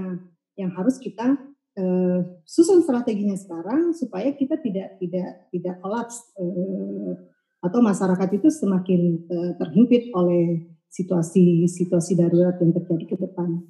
yang 0.56 0.72
harus 0.72 0.96
kita 0.96 1.36
uh, 1.76 2.20
susun 2.48 2.80
strateginya 2.80 3.36
sekarang 3.36 3.92
supaya 3.92 4.32
kita 4.32 4.56
tidak 4.64 4.96
tidak 4.96 5.52
tidak 5.52 5.76
kolaps 5.84 6.32
uh, 6.40 7.12
atau 7.60 7.84
masyarakat 7.84 8.40
itu 8.40 8.48
semakin 8.48 9.20
uh, 9.28 9.52
terhimpit 9.60 10.08
oleh 10.16 10.64
situasi-situasi 10.96 12.16
darurat 12.16 12.56
yang 12.56 12.72
terjadi 12.72 13.04
ke 13.04 13.16
depan. 13.20 13.60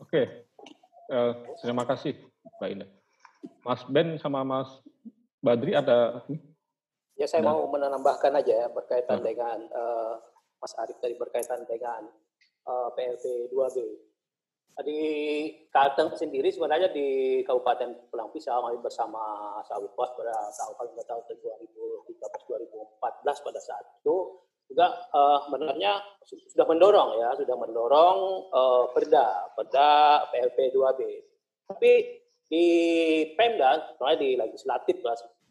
Oke, 0.00 0.48
uh, 1.12 1.32
terima 1.60 1.84
kasih 1.84 2.16
Mbak 2.56 2.68
Ina. 2.72 2.86
Mas 3.60 3.82
Ben 3.92 4.16
sama 4.16 4.40
Mas 4.44 4.68
Badri 5.44 5.76
ada? 5.76 6.24
Ya 7.20 7.28
saya 7.28 7.44
mau 7.44 7.68
menambahkan 7.68 8.32
aja 8.32 8.64
ya 8.64 8.68
berkaitan 8.72 9.20
nah. 9.20 9.24
dengan 9.24 9.58
uh, 9.70 10.16
Mas 10.58 10.72
Arief 10.80 10.96
tadi 10.98 11.14
berkaitan 11.20 11.68
dengan 11.68 12.08
uh, 12.64 12.88
PLP 12.96 13.52
2B 13.52 13.76
di 14.82 14.98
Kalteng 15.70 16.10
sendiri 16.18 16.50
sebenarnya 16.50 16.90
di 16.90 17.38
Kabupaten 17.46 18.10
Pulang 18.10 18.34
Pisau 18.34 18.58
kami 18.58 18.82
bersama 18.82 19.22
Sawit 19.70 19.94
Pos 19.94 20.10
pada 20.18 20.34
tahun 20.50 20.74
kalau 20.74 20.90
nggak 20.98 21.06
tahun 21.06 21.22
2013-2014 22.10 23.46
pada 23.46 23.60
saat 23.62 23.86
juga 24.74 24.90
uh, 25.14 25.38
sebenarnya 25.46 26.02
sudah 26.26 26.66
mendorong 26.66 27.10
ya 27.22 27.30
sudah 27.38 27.54
mendorong 27.54 28.18
uh, 28.50 28.84
perda 28.90 29.54
perda 29.54 30.26
PLP 30.34 30.74
2B 30.74 31.00
tapi 31.70 31.92
di 32.50 32.66
Pemda 33.38 33.94
di 34.18 34.34
legislatif 34.34 34.98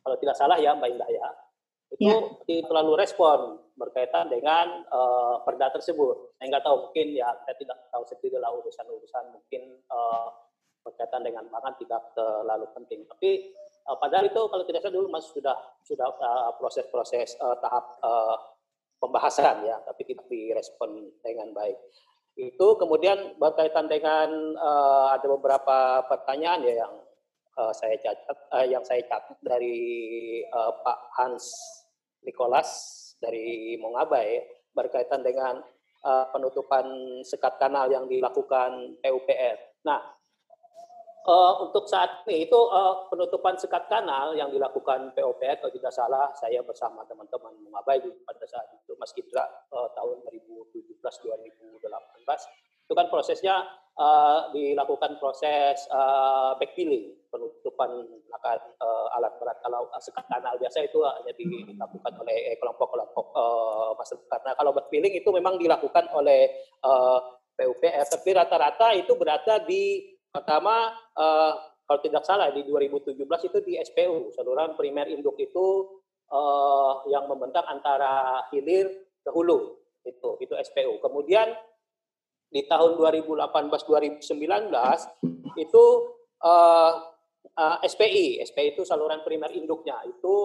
kalau 0.03 0.19
tidak 0.19 0.35
salah 0.35 0.59
ya 0.59 0.75
Mbak 0.75 0.89
Indah 0.91 1.09
ya 1.09 1.27
itu 1.93 2.09
ya. 2.49 2.65
terlalu 2.65 2.99
respon 2.99 3.61
berkaitan 3.77 4.29
dengan 4.29 4.81
uh, 4.89 5.41
perda 5.45 5.69
tersebut. 5.73 6.37
Saya 6.37 6.49
nggak 6.49 6.65
tahu 6.65 6.89
mungkin 6.89 7.13
ya 7.13 7.29
saya 7.45 7.55
tidak 7.57 7.77
tahu 7.93 8.03
lah 8.41 8.49
urusan-urusan 8.53 9.23
mungkin 9.33 9.77
uh, 9.93 10.29
berkaitan 10.81 11.21
dengan 11.21 11.45
pangan 11.53 11.73
tidak 11.77 12.01
terlalu 12.17 12.65
penting. 12.73 13.05
Tapi 13.05 13.53
uh, 13.85 13.97
padahal 13.97 14.25
itu 14.29 14.41
kalau 14.41 14.63
tidak 14.65 14.81
salah 14.81 14.95
dulu 14.97 15.07
masih 15.09 15.37
sudah 15.37 15.55
sudah 15.85 16.09
proses-proses 16.57 17.37
uh, 17.41 17.57
tahap 17.61 17.85
uh, 18.01 18.37
pembahasan 19.03 19.67
ya, 19.67 19.75
tapi 19.83 20.07
tidak 20.07 20.23
direspon 20.31 21.11
dengan 21.19 21.51
baik. 21.51 21.75
Itu 22.39 22.79
kemudian 22.79 23.35
berkaitan 23.35 23.91
dengan 23.91 24.31
uh, 24.55 25.11
ada 25.11 25.27
beberapa 25.27 26.07
pertanyaan 26.07 26.63
ya 26.63 26.87
yang 26.87 26.93
uh, 27.59 27.73
saya 27.75 27.99
catat 27.99 28.37
uh, 28.49 28.65
yang 28.65 28.81
saya 28.87 29.03
catat 29.05 29.37
dari 29.43 29.77
uh, 30.49 30.71
Pak 30.81 30.99
Hans 31.19 31.45
Nicholas 32.23 32.69
dari 33.19 33.77
Mongabai 33.77 34.41
berkaitan 34.73 35.21
dengan 35.21 35.61
uh, 36.01 36.25
penutupan 36.33 36.85
sekat 37.21 37.61
kanal 37.61 37.91
yang 37.91 38.09
dilakukan 38.09 38.97
PUPR. 38.97 39.85
Nah, 39.85 40.01
uh, 41.27 41.53
untuk 41.63 41.87
saat 41.87 42.27
ini 42.27 42.47
itu 42.47 42.55
uh, 42.55 43.07
penutupan 43.07 43.55
sekat 43.55 43.87
kanal 43.87 44.35
yang 44.35 44.51
dilakukan 44.51 45.11
PUPR 45.15 45.57
kalau 45.59 45.73
tidak 45.73 45.93
salah 45.95 46.27
saya 46.35 46.59
bersama 46.63 47.03
teman-teman 47.07 47.55
Mongabai 47.63 48.03
pada 48.27 48.45
saat 48.47 48.67
itu 48.75 48.95
Mas 48.99 49.13
Kidra 49.15 49.47
uh, 49.71 49.87
tahun 49.95 50.23
2017-2018 50.27 51.79
itu 52.83 52.93
kan 52.93 53.07
prosesnya 53.07 53.63
uh, 53.95 54.51
dilakukan 54.51 55.15
proses 55.17 55.87
uh, 55.89 56.53
backfilling 56.59 57.15
penutupan 57.31 57.89
uh, 58.29 59.17
alat 59.17 59.33
berat. 59.39 59.57
Kalau 59.63 59.89
sekat 59.97 60.27
kanal 60.29 60.53
biasa 60.59 60.85
itu 60.85 61.01
hanya 61.01 61.33
dilakukan 61.33 62.13
oleh 62.21 62.53
kelompok-kelompok 62.59 63.25
uh, 63.33 63.95
masyarakat 63.97 64.29
karena 64.29 64.51
kalau 64.59 64.71
backfilling 64.75 65.15
itu 65.15 65.29
memang 65.31 65.57
dilakukan 65.57 66.11
oleh 66.13 66.51
uh, 66.83 67.19
PUPR 67.53 68.05
tapi 68.09 68.29
rata-rata 68.33 68.97
itu 68.97 69.13
berada 69.13 69.61
di 69.61 70.12
pertama 70.33 70.89
uh, 71.13 71.53
kalau 71.85 71.99
tidak 72.01 72.25
salah 72.25 72.49
di 72.49 72.65
2017 72.65 73.13
itu 73.21 73.59
di 73.61 73.77
SPU 73.77 74.33
saluran 74.33 74.73
primer 74.73 75.05
induk 75.13 75.37
itu 75.37 76.01
uh, 76.33 77.05
yang 77.05 77.29
membentang 77.29 77.69
antara 77.69 78.41
hilir 78.49 78.89
ke 79.21 79.29
hulu 79.29 79.77
itu 80.01 80.29
itu 80.41 80.53
SPU 80.65 80.97
kemudian 80.97 81.53
di 82.49 82.65
tahun 82.65 82.97
2018-2019 82.97 84.25
itu 85.57 85.85
uh, 86.41 86.93
uh, 87.57 87.77
SPI, 87.81 88.41
SPI 88.45 88.77
itu 88.77 88.85
saluran 88.85 89.21
primer 89.25 89.49
induknya 89.53 89.97
itu 90.05 90.35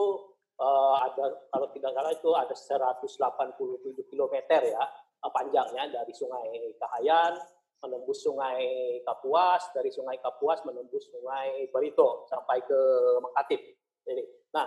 uh, 0.61 0.97
ada 1.05 1.49
kalau 1.53 1.69
tidak 1.73 1.93
salah 1.93 2.13
itu 2.13 2.31
ada 2.37 2.55
187 2.57 4.09
km 4.09 4.35
ya 4.65 4.85
uh, 5.25 5.31
panjangnya 5.33 5.89
dari 5.93 6.13
Sungai 6.17 6.77
Kahayan 6.77 7.37
menembus 7.83 8.27
Sungai 8.27 8.99
Kapuas, 9.07 9.71
dari 9.75 9.91
Sungai 9.95 10.19
Kapuas 10.19 10.63
menembus 10.67 11.07
Sungai 11.11 11.71
Barito 11.71 12.27
sampai 12.27 12.63
ke 12.67 12.81
Mengkatip. 13.23 13.61
Jadi, 14.09 14.23
nah 14.55 14.67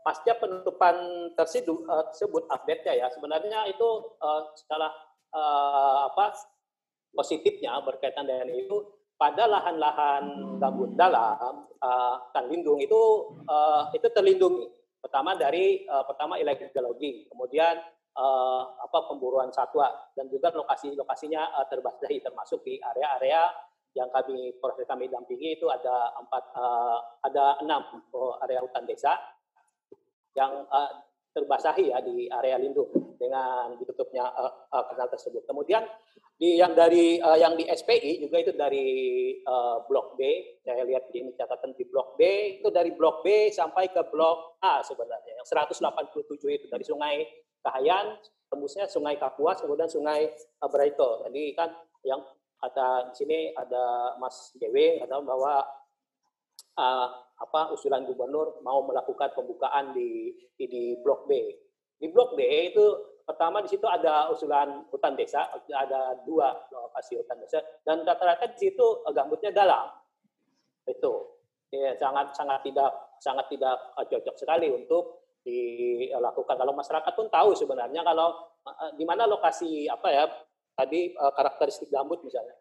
pasca 0.00 0.32
penutupan 0.40 0.96
tersebut, 1.36 1.84
uh, 1.88 2.08
tersebut 2.12 2.48
update-nya 2.48 3.04
ya 3.04 3.06
sebenarnya 3.12 3.68
itu 3.68 3.88
uh, 4.20 4.48
setelah 4.56 4.88
uh, 5.36 6.08
apa 6.08 6.32
positifnya 7.12 7.76
berkaitan 7.84 8.24
dengan 8.24 8.48
itu 8.48 8.80
pada 9.20 9.44
lahan-lahan 9.44 10.56
gambut 10.56 10.96
dalam 10.96 11.68
uh, 11.84 12.16
kan 12.32 12.48
lindung 12.48 12.80
itu 12.80 13.00
uh, 13.44 13.92
itu 13.92 14.08
terlindungi 14.08 14.72
pertama 15.00 15.36
dari 15.36 15.84
uh, 15.84 16.04
pertama 16.08 16.40
illegal 16.40 16.88
logging 16.88 17.28
kemudian 17.28 17.76
uh, 18.16 18.62
apa 18.80 18.98
pemburuan 19.10 19.50
satwa 19.54 19.90
dan 20.16 20.26
juga 20.26 20.50
lokasi-lokasinya 20.54 21.58
uh, 21.60 21.66
terbasahi 21.68 22.22
termasuk 22.24 22.62
di 22.66 22.80
area-area 22.80 23.50
yang 23.94 24.06
kami 24.14 24.54
proses 24.62 24.86
kami 24.86 25.10
dampingi 25.10 25.58
itu 25.58 25.66
ada 25.66 26.14
empat 26.14 26.44
uh, 26.54 26.98
ada 27.26 27.58
enam 27.58 27.82
area 28.46 28.62
hutan 28.62 28.86
desa 28.86 29.18
yang 30.38 30.62
uh, 30.70 30.90
terbasahi 31.30 31.94
ya 31.94 31.98
di 32.02 32.26
area 32.26 32.58
lindung 32.58 32.90
dengan 33.18 33.78
ditutupnya 33.78 34.26
uh, 34.30 34.66
uh, 34.70 35.08
tersebut. 35.10 35.46
Kemudian 35.46 35.86
di 36.34 36.58
yang 36.58 36.74
dari 36.74 37.22
uh, 37.22 37.38
yang 37.38 37.54
di 37.54 37.68
SPI 37.68 38.22
juga 38.22 38.42
itu 38.42 38.52
dari 38.54 38.88
uh, 39.46 39.86
blok 39.86 40.18
B. 40.18 40.22
Saya 40.62 40.82
lihat 40.82 41.10
di 41.10 41.22
ini 41.22 41.30
catatan 41.34 41.74
di 41.74 41.86
blok 41.86 42.18
B 42.18 42.22
itu 42.62 42.68
dari 42.74 42.90
blok 42.94 43.22
B 43.22 43.50
sampai 43.50 43.90
ke 43.94 44.02
blok 44.10 44.58
A 44.62 44.82
sebenarnya 44.82 45.38
yang 45.38 45.46
187 45.46 46.26
itu 46.50 46.66
dari 46.66 46.84
Sungai 46.86 47.22
Kahayan 47.60 48.16
tembusnya 48.50 48.88
Sungai 48.90 49.20
Kapuas 49.20 49.62
kemudian 49.62 49.88
Sungai 49.88 50.32
Braito. 50.68 51.24
Jadi 51.28 51.54
kan 51.54 51.70
yang 52.02 52.20
kata 52.60 53.12
di 53.12 53.14
sini 53.16 53.38
ada 53.56 54.16
Mas 54.20 54.52
JW 54.56 55.00
kata 55.04 55.20
bahwa 55.24 55.64
uh, 56.76 57.08
apa 57.40 57.72
usulan 57.72 58.04
gubernur 58.04 58.60
mau 58.60 58.84
melakukan 58.84 59.32
pembukaan 59.32 59.96
di 59.96 60.34
di, 60.56 60.64
di 60.68 60.82
blok 61.00 61.24
B. 61.24 61.32
Di 62.00 62.08
blok 62.08 62.36
B 62.36 62.40
itu 62.44 63.10
Pertama 63.30 63.62
di 63.62 63.70
situ 63.70 63.86
ada 63.86 64.26
usulan 64.34 64.82
hutan 64.90 65.14
desa, 65.14 65.46
ada 65.70 66.18
dua 66.26 66.50
lokasi 66.74 67.14
hutan 67.14 67.38
desa, 67.38 67.62
dan 67.86 68.02
rata-rata 68.02 68.50
di 68.50 68.58
situ 68.58 69.06
gambutnya 69.14 69.54
dalam. 69.54 69.86
Itu 70.82 71.38
ya, 71.70 71.94
sangat 71.94 72.34
sangat 72.34 72.66
tidak 72.66 72.90
sangat 73.22 73.46
tidak 73.46 73.78
cocok 73.94 74.34
sekali 74.34 74.66
untuk 74.74 75.19
dilakukan. 75.44 76.56
Kalau 76.56 76.72
masyarakat 76.76 77.12
pun 77.16 77.26
tahu 77.32 77.56
sebenarnya 77.56 78.04
kalau 78.04 78.50
uh, 78.64 78.92
di 78.96 79.04
mana 79.08 79.24
lokasi 79.24 79.88
apa 79.88 80.08
ya 80.12 80.24
tadi 80.76 81.12
uh, 81.16 81.32
karakteristik 81.32 81.88
gambut 81.88 82.20
misalnya. 82.24 82.56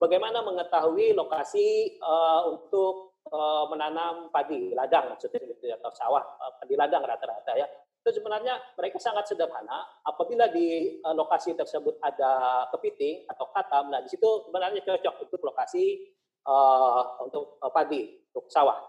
Bagaimana 0.00 0.40
mengetahui 0.40 1.12
lokasi 1.12 2.00
uh, 2.00 2.48
untuk 2.48 3.20
uh, 3.28 3.68
menanam 3.68 4.32
padi 4.32 4.72
ladang 4.72 5.12
maksudnya 5.12 5.44
gitu 5.44 5.68
ya, 5.68 5.76
atau 5.76 5.92
sawah 5.92 6.24
padi 6.56 6.72
ladang 6.72 7.04
rata-rata 7.04 7.52
ya 7.52 7.68
itu 8.00 8.16
sebenarnya 8.16 8.56
mereka 8.80 8.96
sangat 8.96 9.28
sederhana. 9.28 9.84
Apabila 10.08 10.48
di 10.48 10.98
uh, 11.04 11.12
lokasi 11.12 11.52
tersebut 11.52 12.00
ada 12.00 12.64
kepiting 12.72 13.28
atau 13.28 13.52
katam, 13.52 13.92
nah 13.92 14.00
di 14.00 14.08
situ 14.08 14.48
sebenarnya 14.48 14.80
cocok 14.80 15.28
untuk 15.28 15.40
lokasi 15.44 16.08
uh, 16.48 17.20
untuk 17.20 17.60
uh, 17.60 17.68
padi, 17.68 18.24
untuk 18.32 18.48
sawah. 18.48 18.80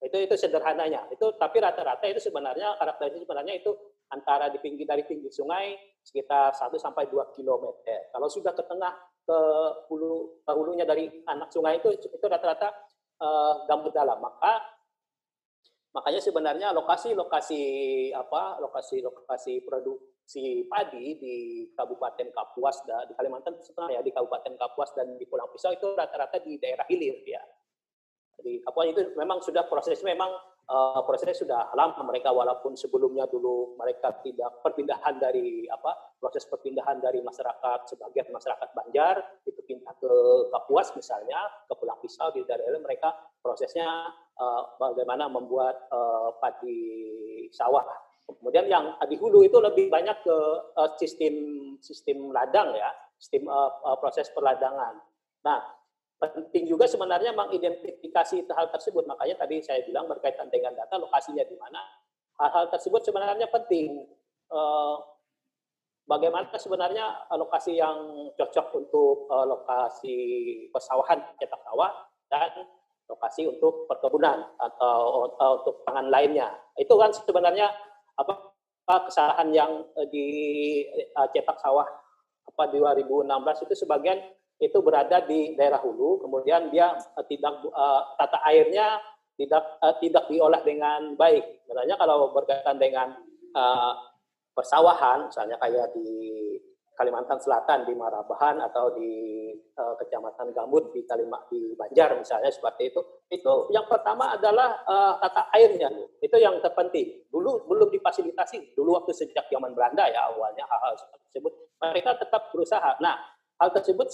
Itu 0.00 0.16
itu 0.16 0.34
sederhananya. 0.36 1.06
Itu 1.12 1.36
tapi 1.36 1.60
rata-rata 1.60 2.08
itu 2.08 2.20
sebenarnya 2.20 2.76
karakteristik 2.80 3.28
sebenarnya 3.28 3.54
itu 3.60 3.70
antara 4.10 4.48
di 4.48 4.58
pinggir 4.58 4.88
dari 4.88 5.04
pinggir 5.04 5.30
sungai 5.30 5.76
sekitar 6.00 6.56
1 6.56 6.72
sampai 6.80 7.06
2 7.12 7.36
km. 7.36 7.64
Kalau 7.84 8.28
sudah 8.32 8.56
ke 8.56 8.64
tengah 8.64 8.92
ke 9.22 9.38
hulu 9.92 10.42
ke 10.42 10.52
hulunya 10.56 10.88
dari 10.88 11.06
anak 11.28 11.52
sungai 11.52 11.78
itu 11.78 11.92
itu 11.94 12.26
rata-rata 12.26 12.72
uh, 13.20 13.68
gambut 13.68 13.92
dalam. 13.92 14.18
Maka 14.18 14.80
Makanya 15.90 16.22
sebenarnya 16.22 16.70
lokasi-lokasi 16.70 17.62
apa 18.14 18.62
lokasi-lokasi 18.62 19.66
produk 19.66 19.98
produksi 20.30 20.62
padi 20.70 21.18
di 21.18 21.36
Kabupaten 21.74 22.30
Kapuas 22.30 22.86
di 22.86 23.12
Kalimantan 23.18 23.58
Selatan 23.58 23.98
ya 23.98 23.98
di 23.98 24.14
Kabupaten 24.14 24.54
Kapuas 24.54 24.94
dan 24.94 25.18
di 25.18 25.26
Pulau 25.26 25.50
Pisau 25.50 25.74
itu 25.74 25.90
rata-rata 25.90 26.38
di 26.38 26.54
daerah 26.54 26.86
hilir 26.86 27.18
ya. 27.26 27.42
Jadi 28.40 28.64
Kapuas 28.64 28.86
itu 28.88 29.02
memang 29.20 29.38
sudah 29.44 29.68
prosesnya 29.68 30.16
memang 30.16 30.32
uh, 30.64 31.04
prosesnya 31.04 31.36
sudah 31.36 31.60
lama 31.76 32.00
mereka 32.08 32.32
walaupun 32.32 32.72
sebelumnya 32.72 33.28
dulu 33.28 33.76
mereka 33.76 34.16
tidak 34.24 34.64
perpindahan 34.64 35.20
dari 35.20 35.68
apa 35.68 36.16
proses 36.16 36.48
perpindahan 36.48 36.96
dari 37.04 37.20
masyarakat 37.20 37.78
sebagian 37.84 38.32
masyarakat 38.32 38.68
Banjar 38.72 39.44
itu 39.44 39.60
pindah 39.60 39.92
ke 40.00 40.12
Kapuas 40.48 40.96
misalnya 40.96 41.38
ke 41.68 41.76
Pulau 41.76 42.00
Pisau 42.00 42.32
di 42.32 42.40
daerah 42.48 42.80
mereka 42.80 43.12
prosesnya 43.44 44.08
uh, 44.40 44.62
bagaimana 44.80 45.28
membuat 45.28 45.84
uh, 45.92 46.32
padi 46.40 47.44
sawah 47.52 47.84
Kemudian 48.38 48.70
yang 48.70 48.94
di 49.10 49.18
hulu 49.18 49.42
itu 49.42 49.58
lebih 49.58 49.90
banyak 49.90 50.22
ke 50.22 50.38
uh, 50.78 50.90
sistem 50.94 51.34
sistem 51.82 52.30
ladang 52.30 52.70
ya, 52.78 52.90
sistem 53.18 53.50
uh, 53.50 53.98
proses 53.98 54.30
perladangan. 54.30 55.02
Nah, 55.42 55.58
penting 56.20 56.68
juga 56.68 56.84
sebenarnya 56.84 57.32
mengidentifikasi 57.32 58.44
hal 58.52 58.68
tersebut. 58.68 59.08
Makanya 59.08 59.40
tadi 59.40 59.64
saya 59.64 59.80
bilang 59.88 60.04
berkaitan 60.04 60.52
dengan 60.52 60.76
data 60.76 61.00
lokasinya 61.00 61.40
di 61.48 61.56
mana. 61.56 61.80
Hal-hal 62.36 62.68
tersebut 62.68 63.00
sebenarnya 63.00 63.48
penting. 63.48 64.04
Uh, 64.52 65.00
bagaimana 66.04 66.52
sebenarnya 66.58 67.24
lokasi 67.32 67.80
yang 67.80 68.28
cocok 68.36 68.66
untuk 68.76 69.30
uh, 69.32 69.46
lokasi 69.46 70.16
persawahan 70.74 71.22
cetak 71.38 71.60
sawah 71.64 71.92
dan 72.28 72.66
lokasi 73.06 73.46
untuk 73.46 73.88
perkebunan 73.88 74.44
atau 74.60 75.30
uh, 75.40 75.52
untuk 75.62 75.80
pangan 75.88 76.12
lainnya. 76.12 76.52
Itu 76.76 77.00
kan 77.00 77.14
sebenarnya 77.16 77.72
apa 78.20 78.52
kesalahan 79.08 79.48
yang 79.54 79.86
dicetak 80.10 81.56
uh, 81.56 81.62
sawah 81.62 81.88
apa 82.50 82.62
2016 82.74 83.64
itu 83.70 83.74
sebagian 83.86 84.18
itu 84.60 84.78
berada 84.84 85.24
di 85.24 85.56
daerah 85.56 85.80
hulu, 85.80 86.20
kemudian 86.20 86.68
dia 86.68 86.92
uh, 86.92 87.24
tidak 87.24 87.64
uh, 87.72 88.12
tata 88.20 88.44
airnya 88.44 89.00
tidak 89.40 89.64
uh, 89.80 89.96
tidak 89.96 90.28
diolah 90.28 90.60
dengan 90.60 91.16
baik. 91.16 91.64
Sebenarnya 91.64 91.96
kalau 91.96 92.28
berkaitan 92.36 92.76
dengan 92.76 93.16
uh, 93.56 93.92
persawahan, 94.52 95.32
misalnya 95.32 95.56
kayak 95.56 95.96
di 95.96 96.08
Kalimantan 96.92 97.40
Selatan 97.40 97.88
di 97.88 97.96
Marabahan 97.96 98.60
atau 98.60 98.92
di 98.92 99.48
uh, 99.80 99.96
Kecamatan 99.96 100.52
Gambut 100.52 100.92
di 100.92 101.08
Kalimat 101.08 101.48
di 101.48 101.72
Banjar 101.72 102.12
misalnya 102.20 102.52
seperti 102.52 102.92
itu. 102.92 103.00
Itu 103.32 103.72
yang 103.72 103.88
pertama 103.88 104.36
adalah 104.36 104.84
uh, 104.84 105.16
tata 105.16 105.48
airnya, 105.56 105.88
itu 106.20 106.36
yang 106.36 106.60
terpenting. 106.60 107.24
Dulu 107.32 107.64
belum 107.64 107.88
difasilitasi, 107.88 108.76
dulu 108.76 109.00
waktu 109.00 109.16
sejak 109.16 109.48
zaman 109.48 109.72
Belanda 109.72 110.04
ya 110.12 110.28
awalnya 110.28 110.68
hal-hal 110.68 111.00
tersebut 111.32 111.52
mereka 111.80 112.20
tetap 112.20 112.52
berusaha. 112.52 113.00
Nah, 113.00 113.16
hal 113.56 113.72
tersebut 113.72 114.12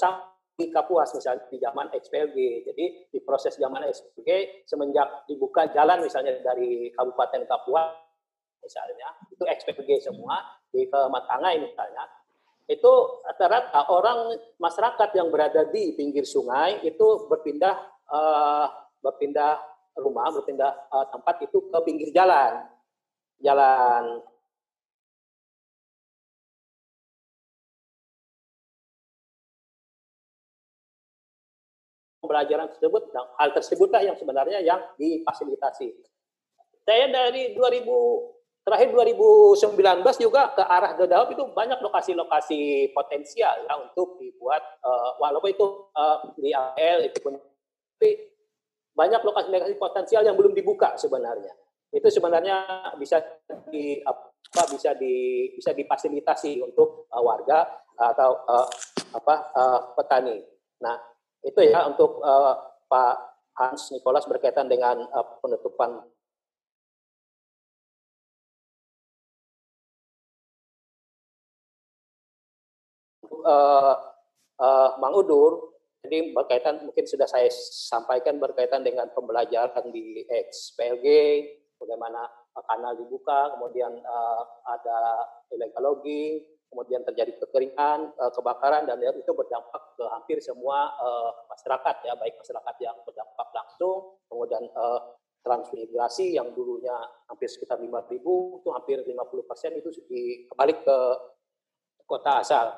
di 0.57 0.72
Kapuas 0.72 1.12
misalnya 1.12 1.44
di 1.52 1.61
zaman 1.61 1.92
XPLG. 1.92 2.36
Jadi 2.64 2.84
di 3.12 3.18
proses 3.20 3.61
zaman 3.61 3.84
XPLG 3.84 4.64
semenjak 4.64 5.28
dibuka 5.28 5.68
jalan 5.70 6.00
misalnya 6.00 6.40
dari 6.40 6.88
Kabupaten 6.96 7.44
Kapuas 7.44 7.92
misalnya 8.64 9.09
itu 9.30 9.44
XPLG 9.46 10.11
semua 10.11 10.42
di 10.72 10.88
Kematangai 10.90 11.62
misalnya 11.62 12.02
itu 12.66 12.92
rata-rata 13.22 13.86
orang 13.94 14.34
masyarakat 14.59 15.14
yang 15.14 15.30
berada 15.30 15.70
di 15.70 15.94
pinggir 15.94 16.26
sungai 16.26 16.82
itu 16.82 17.30
berpindah 17.30 17.78
uh, 18.11 18.66
berpindah 19.07 19.62
rumah, 20.02 20.34
berpindah 20.34 20.90
uh, 20.90 21.07
tempat 21.14 21.46
itu 21.46 21.70
ke 21.70 21.78
pinggir 21.86 22.11
jalan. 22.11 22.66
Jalan 23.38 24.18
pembelajaran 32.26 32.66
tersebut, 32.74 33.14
hal 33.14 33.54
tersebutlah 33.54 34.02
yang 34.02 34.18
sebenarnya 34.18 34.58
yang 34.66 34.82
difasilitasi. 34.98 35.94
Saya 36.82 37.06
dari 37.14 37.54
2000 37.54 38.36
Terakhir 38.66 38.90
2019 38.90 39.78
juga 40.18 40.50
ke 40.50 40.58
arah 40.58 40.98
Gedaup 40.98 41.30
itu 41.30 41.46
banyak 41.54 41.78
lokasi-lokasi 41.86 42.90
potensial 42.90 43.62
ya 43.62 43.78
untuk 43.78 44.18
dibuat 44.18 44.58
uh, 44.82 45.14
walaupun 45.22 45.54
itu 45.54 45.86
uh, 45.94 46.34
di 46.34 46.50
AL 46.50 47.06
itu 47.06 47.22
pun 47.22 47.38
tapi 47.38 48.26
banyak 48.90 49.22
lokasi-lokasi 49.22 49.78
potensial 49.78 50.26
yang 50.26 50.34
belum 50.34 50.50
dibuka 50.50 50.98
sebenarnya. 50.98 51.54
Itu 51.94 52.10
sebenarnya 52.10 52.90
bisa 52.98 53.22
di 53.70 54.02
apa 54.02 54.34
bisa 54.74 54.98
di 54.98 55.46
bisa 55.54 55.70
difasilitasi 55.70 56.58
untuk 56.58 57.06
uh, 57.06 57.22
warga 57.22 57.70
atau 57.94 58.50
uh, 58.50 58.66
apa 59.14 59.34
uh, 59.54 59.80
petani. 59.94 60.42
Nah, 60.82 60.98
itu 61.47 61.61
ya 61.62 61.86
untuk 61.86 62.18
uh, 62.26 62.55
Pak 62.90 63.14
Hans 63.55 63.94
Nicholas 63.94 64.26
berkaitan 64.26 64.66
dengan 64.66 65.07
uh, 65.14 65.26
penutupan. 65.38 66.03
Uh, 73.47 73.94
uh, 74.59 74.90
Mang 74.99 75.14
Udur, 75.14 75.70
jadi 76.03 76.34
berkaitan 76.34 76.82
mungkin 76.82 77.07
sudah 77.07 77.30
saya 77.30 77.47
sampaikan 77.55 78.42
berkaitan 78.42 78.82
dengan 78.82 79.07
pembelajaran 79.14 79.94
di 79.94 80.26
XPLG, 80.26 81.07
bagaimana 81.78 82.26
kanal 82.66 82.99
dibuka, 82.99 83.55
kemudian 83.55 83.94
uh, 84.03 84.42
ada 84.66 84.99
illegal 85.55 85.94
logging, 85.94 86.42
kemudian 86.76 87.00
terjadi 87.08 87.32
kekeringan, 87.40 88.12
uh, 88.20 88.28
kebakaran, 88.36 88.84
dan 88.84 89.00
itu 89.00 89.32
berdampak 89.32 89.96
ke 89.96 90.04
hampir 90.12 90.44
semua 90.44 90.92
uh, 91.00 91.32
masyarakat 91.48 92.04
ya, 92.04 92.12
baik 92.20 92.36
masyarakat 92.36 92.74
yang 92.84 92.96
berdampak 93.00 93.48
langsung, 93.56 94.20
kemudian 94.28 94.60
uh, 94.76 95.16
transmigrasi 95.40 96.36
yang 96.36 96.52
dulunya 96.52 96.92
hampir 97.32 97.48
sekitar 97.48 97.80
5.000 97.80 98.12
itu 98.60 98.68
hampir 98.76 99.00
50 99.00 99.48
persen 99.48 99.72
itu 99.72 99.88
kembali 100.52 100.74
ke 100.84 100.98
kota 102.04 102.44
asal. 102.44 102.76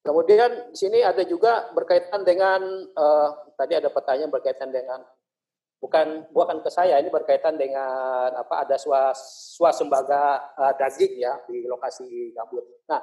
Kemudian 0.00 0.72
di 0.72 0.76
sini 0.80 1.04
ada 1.04 1.20
juga 1.28 1.68
berkaitan 1.76 2.24
dengan 2.24 2.64
uh, 2.96 3.28
tadi 3.60 3.76
ada 3.76 3.92
pertanyaan 3.92 4.32
berkaitan 4.32 4.72
dengan 4.72 5.04
bukan 5.82 6.30
bukan 6.30 6.62
ke 6.62 6.70
saya 6.70 7.02
ini 7.02 7.10
berkaitan 7.10 7.58
dengan 7.58 8.30
apa 8.38 8.62
ada 8.62 8.78
swasembada 8.78 10.54
uh, 10.54 10.72
daging 10.78 11.18
ya 11.18 11.34
di 11.50 11.66
lokasi 11.66 12.30
gambut. 12.30 12.62
Nah, 12.86 13.02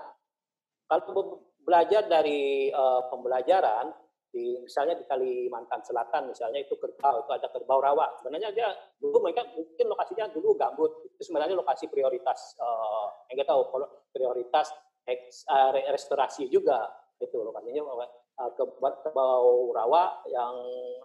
kalau 0.88 1.44
belajar 1.60 2.08
dari 2.08 2.72
uh, 2.72 3.12
pembelajaran 3.12 3.92
di 4.32 4.62
misalnya 4.64 4.96
di 4.96 5.04
Kalimantan 5.10 5.84
Selatan 5.84 6.32
misalnya 6.32 6.64
itu 6.64 6.80
kerbau 6.80 7.20
itu 7.28 7.32
ada 7.36 7.52
kerbau 7.52 7.84
rawa. 7.84 8.16
Sebenarnya 8.24 8.56
dia 8.56 8.72
dulu 8.96 9.28
mereka 9.28 9.44
mungkin 9.52 9.86
lokasinya 9.92 10.32
dulu 10.32 10.56
gambut. 10.56 11.04
Itu 11.04 11.28
sebenarnya 11.28 11.60
lokasi 11.60 11.92
prioritas 11.92 12.56
uh, 12.64 13.28
enggak 13.28 13.52
tahu 13.52 13.76
prioritas 14.16 14.72
uh, 15.52 15.72
restorasi 15.92 16.48
juga 16.48 16.88
itu 17.20 17.38
lokasinya 17.44 17.84
uh, 17.84 18.52
ke 18.56 18.64
Kebau 19.04 19.76
Rawa 19.76 20.24
yang 20.32 20.56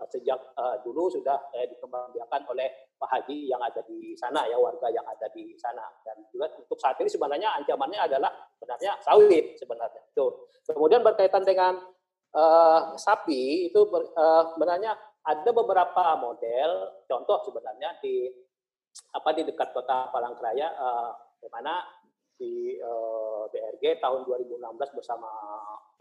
sejak 0.07 0.39
uh, 0.55 0.79
dulu 0.87 1.11
sudah 1.11 1.35
uh, 1.35 1.67
dikembangbiakan 1.67 2.43
oleh 2.55 2.95
Pak 2.95 3.11
Haji 3.11 3.51
yang 3.51 3.59
ada 3.59 3.83
di 3.83 4.15
sana 4.15 4.47
ya 4.47 4.55
warga 4.57 4.87
yang 4.95 5.03
ada 5.05 5.27
di 5.35 5.59
sana. 5.59 5.83
Dan 6.07 6.23
juga 6.31 6.55
untuk 6.55 6.79
saat 6.79 6.95
ini 7.03 7.11
sebenarnya 7.11 7.59
ancamannya 7.59 8.01
adalah 8.07 8.31
sebenarnya 8.55 8.93
sawit 9.03 9.59
sebenarnya. 9.59 10.03
Itu 10.15 10.47
kemudian 10.71 11.03
berkaitan 11.03 11.43
dengan 11.43 11.83
uh, 12.33 12.95
sapi 12.95 13.69
itu 13.69 13.81
ber, 13.91 14.15
uh, 14.15 14.55
sebenarnya 14.55 14.95
ada 15.27 15.51
beberapa 15.51 16.15
model. 16.23 17.03
Contoh 17.11 17.43
sebenarnya 17.43 17.99
di 17.99 18.31
apa 19.11 19.35
di 19.35 19.43
dekat 19.43 19.75
kota 19.75 20.07
Palangkaraya 20.15 20.71
uh, 20.79 21.11
di 21.43 21.51
mana 21.51 21.83
di 22.39 22.79
uh, 22.83 23.47
BRG 23.51 24.03
tahun 24.03 24.27
2016 24.27 24.99
bersama 24.99 25.29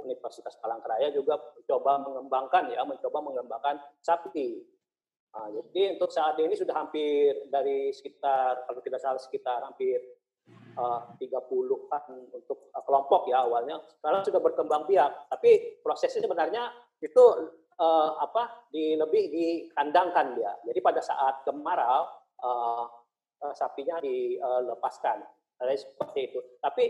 Universitas 0.01 0.57
Palangkaraya 0.57 1.13
juga 1.13 1.37
mencoba 1.37 1.91
mengembangkan 2.01 2.63
ya, 2.73 2.81
mencoba 2.83 3.19
mengembangkan 3.21 3.75
sapi. 4.01 4.61
Nah, 5.33 5.49
jadi 5.49 5.97
untuk 5.97 6.13
saat 6.13 6.37
ini 6.37 6.53
sudah 6.53 6.77
hampir 6.77 7.49
dari 7.49 7.89
sekitar 7.89 8.69
kalau 8.69 8.81
tidak 8.85 9.01
salah 9.01 9.17
sekitar 9.17 9.65
hampir 9.65 9.97
uh, 10.77 11.09
30-an 11.17 12.03
untuk 12.29 12.69
uh, 12.69 12.83
kelompok 12.85 13.29
ya 13.29 13.41
awalnya. 13.41 13.81
Sekarang 13.97 14.21
sudah 14.21 14.41
berkembang 14.41 14.85
biak, 14.85 15.33
tapi 15.33 15.81
prosesnya 15.81 16.21
sebenarnya 16.21 16.69
itu 17.01 17.23
uh, 17.81 18.09
apa 18.21 18.69
di 18.69 18.93
lebih 18.93 19.33
dikandangkan 19.33 20.37
dia. 20.37 20.53
Jadi 20.69 20.79
pada 20.85 21.01
saat 21.01 21.41
kemarau 21.45 22.03
uh, 22.45 22.85
sapinya 23.57 23.99
dilepaskan. 23.99 25.19
Ada 25.61 25.79
seperti 25.79 26.19
itu. 26.33 26.39
Tapi 26.59 26.83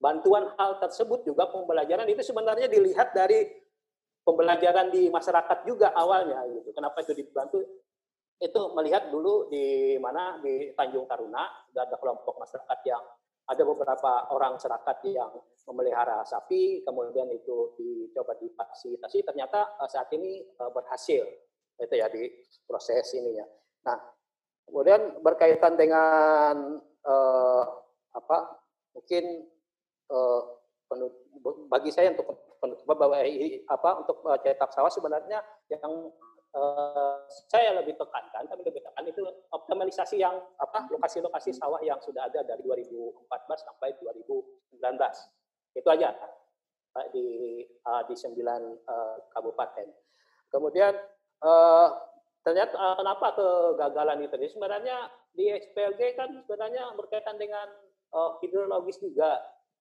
bantuan 0.00 0.50
hal 0.56 0.80
tersebut 0.80 1.28
juga 1.28 1.46
pembelajaran 1.52 2.08
itu 2.08 2.24
sebenarnya 2.24 2.66
dilihat 2.66 3.12
dari 3.12 3.44
pembelajaran 4.24 4.88
di 4.88 5.12
masyarakat 5.12 5.58
juga 5.68 5.92
awalnya 5.92 6.44
gitu. 6.48 6.72
Kenapa 6.72 7.04
itu 7.04 7.12
dibantu? 7.16 7.60
Itu 8.40 8.72
melihat 8.72 9.12
dulu 9.12 9.52
di 9.52 9.96
mana 10.00 10.40
di 10.40 10.72
Tanjung 10.72 11.04
Taruna 11.04 11.44
ada 11.76 11.96
kelompok 12.00 12.40
masyarakat 12.40 12.78
yang 12.88 13.04
ada 13.50 13.62
beberapa 13.66 14.30
orang 14.30 14.56
masyarakat 14.56 14.96
yang 15.10 15.34
memelihara 15.66 16.22
sapi, 16.22 16.86
kemudian 16.86 17.26
itu 17.34 17.74
dicoba 17.74 18.38
difasilitasi, 18.38 19.26
ternyata 19.26 19.74
uh, 19.74 19.90
saat 19.90 20.06
ini 20.14 20.38
uh, 20.62 20.70
berhasil 20.70 21.26
itu 21.80 21.94
ya 21.98 22.06
di 22.06 22.30
proses 22.68 23.10
ini 23.18 23.34
ya. 23.34 23.46
Nah, 23.90 23.98
kemudian 24.70 25.18
berkaitan 25.18 25.74
dengan 25.74 26.78
uh, 27.02 27.62
apa 28.16 28.58
mungkin 28.94 29.46
uh, 30.10 30.42
bagi 31.70 31.94
saya 31.94 32.10
untuk 32.10 32.26
penutup 32.58 32.84
bahwa 32.98 33.22
apa 33.70 33.90
untuk 34.02 34.16
cetak 34.42 34.70
sawah 34.74 34.90
sebenarnya 34.90 35.38
yang 35.70 36.10
uh, 36.54 37.16
saya 37.46 37.78
lebih 37.78 37.94
tekankan, 37.94 38.46
kami 38.46 38.62
lebih 38.66 38.82
tekan 38.82 39.06
itu 39.06 39.22
optimalisasi 39.54 40.18
yang 40.18 40.34
apa 40.58 40.90
lokasi-lokasi 40.90 41.54
sawah 41.54 41.78
yang 41.82 41.98
sudah 42.02 42.26
ada 42.26 42.42
dari 42.42 42.62
2014 42.66 43.66
sampai 43.66 43.94
2019. 44.02 45.78
Itu 45.78 45.88
aja 45.88 46.10
di 47.14 47.62
uh, 47.86 48.02
di 48.10 48.14
sembilan 48.18 48.62
uh, 48.86 49.16
kabupaten. 49.30 49.86
Kemudian 50.50 50.94
uh, 51.46 51.88
ternyata 52.42 52.98
kenapa 52.98 53.26
kegagalan 53.38 54.26
itu? 54.26 54.58
Sebenarnya 54.58 55.06
di 55.30 55.54
SPLG 55.54 56.18
kan 56.18 56.34
sebenarnya 56.42 56.90
berkaitan 56.98 57.38
dengan 57.38 57.70
uh, 58.14 58.38
hidrologis 58.42 58.98
juga. 59.02 59.38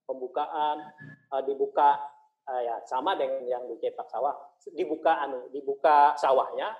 Pembukaan 0.09 0.81
uh, 1.29 1.41
dibuka 1.45 2.01
uh, 2.49 2.61
ya 2.65 2.81
sama 2.89 3.13
dengan 3.13 3.45
yang 3.45 3.63
dicetak 3.69 4.09
sawah. 4.09 4.33
Dibuka 4.73 5.21
anu 5.21 5.53
dibuka 5.53 6.17
sawahnya 6.17 6.73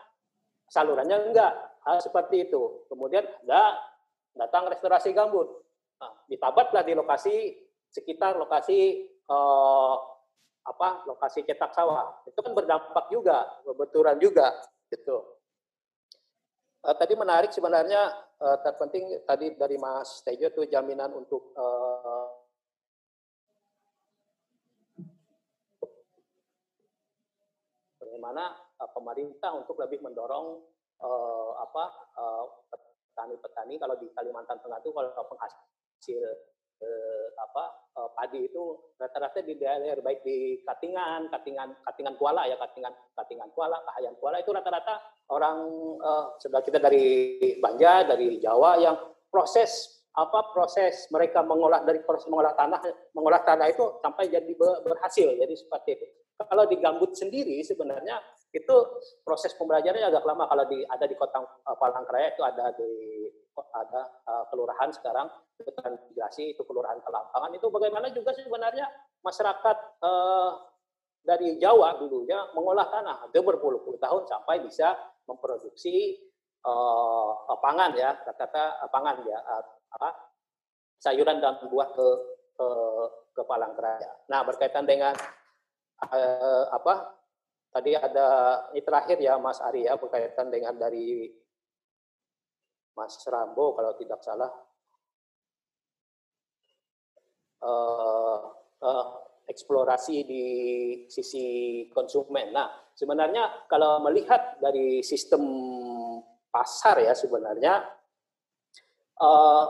salurannya 0.65 1.29
enggak. 1.29 1.53
Hal 1.85 2.01
seperti 2.01 2.49
itu. 2.49 2.89
Kemudian 2.89 3.21
ada 3.45 3.77
datang 4.33 4.65
restorasi 4.73 5.13
gambut. 5.13 5.45
Nah, 6.01 6.25
ditabatlah 6.25 6.81
di 6.81 6.97
lokasi 6.97 7.53
sekitar 7.93 8.33
lokasi 8.33 9.05
uh, 9.29 9.95
apa 10.65 11.05
lokasi 11.05 11.45
cetak 11.45 11.69
sawah. 11.77 12.25
Itu 12.25 12.41
kan 12.41 12.57
berdampak 12.57 13.13
juga 13.13 13.45
kebetulan 13.61 14.17
juga 14.17 14.57
gitu 14.89 15.38
uh, 16.85 16.95
tadi 16.95 17.13
menarik 17.15 17.51
sebenarnya 17.51 18.01
uh, 18.39 18.57
terpenting 18.63 19.23
tadi 19.27 19.55
dari 19.55 19.75
Mas 19.75 20.23
Tejo 20.23 20.47
itu 20.47 20.63
jaminan 20.69 21.11
untuk 21.15 21.51
uh, 21.55 22.27
bagaimana 27.99 28.55
uh, 28.79 28.89
pemerintah 28.91 29.55
untuk 29.55 29.79
lebih 29.79 29.99
mendorong 30.03 30.63
uh, 31.03 31.51
apa 31.59 31.83
petani-petani 32.67 33.75
uh, 33.75 33.79
kalau 33.79 33.95
di 33.99 34.07
Kalimantan 34.15 34.59
Tengah 34.63 34.79
itu 34.79 34.91
kalau 34.91 35.25
penghasil 35.27 36.23
uh, 36.81 37.27
apa 37.39 37.63
uh, 37.99 38.09
padi 38.15 38.47
itu 38.47 38.93
rata-rata 38.99 39.43
di 39.43 39.55
daerah 39.55 39.99
baik 39.99 40.23
di 40.23 40.59
Katingan, 40.63 41.31
Katingan, 41.31 41.75
Katingan 41.83 42.15
Kuala 42.15 42.47
ya, 42.47 42.55
Katingan, 42.59 42.93
Katingan 43.15 43.49
Kuala, 43.55 43.79
Kahayan 43.87 44.15
Kuala 44.19 44.39
itu 44.39 44.51
rata-rata 44.51 44.99
orang 45.31 45.57
uh, 45.99 46.35
sudah 46.39 46.63
kita 46.63 46.79
dari 46.79 47.37
Banjar, 47.59 48.09
dari 48.09 48.39
Jawa 48.39 48.79
yang 48.79 48.95
proses 49.29 49.99
apa 50.17 50.51
proses 50.51 51.07
mereka 51.13 51.45
mengolah 51.45 51.85
dari 51.85 52.01
proses 52.03 52.27
mengolah 52.27 52.51
tanah 52.57 52.81
mengolah 53.13 53.45
tanah 53.45 53.69
itu 53.71 54.01
sampai 54.01 54.27
jadi 54.27 54.51
berhasil 54.57 55.27
jadi 55.37 55.53
seperti 55.55 55.89
itu. 55.95 56.07
Kalau 56.39 56.65
di 56.65 56.79
gambut 56.79 57.13
sendiri 57.13 57.59
sebenarnya 57.63 58.19
itu 58.49 58.75
proses 59.21 59.53
pembelajarannya 59.53 60.09
agak 60.09 60.25
lama. 60.25 60.49
Kalau 60.49 60.65
di 60.65 60.81
ada 60.87 61.05
di 61.05 61.15
kota 61.15 61.39
uh, 61.45 61.75
Palangkaraya 61.77 62.33
itu 62.33 62.41
ada 62.41 62.73
di 62.73 62.89
ada 63.55 64.01
uh, 64.27 64.45
kelurahan 64.49 64.89
sekarang 64.93 65.27
transmigrasi 65.59 66.55
itu 66.55 66.61
kelurahan 66.63 66.99
Kelampangan 67.03 67.51
itu 67.51 67.67
bagaimana 67.67 68.07
juga 68.15 68.31
sebenarnya 68.31 68.87
masyarakat 69.19 69.77
uh, 69.99 70.51
dari 71.19 71.59
Jawa 71.59 71.99
dulunya 71.99 72.39
mengolah 72.55 72.87
tanah 72.87 73.17
itu 73.27 73.43
berpuluh-puluh 73.43 73.99
tahun 73.99 74.23
sampai 74.25 74.63
bisa 74.63 74.95
memproduksi 75.27 76.15
uh, 76.63 77.57
pangan 77.59 77.91
ya 77.99 78.15
kata-kata 78.23 78.87
pangan 78.87 79.19
ya 79.27 79.37
uh, 79.43 79.63
apa 79.99 80.09
sayuran 80.99 81.43
dan 81.43 81.59
buah 81.67 81.89
ke 81.95 82.07
ke, 82.59 82.67
ke 83.35 83.41
Palangkaraya. 83.47 84.11
Nah 84.27 84.43
berkaitan 84.43 84.83
dengan 84.83 85.15
uh, 86.07 86.63
apa 86.71 87.15
tadi 87.71 87.95
ada 87.95 88.27
ini 88.75 88.81
terakhir 88.83 89.17
ya 89.19 89.39
Mas 89.39 89.63
Arya 89.63 89.95
berkaitan 89.95 90.51
dengan 90.51 90.75
dari 90.75 91.29
Mas 92.99 93.15
Rambo 93.23 93.79
kalau 93.79 93.95
tidak 93.95 94.19
salah. 94.19 94.51
Uh, 97.59 98.39
uh, 98.83 99.05
eksplorasi 99.47 100.27
di 100.27 100.45
sisi 101.09 101.45
konsumen. 101.91 102.51
Nah 102.51 102.69
sebenarnya 102.91 103.67
kalau 103.71 104.03
melihat 104.03 104.59
dari 104.61 105.01
sistem 105.01 105.43
pasar 106.51 107.01
ya 107.03 107.15
sebenarnya 107.15 107.83
uh, 109.19 109.63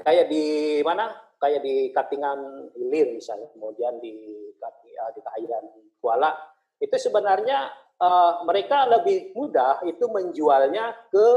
kayak 0.00 0.26
di 0.30 0.78
mana? 0.82 1.10
Kayak 1.34 1.60
di 1.60 1.92
Katingan 1.92 2.72
Hilir 2.72 3.20
misalnya, 3.20 3.52
kemudian 3.52 4.00
di 4.00 4.48
uh, 4.56 5.10
di 5.12 5.20
Kahayan 5.20 5.64
Kuala, 6.00 6.32
itu 6.80 6.96
sebenarnya 6.96 7.68
uh, 8.00 8.40
mereka 8.48 8.88
lebih 8.88 9.36
mudah 9.36 9.84
itu 9.84 10.08
menjualnya 10.08 10.96
ke 11.12 11.28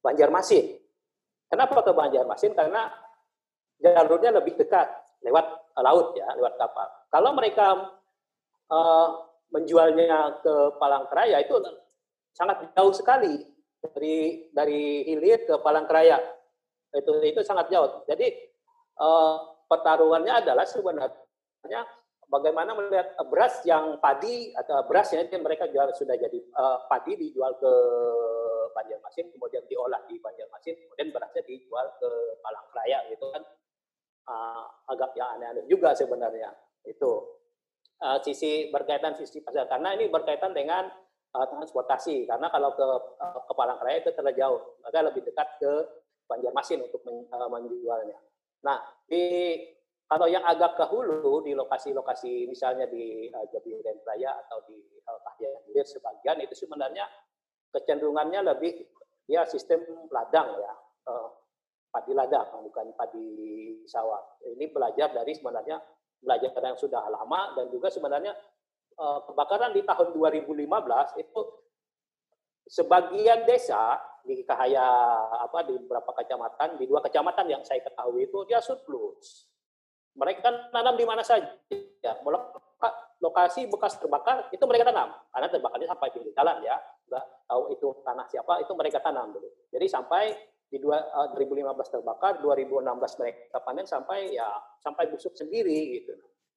Banjarmasin. 0.00 0.76
Kenapa 1.46 1.82
ke 1.82 1.92
Banjarmasin? 1.94 2.52
Karena 2.52 2.90
jalurnya 3.78 4.40
lebih 4.40 4.56
dekat 4.58 4.88
lewat 5.22 5.46
laut 5.80 6.16
ya, 6.16 6.28
lewat 6.36 6.56
kapal. 6.56 6.88
Kalau 7.12 7.30
mereka 7.36 7.66
uh, 8.72 9.08
menjualnya 9.52 10.40
ke 10.42 10.54
Palangkaraya 10.80 11.40
itu 11.44 11.54
sangat 12.34 12.68
jauh 12.74 12.92
sekali 12.92 13.44
dari 13.80 14.48
dari 14.50 15.06
Hilir 15.06 15.46
ke 15.46 15.54
Palangkaraya. 15.60 16.18
Itu 16.92 17.20
itu 17.22 17.40
sangat 17.44 17.68
jauh. 17.68 18.04
Jadi 18.08 18.26
uh, 19.00 19.36
pertarungannya 19.68 20.44
adalah 20.44 20.64
sebenarnya 20.64 21.82
bagaimana 22.26 22.74
melihat 22.74 23.14
beras 23.30 23.62
yang 23.62 23.98
padi 24.02 24.50
atau 24.54 24.82
beras 24.86 25.10
yang 25.14 25.26
mereka 25.42 25.70
jual 25.70 25.90
sudah 25.94 26.16
jadi 26.18 26.38
uh, 26.54 26.86
padi 26.90 27.14
dijual 27.18 27.54
ke 27.58 27.72
Banjarmasin 28.76 29.32
kemudian 29.32 29.64
diolah 29.64 30.04
di 30.04 30.20
Banjarmasin 30.20 30.76
kemudian 30.76 31.08
berasnya 31.16 31.40
dijual 31.48 31.96
ke 31.96 32.10
Palangkaraya 32.44 33.08
gitu 33.08 33.32
kan. 33.32 33.42
Uh, 34.26 34.66
agak 34.90 35.14
yang 35.14 35.38
aneh-aneh 35.38 35.64
juga 35.64 35.96
sebenarnya 35.96 36.52
itu. 36.84 37.40
Uh, 37.96 38.20
sisi 38.20 38.68
berkaitan 38.68 39.16
sisi 39.16 39.40
pasar 39.40 39.64
karena 39.72 39.96
ini 39.96 40.12
berkaitan 40.12 40.52
dengan 40.52 40.84
uh, 41.32 41.46
transportasi 41.48 42.28
karena 42.28 42.52
kalau 42.52 42.76
ke 42.76 42.84
uh, 43.16 43.40
ke 43.40 43.52
Palangkaraya 43.56 44.04
itu 44.04 44.12
terlalu 44.12 44.36
jauh 44.36 44.60
maka 44.84 45.00
lebih 45.00 45.24
dekat 45.24 45.48
ke 45.56 45.72
Banjarmasin 46.28 46.84
untuk 46.84 47.00
men, 47.08 47.24
uh, 47.32 47.48
menjualnya. 47.48 48.20
Nah, 48.66 48.82
di 49.08 49.56
kalau 50.06 50.30
yang 50.30 50.42
agak 50.46 50.78
ke 50.78 50.84
hulu 50.86 51.42
di 51.42 51.54
lokasi-lokasi 51.54 52.46
misalnya 52.46 52.86
di 52.86 53.26
uh, 53.30 53.46
Jabiren 53.50 53.98
Raya 54.06 54.38
atau 54.46 54.62
di 54.66 54.78
uh, 55.02 55.18
Kahiyang 55.22 55.86
sebagian 55.86 56.38
itu 56.42 56.54
sebenarnya 56.54 57.06
kecenderungannya 57.74 58.40
lebih 58.46 58.72
ya 59.26 59.42
sistem 59.46 59.82
ladang 60.10 60.54
ya 60.58 60.72
uh, 61.10 61.28
padi 61.90 62.12
ladang 62.12 62.46
bukan 62.66 62.92
padi 62.92 63.28
sawah. 63.88 64.20
Ini 64.44 64.68
belajar 64.68 65.16
dari 65.16 65.32
sebenarnya 65.32 65.80
belajar 66.20 66.52
yang 66.60 66.78
sudah 66.78 67.08
lama 67.08 67.56
dan 67.56 67.72
juga 67.72 67.88
sebenarnya 67.88 68.36
uh, 69.00 69.24
kebakaran 69.24 69.72
di 69.72 69.80
tahun 69.84 70.12
2015 70.12 71.22
itu 71.22 71.40
sebagian 72.66 73.46
desa 73.46 73.96
di 74.26 74.42
Kahaya 74.42 74.82
apa 75.38 75.62
di 75.70 75.78
beberapa 75.86 76.10
kecamatan, 76.10 76.76
di 76.82 76.84
dua 76.90 76.98
kecamatan 76.98 77.46
yang 77.46 77.62
saya 77.62 77.80
ketahui 77.80 78.26
itu 78.26 78.42
dia 78.50 78.58
surplus. 78.58 79.46
Mereka 80.18 80.40
kan 80.42 80.54
tanam 80.74 80.98
di 80.98 81.04
mana 81.06 81.22
saja. 81.22 81.46
Ya, 82.02 82.12
lokasi 83.22 83.70
bekas 83.70 83.96
terbakar 83.96 84.50
itu 84.50 84.60
mereka 84.66 84.90
tanam 84.90 85.14
karena 85.32 85.48
terbakarnya 85.48 85.88
sampai 85.88 86.08
pinggir 86.12 86.32
jalan 86.34 86.58
ya. 86.66 86.76
Enggak 87.06 87.24
tahu 87.46 87.62
itu 87.70 87.88
tanah 88.02 88.26
siapa, 88.26 88.58
itu 88.62 88.72
mereka 88.74 88.98
tanam 88.98 89.30
dulu. 89.30 89.48
Jadi 89.70 89.86
sampai 89.86 90.34
di 90.66 90.82
dua, 90.82 90.98
2015 91.38 91.62
eh, 91.62 91.90
terbakar, 91.94 92.42
2016 92.42 93.20
mereka 93.22 93.62
panen 93.62 93.86
sampai 93.86 94.34
ya 94.34 94.50
sampai 94.82 95.06
busuk 95.10 95.38
sendiri 95.38 96.02
gitu. 96.02 96.14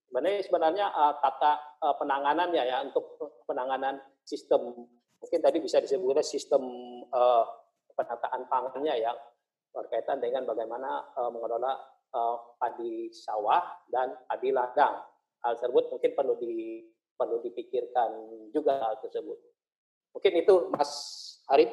Sebenarnya 0.10 0.42
sebenarnya 0.42 0.86
tata 1.22 1.78
uh, 1.86 1.94
penanganannya 1.94 2.66
ya 2.66 2.82
untuk 2.82 3.22
penanganan 3.46 4.02
sistem 4.26 4.74
mungkin 5.22 5.40
tadi 5.46 5.62
bisa 5.62 5.78
disebutkan 5.78 6.26
sistem 6.26 6.66
penataan 7.94 8.50
pangannya 8.50 9.06
ya 9.06 9.14
berkaitan 9.70 10.18
dengan 10.18 10.50
bagaimana 10.50 11.14
mengelola 11.30 11.78
padi 12.58 13.14
sawah 13.14 13.62
dan 13.94 14.18
padi 14.26 14.50
ladang. 14.50 14.98
Hal 15.46 15.56
tersebut 15.62 15.94
mungkin 15.94 16.12
perlu 16.18 16.34
di 16.42 16.84
perlu 17.14 17.38
dipikirkan 17.44 18.10
juga 18.56 18.80
hal 18.80 18.96
tersebut. 19.04 19.38
Mungkin 20.14 20.34
itu 20.40 20.56
Mas 20.74 20.92
Arif. 21.50 21.72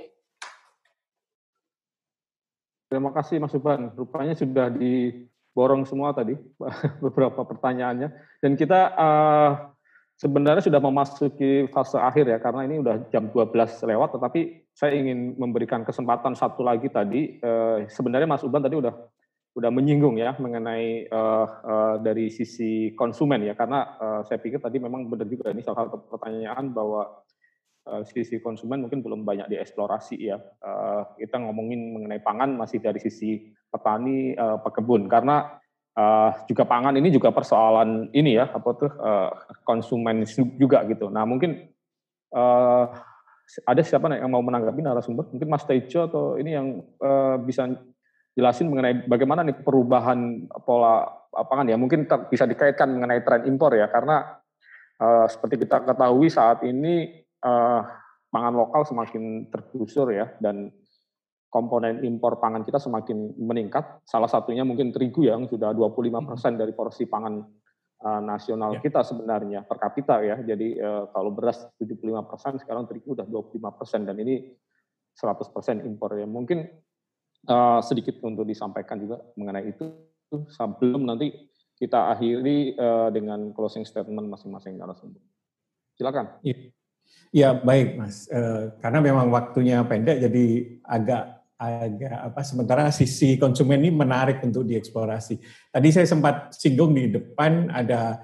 Terima 2.86 3.10
kasih 3.10 3.42
Mas 3.42 3.50
Subhan. 3.50 3.90
Rupanya 3.98 4.38
sudah 4.38 4.70
di 4.70 5.26
borong 5.56 5.88
semua 5.88 6.12
tadi 6.12 6.36
beberapa 7.04 7.40
pertanyaannya 7.48 8.12
dan 8.44 8.52
kita 8.60 8.80
uh, 8.92 9.52
sebenarnya 10.20 10.68
sudah 10.68 10.80
memasuki 10.84 11.64
fase 11.72 11.96
akhir 11.96 12.28
ya 12.28 12.36
karena 12.36 12.68
ini 12.68 12.84
udah 12.84 13.08
jam 13.08 13.32
12 13.32 13.56
lewat 13.88 14.20
tetapi 14.20 14.68
saya 14.76 14.92
ingin 14.92 15.40
memberikan 15.40 15.80
kesempatan 15.80 16.36
satu 16.36 16.60
lagi 16.60 16.92
tadi 16.92 17.40
uh, 17.40 17.88
sebenarnya 17.88 18.28
Mas 18.28 18.44
Uban 18.44 18.60
tadi 18.60 18.76
udah 18.76 18.92
udah 19.56 19.70
menyinggung 19.72 20.20
ya 20.20 20.36
mengenai 20.36 21.08
uh, 21.08 21.46
uh, 21.64 21.94
dari 22.04 22.28
sisi 22.28 22.92
konsumen 22.92 23.40
ya 23.40 23.56
karena 23.56 23.96
uh, 23.96 24.20
saya 24.28 24.36
pikir 24.36 24.60
tadi 24.60 24.76
memang 24.76 25.08
benar 25.08 25.24
juga 25.24 25.48
ini 25.48 25.64
salah 25.64 25.88
satu 25.88 26.04
pertanyaan 26.12 26.76
bahwa 26.76 27.24
sisi 28.02 28.42
konsumen 28.42 28.82
mungkin 28.82 28.98
belum 28.98 29.22
banyak 29.22 29.46
dieksplorasi 29.46 30.18
ya. 30.18 30.42
Uh, 30.58 31.06
kita 31.22 31.38
ngomongin 31.38 31.94
mengenai 31.94 32.18
pangan 32.18 32.58
masih 32.58 32.82
dari 32.82 32.98
sisi 32.98 33.54
petani 33.70 34.34
uh, 34.34 34.58
pekebun. 34.58 35.06
Karena 35.06 35.62
juga 36.44 36.68
pangan 36.68 36.92
ini 37.00 37.08
juga 37.08 37.32
persoalan 37.32 38.12
ini 38.12 38.36
ya 38.36 38.52
apa 38.52 38.68
tuh 38.76 38.92
uh, 39.00 39.32
konsumen 39.64 40.28
juga 40.60 40.84
gitu. 40.84 41.08
Nah 41.08 41.24
mungkin 41.24 41.72
ada 43.64 43.80
siapa 43.80 44.12
yang 44.12 44.28
mau 44.28 44.44
menanggapi 44.44 44.84
narasumber? 44.84 45.32
Mungkin 45.32 45.48
Mas 45.48 45.64
Tejo 45.64 46.04
atau 46.04 46.36
ini 46.36 46.52
yang 46.52 46.84
bisa 47.48 47.64
jelasin 48.36 48.68
mengenai 48.68 49.08
bagaimana 49.08 49.40
nih 49.40 49.56
perubahan 49.56 50.44
pola 50.68 51.08
pangan 51.32 51.72
ya. 51.72 51.80
Mungkin 51.80 52.04
bisa 52.28 52.44
dikaitkan 52.44 52.92
mengenai 52.92 53.24
tren 53.24 53.48
impor 53.48 53.72
ya. 53.72 53.88
Karena 53.88 54.36
seperti 55.32 55.64
kita 55.64 55.80
ketahui 55.80 56.28
saat 56.28 56.60
ini 56.68 57.24
uh, 57.46 57.80
pangan 58.34 58.54
lokal 58.58 58.82
semakin 58.82 59.48
tergusur 59.48 60.10
ya 60.10 60.34
dan 60.42 60.74
komponen 61.46 62.02
impor 62.02 62.42
pangan 62.42 62.66
kita 62.66 62.82
semakin 62.82 63.38
meningkat 63.38 64.02
salah 64.04 64.28
satunya 64.28 64.66
mungkin 64.66 64.90
terigu 64.90 65.24
yang 65.24 65.46
sudah 65.46 65.72
25% 65.72 66.26
persen 66.26 66.58
dari 66.58 66.74
porsi 66.74 67.06
pangan 67.06 67.40
uh, 68.02 68.20
nasional 68.20 68.76
ya. 68.76 68.82
kita 68.82 69.06
sebenarnya 69.06 69.64
per 69.64 69.78
kapita 69.78 70.20
ya 70.20 70.36
jadi 70.42 70.68
uh, 70.82 71.04
kalau 71.14 71.30
beras 71.32 71.64
75% 71.78 72.26
persen 72.28 72.52
sekarang 72.60 72.84
terigu 72.90 73.14
udah 73.14 73.24
25% 73.24 73.78
persen 73.78 74.04
dan 74.04 74.18
ini 74.18 74.52
100% 75.16 75.86
impor 75.86 76.18
ya 76.18 76.28
mungkin 76.28 76.66
uh, 77.48 77.80
sedikit 77.80 78.20
untuk 78.26 78.44
disampaikan 78.44 79.00
juga 79.00 79.22
mengenai 79.38 79.70
itu 79.70 79.86
sebelum 80.50 81.06
nanti 81.06 81.32
kita 81.76 82.12
akhiri 82.12 82.76
uh, 82.76 83.08
dengan 83.12 83.52
closing 83.52 83.84
statement 83.84 84.32
masing-masing 84.32 84.80
narasumber. 84.80 85.20
Silakan. 85.96 86.40
Ya, 86.40 86.56
ya 87.34 87.52
baik 87.56 88.00
Mas. 88.00 88.30
Uh, 88.32 88.72
karena 88.80 88.98
memang 89.04 89.28
waktunya 89.28 89.82
pendek 89.84 90.22
jadi 90.24 90.46
agak 90.86 91.22
agak 91.56 92.12
apa 92.12 92.40
sementara 92.44 92.92
sisi 92.92 93.40
konsumen 93.40 93.80
ini 93.80 93.92
menarik 93.92 94.44
untuk 94.44 94.68
dieksplorasi. 94.68 95.40
Tadi 95.72 95.88
saya 95.88 96.04
sempat 96.04 96.52
singgung 96.52 96.92
di 96.92 97.08
depan 97.08 97.72
ada 97.72 98.20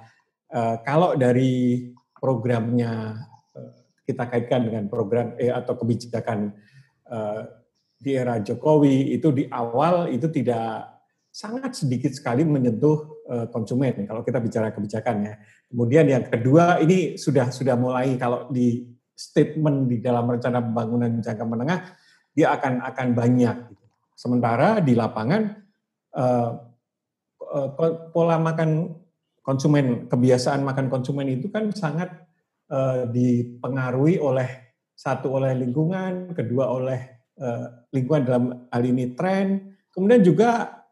uh, 0.52 0.76
kalau 0.84 1.16
dari 1.16 1.88
programnya 2.12 3.16
uh, 3.56 3.72
kita 4.04 4.28
kaitkan 4.28 4.68
dengan 4.68 4.84
program 4.92 5.32
eh, 5.40 5.48
atau 5.48 5.80
kebijakan 5.80 6.52
uh, 7.08 7.40
di 7.96 8.18
era 8.18 8.36
Jokowi 8.42 9.16
itu 9.16 9.32
di 9.32 9.48
awal 9.48 10.12
itu 10.12 10.28
tidak 10.28 10.92
sangat 11.32 11.72
sedikit 11.72 12.12
sekali 12.12 12.44
menyentuh 12.44 13.11
eh, 13.28 13.46
konsumen 13.50 14.06
kalau 14.06 14.22
kita 14.26 14.38
bicara 14.42 14.74
kebijakan 14.74 15.16
ya. 15.26 15.34
Kemudian 15.68 16.06
yang 16.08 16.24
kedua 16.26 16.82
ini 16.82 17.14
sudah 17.20 17.50
sudah 17.54 17.78
mulai 17.78 18.16
kalau 18.18 18.50
di 18.50 18.86
statement 19.12 19.86
di 19.86 20.02
dalam 20.02 20.26
rencana 20.26 20.58
pembangunan 20.64 21.20
jangka 21.22 21.44
menengah 21.44 21.80
dia 22.32 22.54
akan 22.56 22.82
akan 22.82 23.08
banyak. 23.12 23.56
Gitu. 23.70 23.84
Sementara 24.16 24.80
di 24.82 24.92
lapangan 24.96 25.42
eh, 26.16 26.50
eh, 27.42 27.68
pola 28.10 28.36
makan 28.40 28.92
konsumen 29.42 30.06
kebiasaan 30.06 30.62
makan 30.62 30.86
konsumen 30.86 31.26
itu 31.30 31.50
kan 31.50 31.70
sangat 31.74 32.10
dipengaruhi 33.12 34.16
oleh 34.16 34.48
satu 34.96 35.36
oleh 35.36 35.52
lingkungan, 35.52 36.32
kedua 36.32 36.72
oleh 36.72 37.22
Eh, 37.32 37.66
lingkungan 37.96 38.22
dalam 38.28 38.44
hal 38.68 38.82
ini 38.84 39.16
tren, 39.16 39.74
kemudian 39.88 40.20
juga 40.20 40.84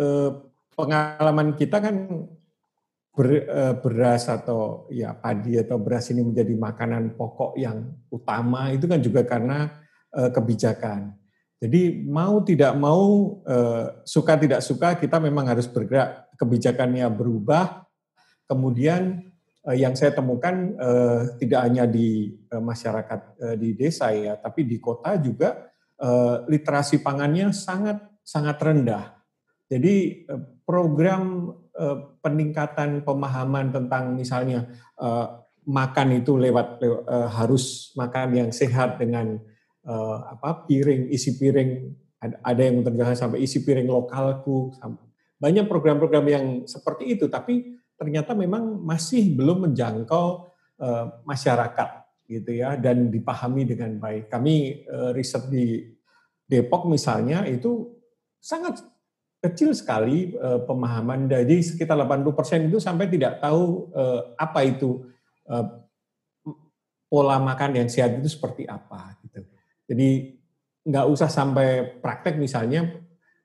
eh, 0.00 0.32
pengalaman 0.78 1.58
kita 1.58 1.82
kan 1.82 1.96
ber, 3.10 3.28
eh, 3.34 3.74
beras 3.82 4.30
atau 4.30 4.86
ya 4.94 5.10
padi 5.18 5.58
atau 5.58 5.82
beras 5.82 6.06
ini 6.14 6.22
menjadi 6.22 6.54
makanan 6.54 7.18
pokok 7.18 7.58
yang 7.58 7.98
utama 8.14 8.70
itu 8.70 8.86
kan 8.86 9.02
juga 9.02 9.26
karena 9.26 9.82
kebijakan. 10.08 11.12
Jadi 11.60 12.06
mau 12.08 12.40
tidak 12.40 12.72
mau 12.80 13.36
suka 14.08 14.40
tidak 14.40 14.64
suka 14.64 14.96
kita 14.96 15.20
memang 15.20 15.52
harus 15.52 15.68
bergerak 15.68 16.32
kebijakannya 16.40 17.04
berubah. 17.12 17.84
Kemudian 18.48 19.20
yang 19.76 19.92
saya 19.92 20.16
temukan 20.16 20.72
tidak 21.36 21.60
hanya 21.60 21.84
di 21.84 22.40
masyarakat 22.48 23.36
di 23.60 23.76
desa 23.76 24.16
ya, 24.16 24.40
tapi 24.40 24.64
di 24.64 24.80
kota 24.80 25.20
juga 25.20 25.68
literasi 26.48 27.04
pangannya 27.04 27.52
sangat 27.52 28.00
sangat 28.24 28.56
rendah. 28.64 29.12
Jadi 29.68 30.24
program 30.68 31.56
peningkatan 32.20 33.00
pemahaman 33.00 33.72
tentang 33.72 34.12
misalnya 34.12 34.68
makan 35.64 36.08
itu 36.20 36.36
lewat, 36.36 36.76
lewat 36.76 37.02
harus 37.32 37.94
makan 37.96 38.28
yang 38.36 38.50
sehat 38.52 39.00
dengan 39.00 39.40
apa 40.28 40.68
piring 40.68 41.08
isi 41.08 41.40
piring 41.40 41.88
ada 42.20 42.60
yang 42.60 42.84
terjadi 42.84 43.16
sampai 43.16 43.40
isi 43.40 43.64
piring 43.64 43.88
lokalku 43.88 44.76
banyak 45.40 45.64
program-program 45.70 46.26
yang 46.28 46.46
seperti 46.68 47.16
itu 47.16 47.30
tapi 47.30 47.78
ternyata 47.98 48.34
memang 48.34 48.78
masih 48.82 49.34
belum 49.34 49.70
menjangkau 49.70 50.26
uh, 50.78 51.06
masyarakat 51.26 51.90
gitu 52.30 52.50
ya 52.54 52.78
dan 52.78 53.10
dipahami 53.10 53.66
dengan 53.66 53.98
baik. 53.98 54.30
Kami 54.30 54.86
uh, 54.86 55.10
riset 55.10 55.50
di 55.50 55.82
Depok 56.48 56.86
misalnya 56.86 57.44
itu 57.44 57.90
sangat 58.38 58.80
kecil 59.38 59.70
sekali 59.74 60.34
uh, 60.34 60.62
pemahaman 60.66 61.30
jadi 61.30 61.56
sekitar 61.62 61.94
80% 61.94 62.68
itu 62.70 62.78
sampai 62.82 63.06
tidak 63.06 63.38
tahu 63.38 63.90
uh, 63.94 64.34
apa 64.34 64.66
itu 64.66 65.06
uh, 65.46 65.66
pola 67.06 67.38
makan 67.38 67.82
yang 67.82 67.88
sehat 67.88 68.18
itu 68.18 68.28
seperti 68.28 68.68
apa 68.68 69.16
gitu. 69.24 69.40
Jadi 69.88 70.36
nggak 70.84 71.06
usah 71.08 71.30
sampai 71.30 72.00
praktek 72.02 72.36
misalnya 72.36 72.84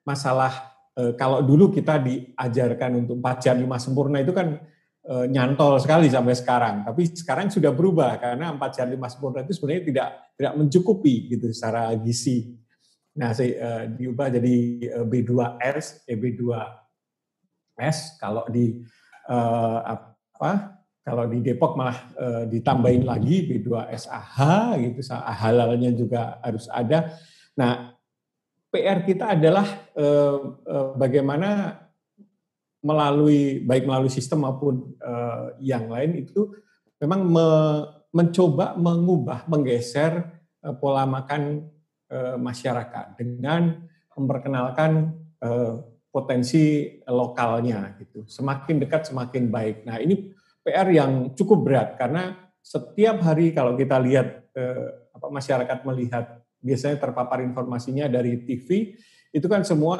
masalah 0.04 0.74
Eh, 0.94 1.18
kalau 1.18 1.42
dulu 1.42 1.74
kita 1.74 1.98
diajarkan 1.98 3.02
untuk 3.02 3.18
empat 3.18 3.50
jam 3.50 3.58
lima 3.58 3.82
sempurna 3.82 4.22
itu 4.22 4.30
kan 4.30 4.62
e, 5.02 5.26
nyantol 5.26 5.82
sekali 5.82 6.06
sampai 6.06 6.38
sekarang. 6.38 6.86
Tapi 6.86 7.10
sekarang 7.18 7.50
sudah 7.50 7.74
berubah 7.74 8.22
karena 8.22 8.54
empat 8.54 8.78
jam 8.78 8.94
lima 8.94 9.10
sempurna 9.10 9.42
itu 9.42 9.58
sebenarnya 9.58 9.90
tidak 9.90 10.08
tidak 10.38 10.54
mencukupi 10.54 11.34
gitu 11.34 11.50
secara 11.50 11.90
gizi. 11.98 12.62
Nah, 13.14 13.30
saya, 13.34 13.54
e, 13.54 13.70
diubah 13.94 14.34
jadi 14.34 14.56
B2S, 15.06 16.10
eh, 16.10 16.18
B2S 16.18 17.98
kalau 18.18 18.50
di 18.50 18.82
e, 19.30 19.38
apa? 19.86 20.82
Kalau 21.04 21.28
di 21.28 21.44
Depok 21.44 21.78
malah 21.78 22.00
e, 22.16 22.28
ditambahin 22.50 23.06
lagi 23.06 23.46
B2SAH 23.46 24.38
gitu, 24.82 25.00
halalnya 25.14 25.94
juga 25.94 26.42
harus 26.42 26.66
ada. 26.72 27.14
Nah, 27.54 27.94
PR 28.74 29.06
kita 29.06 29.38
adalah 29.38 29.70
eh, 29.94 30.38
eh, 30.66 30.88
bagaimana 30.98 31.78
melalui 32.82 33.62
baik 33.62 33.86
melalui 33.86 34.10
sistem 34.10 34.50
maupun 34.50 34.98
eh, 34.98 35.62
yang 35.62 35.94
lain 35.94 36.26
itu 36.26 36.50
memang 36.98 37.22
me, 37.22 37.48
mencoba 38.10 38.74
mengubah 38.74 39.46
menggeser 39.46 40.26
eh, 40.66 40.74
pola 40.82 41.06
makan 41.06 41.70
eh, 42.14 42.38
masyarakat 42.38 43.18
dengan 43.18 43.82
memperkenalkan 44.14 44.92
eh, 45.42 45.74
potensi 46.14 46.94
lokalnya 47.10 47.98
gitu 47.98 48.30
semakin 48.30 48.78
dekat 48.78 49.10
semakin 49.10 49.50
baik 49.50 49.90
nah 49.90 49.98
ini 49.98 50.30
PR 50.62 50.88
yang 50.94 51.34
cukup 51.34 51.66
berat 51.66 51.90
karena 51.98 52.38
setiap 52.62 53.20
hari 53.26 53.52
kalau 53.52 53.74
kita 53.74 53.98
lihat 53.98 54.54
eh, 54.54 54.88
apa 55.12 55.28
masyarakat 55.34 55.80
melihat 55.90 56.44
biasanya 56.64 56.98
terpapar 56.98 57.44
informasinya 57.44 58.08
dari 58.08 58.40
TV, 58.48 58.96
itu 59.36 59.48
kan 59.52 59.68
semua 59.68 60.00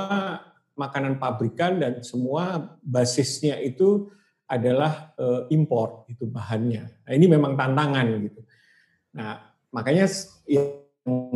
makanan 0.74 1.20
pabrikan 1.20 1.78
dan 1.78 2.02
semua 2.02 2.76
basisnya 2.82 3.60
itu 3.60 4.10
adalah 4.48 5.14
uh, 5.20 5.46
impor 5.52 6.08
itu 6.10 6.26
bahannya. 6.26 6.88
Nah, 7.06 7.12
ini 7.14 7.26
memang 7.30 7.54
tantangan 7.54 8.08
gitu. 8.26 8.42
Nah, 9.14 9.44
makanya 9.70 10.10
yang 10.50 10.83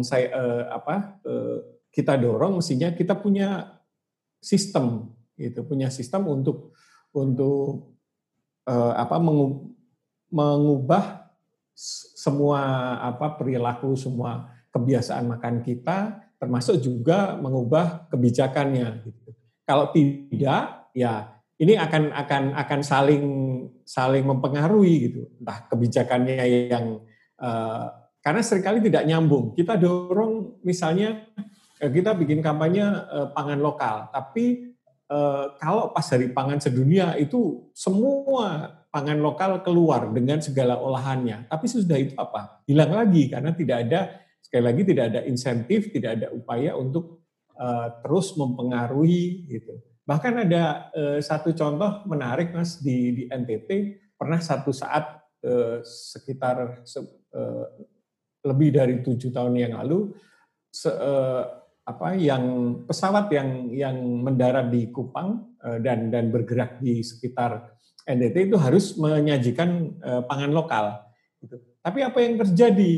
saya 0.04 0.32
uh, 0.32 0.64
apa 0.72 1.20
uh, 1.28 1.60
kita 1.92 2.16
dorong 2.16 2.60
mestinya 2.60 2.94
kita 2.96 3.18
punya 3.18 3.78
sistem 4.40 5.12
gitu, 5.36 5.66
punya 5.68 5.92
sistem 5.92 6.28
untuk 6.30 6.74
untuk 7.12 7.98
uh, 8.68 8.94
apa 8.96 9.18
mengubah 10.30 11.34
semua 12.18 12.62
apa 13.06 13.38
perilaku 13.38 13.94
semua 13.94 14.50
kebiasaan 14.74 15.26
makan 15.30 15.62
kita, 15.62 16.22
termasuk 16.38 16.82
juga 16.82 17.38
mengubah 17.38 18.10
kebijakannya. 18.10 18.88
Gitu. 19.06 19.30
Kalau 19.66 19.90
tidak, 19.94 20.90
ya 20.94 21.38
ini 21.58 21.74
akan 21.78 22.14
akan 22.14 22.44
akan 22.54 22.80
saling 22.86 23.26
saling 23.86 24.26
mempengaruhi 24.26 25.10
gitu. 25.10 25.22
Entah 25.42 25.66
kebijakannya 25.70 26.46
yang 26.70 27.02
uh, 27.42 28.07
karena 28.28 28.44
sering 28.44 28.60
kali 28.60 28.84
tidak 28.84 29.08
nyambung. 29.08 29.56
Kita 29.56 29.80
dorong 29.80 30.60
misalnya 30.68 31.24
eh, 31.80 31.88
kita 31.88 32.12
bikin 32.12 32.44
kampanye 32.44 32.84
uh, 32.84 33.32
pangan 33.32 33.64
lokal, 33.64 34.12
tapi 34.12 34.76
uh, 35.08 35.56
kalau 35.56 35.96
pas 35.96 36.04
hari 36.12 36.36
pangan 36.36 36.60
sedunia 36.60 37.16
itu 37.16 37.72
semua 37.72 38.84
pangan 38.92 39.24
lokal 39.24 39.64
keluar 39.64 40.12
dengan 40.12 40.44
segala 40.44 40.76
olahannya. 40.76 41.48
Tapi 41.48 41.72
sudah 41.72 41.96
itu 41.96 42.20
apa? 42.20 42.60
Hilang 42.68 43.00
lagi 43.00 43.32
karena 43.32 43.56
tidak 43.56 43.88
ada 43.88 44.20
sekali 44.44 44.64
lagi 44.76 44.82
tidak 44.84 45.06
ada 45.08 45.20
insentif, 45.24 45.88
tidak 45.96 46.20
ada 46.20 46.28
upaya 46.36 46.76
untuk 46.76 47.24
terus 48.06 48.38
mempengaruhi 48.38 49.50
gitu. 49.50 49.82
Bahkan 50.06 50.46
ada 50.46 50.94
satu 51.26 51.58
contoh 51.58 52.06
menarik 52.06 52.54
mas 52.54 52.78
di, 52.78 53.18
di 53.18 53.24
NTT 53.26 53.98
pernah 54.14 54.38
satu 54.38 54.70
saat 54.70 55.26
sekitar 55.82 56.86
se, 56.86 57.02
lebih 58.48 58.72
dari 58.72 59.04
tujuh 59.04 59.30
tahun 59.30 59.54
yang 59.60 59.76
lalu 59.76 60.16
se, 60.72 60.88
uh, 60.88 61.44
apa 61.88 62.20
yang 62.20 62.44
pesawat 62.84 63.32
yang 63.32 63.72
yang 63.72 63.98
mendarat 64.00 64.68
di 64.72 64.92
Kupang 64.92 65.56
uh, 65.64 65.80
dan 65.80 66.12
dan 66.12 66.32
bergerak 66.32 66.80
di 66.84 67.04
sekitar 67.04 67.76
NTT 68.08 68.52
itu 68.52 68.58
harus 68.60 68.96
menyajikan 68.96 70.00
uh, 70.00 70.22
pangan 70.24 70.52
lokal. 70.56 71.04
Gitu. 71.44 71.60
Tapi 71.84 72.00
apa 72.04 72.18
yang 72.24 72.40
terjadi 72.40 72.94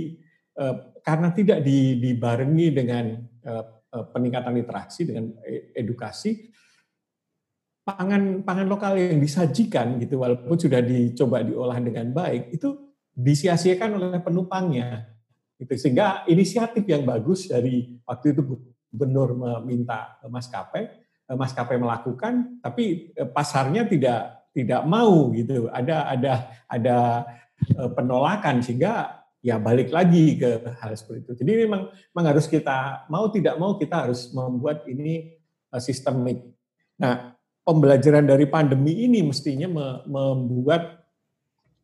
uh, 0.57 0.75
karena 1.01 1.29
tidak 1.33 1.65
dibarengi 1.65 2.67
dengan 2.69 3.05
uh, 3.45 3.65
peningkatan 3.89 4.53
literasi 4.53 5.01
dengan 5.09 5.33
edukasi, 5.73 6.49
pangan 7.97 8.45
pangan 8.45 8.67
lokal 8.69 8.93
yang 8.97 9.17
disajikan 9.17 9.97
gitu 9.97 10.21
walaupun 10.21 10.53
sudah 10.53 10.81
dicoba 10.85 11.41
diolah 11.41 11.81
dengan 11.81 12.13
baik 12.13 12.53
itu 12.53 12.93
disia-siakan 13.17 13.97
oleh 13.97 14.21
penumpangnya 14.21 15.09
itu 15.59 15.75
sehingga 15.75 16.23
inisiatif 16.31 16.87
yang 16.87 17.03
bagus 17.03 17.51
dari 17.51 17.99
waktu 18.07 18.31
itu 18.31 18.41
gubernur 18.89 19.35
meminta 19.35 20.15
maskapai 20.23 20.83
eh, 21.27 21.35
maskapai 21.35 21.75
melakukan 21.75 22.63
tapi 22.63 23.11
eh, 23.11 23.27
pasarnya 23.27 23.83
tidak 23.83 24.49
tidak 24.55 24.81
mau 24.87 25.29
gitu. 25.35 25.67
Ada 25.67 26.15
ada 26.15 26.33
ada 26.71 26.97
eh, 27.59 27.89
penolakan 27.91 28.63
sehingga 28.63 29.19
ya 29.43 29.59
balik 29.59 29.91
lagi 29.91 30.39
ke 30.39 30.63
hal 30.79 30.95
seperti 30.95 31.27
itu. 31.27 31.31
Jadi 31.43 31.51
memang 31.67 31.91
memang 32.15 32.25
harus 32.31 32.47
kita 32.47 33.03
mau 33.11 33.27
tidak 33.27 33.59
mau 33.59 33.75
kita 33.75 34.07
harus 34.07 34.31
membuat 34.31 34.87
ini 34.87 35.35
sistemik. 35.75 36.39
Nah 37.03 37.35
pembelajaran 37.67 38.25
dari 38.25 38.47
pandemi 38.47 39.05
ini 39.05 39.21
mestinya 39.21 40.01
membuat 40.07 40.98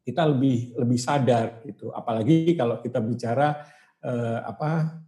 kita 0.06 0.22
lebih 0.30 0.78
lebih 0.78 1.00
sadar 1.02 1.66
gitu. 1.66 1.90
Apalagi 1.90 2.54
kalau 2.54 2.78
kita 2.78 3.02
bicara 3.02 3.66
eh, 4.06 4.40
apa 4.46 5.02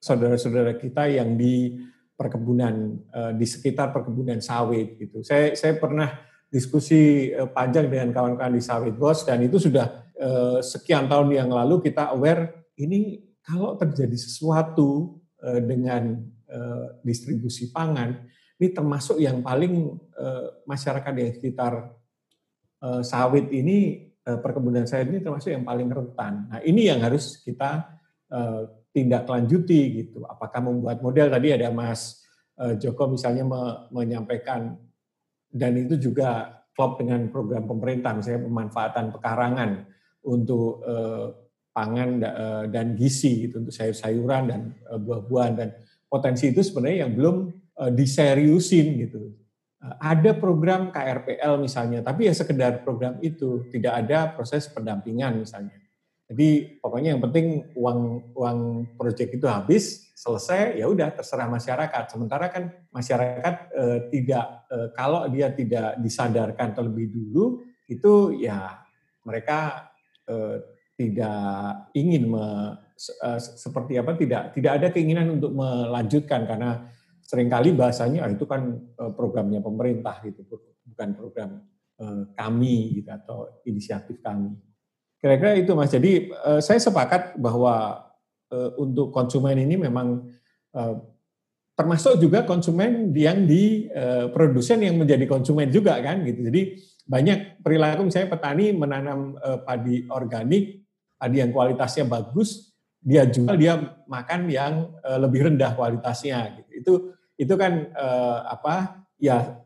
saudara-saudara 0.00 0.80
kita 0.80 1.12
yang 1.12 1.36
di 1.36 1.76
perkebunan 2.16 2.74
eh, 3.12 3.32
di 3.36 3.44
sekitar 3.44 3.92
perkebunan 3.92 4.40
sawit 4.40 4.96
gitu. 4.96 5.20
Saya 5.20 5.52
saya 5.52 5.76
pernah 5.76 6.08
diskusi 6.48 7.28
eh, 7.28 7.48
panjang 7.52 7.92
dengan 7.92 8.16
kawan-kawan 8.16 8.56
di 8.56 8.64
sawit 8.64 8.96
bos 8.96 9.28
dan 9.28 9.44
itu 9.44 9.60
sudah 9.60 10.08
eh, 10.16 10.58
sekian 10.64 11.04
tahun 11.04 11.28
yang 11.36 11.52
lalu 11.52 11.84
kita 11.84 12.16
aware 12.16 12.72
ini 12.80 13.20
kalau 13.44 13.76
terjadi 13.76 14.16
sesuatu 14.16 15.20
eh, 15.44 15.60
dengan 15.60 16.16
eh, 16.48 16.86
distribusi 17.04 17.68
pangan 17.68 18.24
ini 18.58 18.74
termasuk 18.74 19.22
yang 19.22 19.38
paling 19.38 19.94
uh, 20.18 20.46
masyarakat 20.66 21.12
di 21.14 21.24
sekitar 21.30 21.94
uh, 22.82 23.02
sawit 23.02 23.50
ini 23.50 24.08
uh, 24.26 24.38
perkebunan 24.38 24.86
sawit 24.86 25.10
ini 25.10 25.20
termasuk 25.22 25.50
yang 25.50 25.66
paling 25.66 25.88
rentan. 25.90 26.46
Nah 26.50 26.60
ini 26.62 26.90
yang 26.90 27.02
harus 27.02 27.42
kita 27.42 27.86
uh, 28.30 28.62
tindak 28.94 29.28
lanjuti 29.28 30.04
gitu. 30.04 30.24
Apakah 30.26 30.64
membuat 30.64 31.02
model 31.04 31.30
tadi 31.30 31.54
ada 31.54 31.68
Mas 31.70 32.24
Joko 32.58 33.06
misalnya 33.06 33.46
me 33.46 33.86
menyampaikan 33.94 34.74
dan 35.46 35.78
itu 35.78 35.94
juga 35.94 36.58
klop 36.74 36.98
dengan 36.98 37.30
program 37.30 37.70
pemerintah 37.70 38.18
misalnya 38.18 38.50
pemanfaatan 38.50 39.14
pekarangan 39.14 39.70
untuk 40.26 40.82
pangan 41.70 42.18
dan 42.66 42.98
gizi 42.98 43.46
gitu 43.46 43.62
untuk 43.62 43.70
sayur-sayuran 43.70 44.42
dan 44.50 44.74
buah-buahan 44.90 45.54
dan 45.54 45.70
potensi 46.10 46.50
itu 46.50 46.66
sebenarnya 46.66 47.06
yang 47.06 47.14
belum 47.14 47.36
diseriusin 47.94 49.06
gitu. 49.06 49.38
Uh, 49.78 49.94
ada 50.02 50.34
program 50.34 50.90
KRPL 50.90 51.62
misalnya, 51.62 52.02
tapi 52.02 52.26
ya 52.26 52.34
sekedar 52.34 52.82
program 52.82 53.16
itu, 53.22 53.70
tidak 53.70 53.94
ada 53.94 54.34
proses 54.34 54.66
pendampingan 54.66 55.38
misalnya. 55.38 55.78
Jadi 56.28 56.76
pokoknya 56.76 57.16
yang 57.16 57.24
penting 57.24 57.72
uang 57.72 58.00
uang 58.36 58.58
proyek 59.00 59.40
itu 59.40 59.48
habis, 59.48 60.12
selesai, 60.12 60.76
ya 60.76 60.84
udah 60.84 61.08
terserah 61.16 61.48
masyarakat. 61.48 62.04
Sementara 62.12 62.52
kan 62.52 62.68
masyarakat 62.92 63.54
eh, 63.72 63.98
tidak 64.12 64.44
eh, 64.68 64.88
kalau 64.92 65.24
dia 65.32 65.48
tidak 65.56 65.96
disadarkan 66.02 66.76
terlebih 66.76 67.08
dulu, 67.08 67.64
itu 67.88 68.36
ya 68.36 68.82
mereka 69.24 69.88
eh, 70.28 70.60
tidak 71.00 71.88
ingin 71.96 72.28
me, 72.28 72.76
eh, 72.98 73.40
seperti 73.40 73.96
apa 73.96 74.12
tidak 74.18 74.52
tidak 74.52 74.72
ada 74.84 74.86
keinginan 74.92 75.40
untuk 75.40 75.56
melanjutkan 75.56 76.44
karena 76.44 76.92
sering 77.28 77.52
kali 77.52 77.76
bahasanya 77.76 78.24
ah, 78.24 78.32
itu 78.32 78.48
kan 78.48 78.72
eh, 78.80 79.12
programnya 79.12 79.60
pemerintah 79.60 80.16
gitu, 80.24 80.48
bukan 80.88 81.08
program 81.12 81.60
eh, 82.00 82.22
kami 82.32 82.96
gitu 82.96 83.12
atau 83.12 83.60
inisiatif 83.68 84.24
kami. 84.24 84.56
Kira-kira 85.20 85.60
itu 85.60 85.76
Mas. 85.76 85.92
Jadi 85.92 86.32
eh, 86.32 86.60
saya 86.64 86.80
sepakat 86.80 87.36
bahwa 87.36 88.08
untuk 88.80 89.12
konsumen 89.12 89.60
ini 89.60 89.76
memang 89.76 90.24
termasuk 91.76 92.16
juga 92.16 92.48
konsumen 92.48 93.12
yang 93.12 93.44
di 93.44 93.84
produsen 94.32 94.80
yang 94.80 94.96
menjadi 94.96 95.28
konsumen 95.28 95.68
juga 95.68 96.00
kan 96.00 96.24
gitu. 96.24 96.48
Jadi 96.48 96.80
banyak 97.04 97.60
perilaku 97.60 98.08
misalnya 98.08 98.32
petani 98.32 98.72
menanam 98.72 99.36
padi 99.68 100.08
organik, 100.08 100.80
padi 101.20 101.44
yang 101.44 101.52
kualitasnya 101.52 102.08
bagus, 102.08 102.72
dia 103.04 103.28
jual 103.28 103.52
dia 103.60 104.00
makan 104.08 104.48
yang 104.48 104.96
lebih 105.20 105.52
rendah 105.52 105.76
kualitasnya 105.76 106.56
gitu. 106.56 106.72
Itu 106.72 106.92
itu 107.38 107.54
kan 107.54 107.94
uh, 107.94 108.50
apa 108.50 109.06
ya 109.16 109.62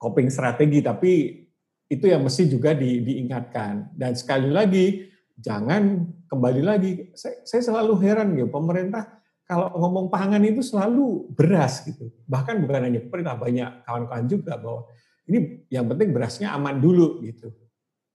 coping 0.00 0.32
strategi 0.32 0.80
tapi 0.80 1.44
itu 1.88 2.04
yang 2.04 2.24
mesti 2.24 2.48
juga 2.48 2.72
di, 2.76 3.00
diingatkan. 3.04 3.92
Dan 3.96 4.16
sekali 4.16 4.48
lagi 4.52 5.08
jangan 5.36 6.04
kembali 6.28 6.62
lagi 6.64 6.90
saya, 7.16 7.44
saya 7.44 7.62
selalu 7.64 7.94
heran 8.04 8.36
gitu 8.36 8.48
pemerintah 8.52 9.08
kalau 9.48 9.72
ngomong 9.80 10.12
pangan 10.12 10.44
itu 10.44 10.60
selalu 10.60 11.32
beras 11.32 11.84
gitu. 11.84 12.12
Bahkan 12.28 12.60
bukan 12.64 12.80
hanya 12.84 13.00
pemerintah 13.00 13.36
banyak 13.40 13.70
kawan-kawan 13.88 14.26
juga 14.28 14.60
bahwa 14.60 14.84
ini 15.28 15.64
yang 15.72 15.88
penting 15.88 16.12
berasnya 16.12 16.52
aman 16.52 16.76
dulu 16.76 17.24
gitu. 17.24 17.48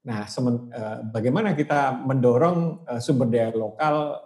Nah 0.06 0.30
semen, 0.30 0.70
uh, 0.70 1.02
bagaimana 1.10 1.58
kita 1.58 1.98
mendorong 2.06 2.86
uh, 2.86 3.02
sumber 3.02 3.30
daya 3.30 3.50
lokal 3.54 4.22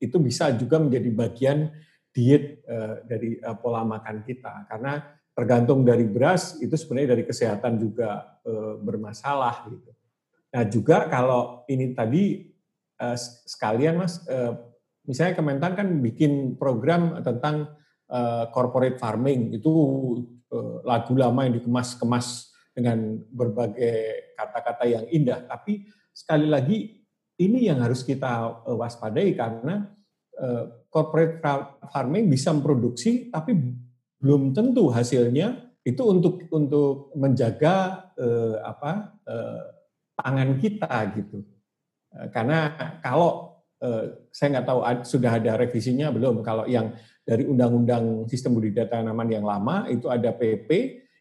itu 0.00 0.16
bisa 0.16 0.52
juga 0.56 0.80
menjadi 0.80 1.08
bagian 1.12 1.58
diet 2.16 2.64
uh, 2.64 3.04
dari 3.04 3.36
uh, 3.44 3.52
pola 3.60 3.84
makan 3.84 4.24
kita. 4.24 4.64
Karena 4.72 5.04
tergantung 5.36 5.84
dari 5.84 6.08
beras 6.08 6.56
itu 6.64 6.72
sebenarnya 6.72 7.12
dari 7.12 7.24
kesehatan 7.28 7.76
juga 7.76 8.40
uh, 8.40 8.80
bermasalah 8.80 9.68
gitu. 9.68 9.92
Nah 10.56 10.64
juga 10.64 11.04
kalau 11.12 11.68
ini 11.68 11.92
tadi 11.92 12.48
uh, 12.96 13.16
sekalian 13.44 14.00
mas, 14.00 14.24
uh, 14.32 14.56
misalnya 15.04 15.36
Kementan 15.36 15.76
kan 15.76 15.88
bikin 16.00 16.56
program 16.56 17.20
tentang 17.20 17.68
uh, 18.08 18.48
corporate 18.48 18.96
farming. 18.96 19.52
Itu 19.52 19.72
uh, 20.48 20.80
lagu 20.88 21.12
lama 21.12 21.44
yang 21.44 21.60
dikemas-kemas 21.60 22.56
dengan 22.72 23.20
berbagai 23.28 24.32
kata-kata 24.36 24.84
yang 24.84 25.04
indah, 25.08 25.48
tapi 25.48 25.88
sekali 26.12 26.44
lagi 26.44 27.00
ini 27.40 27.68
yang 27.68 27.80
harus 27.80 28.04
kita 28.04 28.64
waspadai 28.68 29.32
karena 29.32 29.95
corporate 30.92 31.40
farming 31.88 32.28
bisa 32.28 32.52
memproduksi 32.52 33.32
tapi 33.32 33.56
belum 34.20 34.52
tentu 34.52 34.88
hasilnya 34.92 35.66
itu 35.86 36.02
untuk 36.02 36.50
untuk 36.50 37.14
menjaga 37.14 38.10
eh, 38.18 38.58
apa 38.58 39.14
eh, 39.22 39.62
pangan 40.18 40.58
kita 40.58 41.14
gitu. 41.14 41.46
Eh, 42.10 42.26
karena 42.34 42.74
kalau 42.98 43.62
eh, 43.78 44.26
saya 44.34 44.58
nggak 44.58 44.66
tahu 44.66 44.80
sudah 45.06 45.38
ada 45.38 45.54
revisinya 45.54 46.10
belum. 46.10 46.42
Kalau 46.42 46.66
yang 46.66 46.90
dari 47.22 47.46
undang-undang 47.46 48.26
sistem 48.26 48.58
budidaya 48.58 48.90
tanaman 48.90 49.30
yang 49.30 49.46
lama 49.46 49.86
itu 49.86 50.10
ada 50.10 50.34
PP 50.34 50.70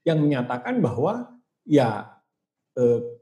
yang 0.01 0.17
menyatakan 0.17 0.81
bahwa 0.81 1.29
ya 1.61 2.09
eh, 2.73 3.14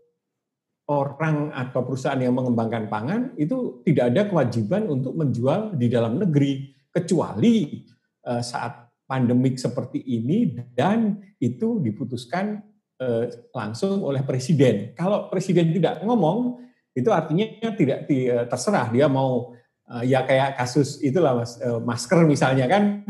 orang 0.91 1.55
atau 1.55 1.85
perusahaan 1.87 2.19
yang 2.19 2.35
mengembangkan 2.35 2.91
pangan 2.91 3.21
itu 3.39 3.83
tidak 3.87 4.11
ada 4.11 4.21
kewajiban 4.27 4.89
untuk 4.91 5.15
menjual 5.15 5.79
di 5.79 5.87
dalam 5.87 6.19
negeri 6.19 6.75
kecuali 6.91 7.83
uh, 8.27 8.43
saat 8.43 8.83
pandemik 9.07 9.59
seperti 9.59 9.99
ini 10.03 10.55
dan 10.73 11.19
itu 11.37 11.77
diputuskan 11.83 12.63
eh, 12.97 13.25
langsung 13.51 14.01
oleh 14.01 14.23
presiden. 14.23 14.95
Kalau 14.95 15.27
presiden 15.27 15.75
tidak 15.75 16.01
ngomong, 16.01 16.63
itu 16.93 17.09
artinya 17.09 17.45
tidak 17.75 18.09
eh, 18.09 18.45
terserah 18.47 18.89
dia 18.93 19.09
mau 19.09 19.53
eh, 19.91 20.13
ya 20.13 20.23
kayak 20.23 20.57
kasus 20.57 21.01
itulah 21.03 21.43
mas, 21.43 21.57
eh, 21.59 21.79
masker 21.81 22.25
misalnya 22.25 22.65
kan 22.69 23.03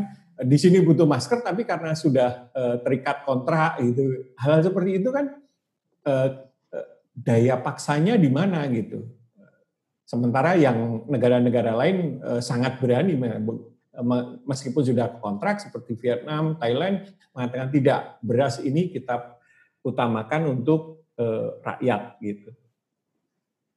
di 0.44 0.58
sini 0.58 0.82
butuh 0.82 1.06
masker 1.06 1.46
tapi 1.46 1.68
karena 1.68 1.94
sudah 1.94 2.50
eh, 2.52 2.76
terikat 2.82 3.28
kontrak 3.28 3.80
itu 3.84 4.34
hal, 4.40 4.60
hal 4.60 4.62
seperti 4.64 5.04
itu 5.04 5.10
kan 5.12 5.26
eh, 6.04 6.28
eh 6.28 6.30
daya 7.14 7.62
paksanya 7.62 8.18
di 8.18 8.28
mana 8.28 8.66
gitu. 8.74 9.06
Sementara 10.04 10.58
yang 10.58 11.08
negara-negara 11.08 11.74
lain 11.78 12.20
uh, 12.20 12.42
sangat 12.42 12.82
berani 12.82 13.16
meskipun 14.44 14.84
sudah 14.84 15.22
kontrak 15.22 15.62
seperti 15.62 15.94
Vietnam, 15.96 16.58
Thailand 16.58 17.08
mengatakan 17.32 17.70
tidak 17.70 18.00
beras 18.26 18.58
ini 18.60 18.90
kita 18.90 19.38
utamakan 19.86 20.60
untuk 20.60 21.08
uh, 21.22 21.62
rakyat 21.62 22.18
gitu. 22.20 22.50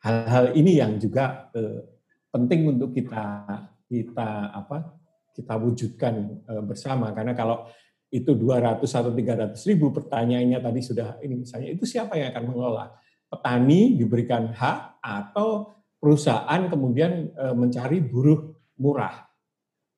Hal-hal 0.02 0.56
ini 0.56 0.80
yang 0.80 0.96
juga 0.96 1.52
uh, 1.52 1.84
penting 2.32 2.74
untuk 2.74 2.96
kita 2.96 3.44
kita 3.86 4.50
apa 4.50 4.96
kita 5.36 5.52
wujudkan 5.60 6.42
bersama. 6.64 7.12
Karena 7.12 7.36
kalau 7.36 7.68
itu 8.08 8.32
200 8.32 8.82
atau 8.82 9.12
300 9.12 9.52
ribu 9.68 9.92
pertanyaannya 9.92 10.58
tadi 10.58 10.80
sudah 10.80 11.20
ini 11.20 11.44
misalnya 11.44 11.76
itu 11.76 11.84
siapa 11.84 12.16
yang 12.16 12.32
akan 12.32 12.44
mengelola 12.48 12.96
petani 13.26 13.98
diberikan 13.98 14.54
hak 14.54 15.02
atau 15.02 15.76
perusahaan 15.98 16.70
kemudian 16.70 17.34
e, 17.34 17.44
mencari 17.52 17.98
buruh 17.98 18.54
murah. 18.78 19.26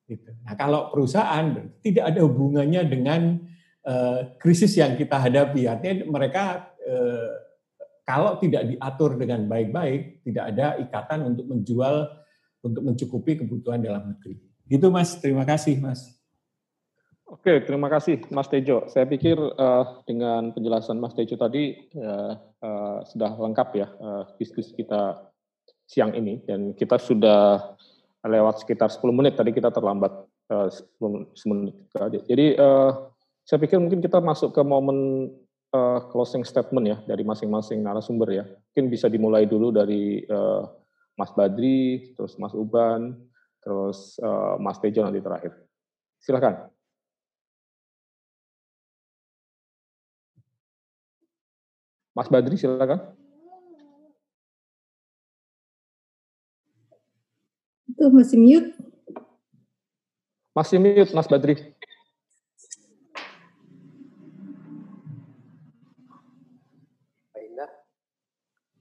Gitu. 0.09 0.33
Nah 0.41 0.57
kalau 0.57 0.89
perusahaan 0.89 1.69
tidak 1.85 2.05
ada 2.09 2.21
hubungannya 2.25 2.81
dengan 2.89 3.21
e, 3.85 3.93
krisis 4.41 4.73
yang 4.75 4.97
kita 4.97 5.21
hadapi, 5.21 5.69
artinya 5.69 6.09
mereka 6.09 6.73
e, 6.81 6.95
kalau 8.09 8.41
tidak 8.41 8.65
diatur 8.73 9.21
dengan 9.21 9.45
baik-baik, 9.45 10.25
tidak 10.25 10.43
ada 10.49 10.67
ikatan 10.81 11.19
untuk 11.29 11.45
menjual, 11.45 12.09
untuk 12.65 12.81
mencukupi 12.81 13.37
kebutuhan 13.37 13.85
dalam 13.85 14.09
negeri. 14.09 14.41
Gitu 14.65 14.89
Mas, 14.89 15.13
terima 15.21 15.45
kasih 15.45 15.77
Mas. 15.77 16.18
Oke, 17.29 17.61
terima 17.61 17.93
kasih 17.93 18.25
Mas 18.33 18.49
Tejo. 18.49 18.89
Saya 18.89 19.05
pikir 19.05 19.37
uh, 19.37 20.01
dengan 20.09 20.49
penjelasan 20.49 20.97
Mas 20.97 21.13
Tejo 21.13 21.37
tadi 21.37 21.77
uh, 21.93 22.33
uh, 22.57 23.05
sudah 23.05 23.37
lengkap 23.37 23.69
ya 23.77 23.87
uh, 24.01 24.25
diskusi 24.41 24.73
kita 24.73 25.29
siang 25.85 26.17
ini 26.17 26.41
dan 26.49 26.73
kita 26.73 26.97
sudah 26.97 27.77
lewat 28.25 28.65
sekitar 28.65 28.89
10 28.89 29.05
menit 29.13 29.37
tadi 29.37 29.53
kita 29.53 29.69
terlambat 29.69 30.25
uh, 30.49 30.73
10, 30.73 31.37
10 31.37 31.53
menit. 31.53 31.77
Jadi 32.25 32.57
uh, 32.57 33.13
saya 33.45 33.61
pikir 33.61 33.77
mungkin 33.77 34.01
kita 34.01 34.17
masuk 34.17 34.49
ke 34.49 34.65
momen 34.65 35.29
uh, 35.69 36.09
closing 36.09 36.41
statement 36.41 36.85
ya 36.89 36.97
dari 37.05 37.21
masing-masing 37.21 37.85
narasumber 37.85 38.41
ya. 38.41 38.45
Mungkin 38.49 38.89
bisa 38.89 39.05
dimulai 39.05 39.45
dulu 39.45 39.69
dari 39.69 40.25
uh, 40.25 40.65
Mas 41.13 41.29
Badri, 41.37 42.09
terus 42.17 42.41
Mas 42.41 42.57
Uban, 42.57 43.13
terus 43.61 44.17
uh, 44.17 44.57
Mas 44.57 44.81
Tejo 44.81 45.05
nanti 45.05 45.21
terakhir. 45.21 45.53
Silakan. 46.25 46.78
Mas 52.19 52.27
Badri 52.27 52.59
silakan. 52.59 52.99
Itu 57.87 58.11
masih 58.11 58.35
mute. 58.35 58.75
Masih 60.51 60.83
mute, 60.83 61.15
Mas 61.15 61.31
Badri. 61.31 61.55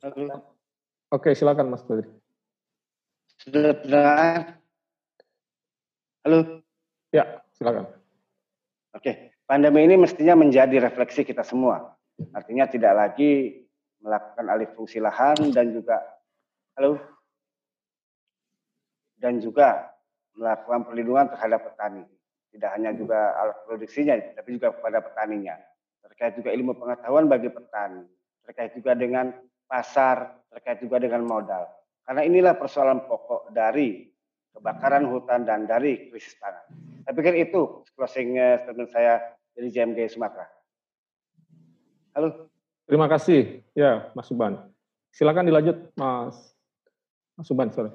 Halo. 0.03 0.35
Oke, 1.15 1.31
silakan 1.39 1.71
Mas 1.71 1.87
Badri. 1.87 2.11
Sudah? 3.39 4.59
Halo. 6.27 6.67
Ya, 7.15 7.39
silakan. 7.55 7.87
Oke, 8.99 9.31
pandemi 9.47 9.87
ini 9.87 9.95
mestinya 9.95 10.35
menjadi 10.35 10.83
refleksi 10.83 11.23
kita 11.23 11.47
semua. 11.47 11.98
Artinya 12.35 12.67
tidak 12.67 12.93
lagi 12.95 13.63
melakukan 14.03 14.47
alih 14.47 14.69
fungsi 14.75 15.03
lahan 15.03 15.51
dan 15.55 15.75
juga 15.75 16.03
halo 16.79 16.99
dan 19.19 19.43
juga 19.43 19.91
melakukan 20.39 20.87
perlindungan 20.87 21.27
terhadap 21.35 21.67
petani. 21.67 22.07
Tidak 22.55 22.71
hanya 22.71 22.95
juga 22.95 23.35
alat 23.37 23.59
produksinya, 23.67 24.15
tapi 24.39 24.57
juga 24.57 24.73
kepada 24.73 25.03
petaninya. 25.03 25.59
Terkait 26.07 26.39
juga 26.39 26.51
ilmu 26.55 26.79
pengetahuan 26.79 27.27
bagi 27.27 27.51
petani. 27.51 28.07
Terkait 28.47 28.73
juga 28.73 28.97
dengan 28.97 29.35
pasar, 29.69 30.33
terkait 30.49 30.81
juga 30.81 31.03
dengan 31.03 31.27
modal. 31.27 31.69
Karena 32.09 32.25
inilah 32.25 32.57
persoalan 32.57 33.05
pokok 33.05 33.53
dari 33.53 34.09
kebakaran 34.57 35.05
hutan 35.05 35.45
dan 35.45 35.69
dari 35.69 36.09
krisis 36.09 36.41
tanah. 36.41 36.65
Saya 37.05 37.13
pikir 37.13 37.35
itu 37.37 37.85
closing 37.93 38.41
statement 38.65 38.91
saya 38.91 39.21
dari 39.53 39.69
JMG 39.69 40.17
Sumatera. 40.17 40.58
Halo. 42.19 42.51
Terima 42.83 43.07
kasih, 43.07 43.63
ya 43.79 44.11
Mas 44.11 44.27
Suban. 44.27 44.59
Silakan 45.15 45.47
dilanjut, 45.47 45.95
Mas. 45.95 46.51
Mas 47.39 47.47
Suban, 47.47 47.71
sorry. 47.71 47.95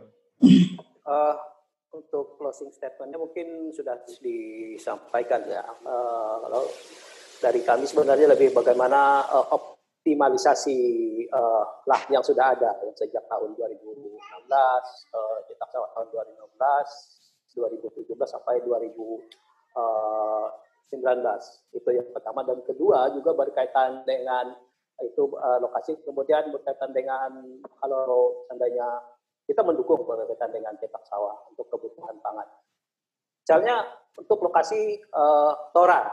uh, 1.03 1.35
untuk 1.91 2.39
closing 2.39 2.71
statementnya 2.71 3.19
mungkin 3.19 3.75
sudah 3.75 3.99
disampaikan 4.23 5.43
ya. 5.43 5.59
Uh, 5.83 6.39
kalau 6.39 6.63
dari 7.43 7.67
kami 7.67 7.83
sebenarnya 7.83 8.31
lebih 8.31 8.55
bagaimana 8.55 9.27
uh, 9.27 9.59
optimalisasi 9.59 10.79
uh, 11.27 11.83
lah 11.83 11.99
yang 12.07 12.23
sudah 12.23 12.55
ada 12.55 12.79
sejak 12.95 13.27
tahun 13.27 13.59
2016, 13.59 14.07
uh, 14.07 15.39
tahun 15.67 16.07
2016, 16.15 17.59
2017 17.59 18.07
sampai 18.23 18.63
2019 20.91 21.79
itu 21.79 21.89
yang 21.93 22.09
pertama 22.11 22.43
dan 22.43 22.59
kedua 22.65 23.09
juga 23.15 23.31
berkaitan 23.33 24.03
dengan 24.03 24.51
itu 25.01 25.25
uh, 25.35 25.57
lokasi 25.59 25.97
kemudian 26.05 26.53
berkaitan 26.53 26.93
dengan 26.93 27.43
kalau 27.81 28.45
seandainya 28.47 29.01
kita 29.43 29.59
mendukung 29.65 30.05
berkaitan 30.07 30.53
dengan 30.53 30.75
cetak 30.79 31.03
sawah 31.09 31.35
untuk 31.51 31.67
kebutuhan 31.67 32.15
pangan. 32.23 32.47
Misalnya 33.43 33.83
untuk 34.15 34.39
lokasi 34.39 35.03
uh, 35.11 35.73
Tora. 35.75 36.07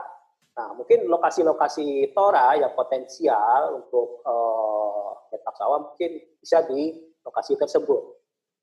Nah, 0.51 0.75
mungkin 0.75 1.07
lokasi-lokasi 1.07 2.11
Tora 2.11 2.59
yang 2.59 2.75
potensial 2.75 3.79
untuk 3.79 4.27
uh, 4.27 5.15
sawah 5.61 5.93
mungkin 5.93 6.17
bisa 6.41 6.65
di 6.65 6.97
lokasi 7.21 7.55
tersebut. 7.61 8.01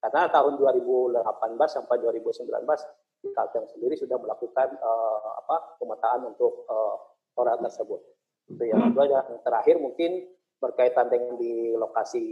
Karena 0.02 0.26
tahun 0.34 0.58
2018 0.58 1.22
sampai 1.70 1.96
2019 2.02 2.50
di 2.50 3.07
Kalteng 3.34 3.68
sendiri 3.72 3.96
sudah 3.98 4.20
melakukan 4.20 4.76
uh, 4.80 5.30
apa 5.44 5.80
pemetaan 5.80 6.28
untuk 6.28 6.68
uh, 6.68 6.98
tersebut. 7.38 8.02
Itu 8.50 8.64
yang 8.64 8.92
kedua 8.92 9.06
yang 9.06 9.28
terakhir 9.44 9.78
mungkin 9.78 10.26
berkaitan 10.58 11.12
dengan 11.12 11.38
di 11.38 11.78
lokasi 11.78 12.26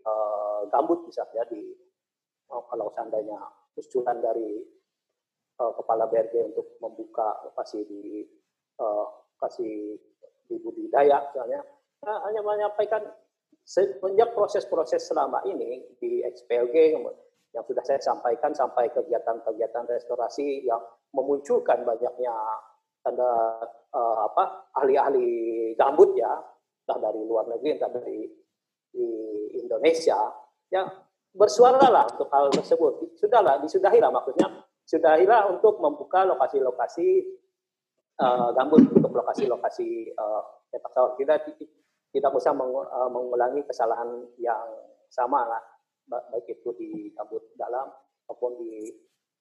uh, 0.00 0.64
gambut 0.72 1.04
misalnya 1.04 1.44
di 1.52 1.76
uh, 2.48 2.62
kalau 2.72 2.88
seandainya 2.96 3.36
usulan 3.76 4.18
dari 4.24 4.64
uh, 5.60 5.72
kepala 5.76 6.08
BRG 6.08 6.54
untuk 6.54 6.80
membuka 6.80 7.36
lokasi 7.44 7.84
di 7.84 8.24
uh, 8.80 9.06
lokasi 9.36 10.00
di 10.48 10.56
budidaya 10.64 11.28
misalnya 11.28 11.60
nah, 12.00 12.24
hanya 12.24 12.40
menyampaikan 12.40 13.04
semenjak 13.68 14.32
proses-proses 14.32 15.04
selama 15.04 15.44
ini 15.44 15.84
di 16.00 16.24
XPLG 16.24 16.96
yang 17.52 17.64
sudah 17.64 17.84
saya 17.84 18.00
sampaikan 18.00 18.52
sampai 18.52 18.92
kegiatan-kegiatan 18.92 19.84
restorasi 19.88 20.68
yang 20.68 20.80
memunculkan 21.16 21.80
banyaknya 21.82 22.34
tanda 23.00 23.64
uh, 23.94 24.16
apa 24.28 24.68
ahli-ahli 24.76 25.72
gambut 25.78 26.12
ya 26.18 26.32
entah 26.88 26.98
dari 27.04 27.20
luar 27.28 27.44
negeri, 27.52 27.76
entah 27.76 27.92
dari 27.92 28.24
di 28.88 29.08
Indonesia, 29.60 30.16
yang 30.72 30.88
bersuara 31.36 31.84
lah 31.92 32.08
untuk 32.08 32.32
hal 32.32 32.48
tersebut. 32.48 33.20
Sudahlah, 33.20 33.60
disudahilah 33.60 34.08
maksudnya, 34.08 34.64
sudahilah 34.88 35.52
untuk 35.52 35.84
membuka 35.84 36.24
lokasi-lokasi 36.24 37.28
uh, 38.24 38.48
gambut 38.56 38.88
untuk 38.88 39.12
lokasi-lokasi 39.12 40.16
uh, 40.16 40.42
cetak 40.72 40.92
sawah. 40.96 41.12
Kita 41.20 41.36
tidak 42.08 42.32
usah 42.32 42.56
meng, 42.56 42.72
mengulangi 43.12 43.60
kesalahan 43.68 44.24
yang 44.40 44.64
sama 45.12 45.44
lah, 45.44 45.60
baik 46.08 46.48
itu 46.48 46.70
di 46.80 46.90
gambut 47.14 47.44
dalam 47.54 47.92
maupun 48.26 48.56
di 48.58 48.90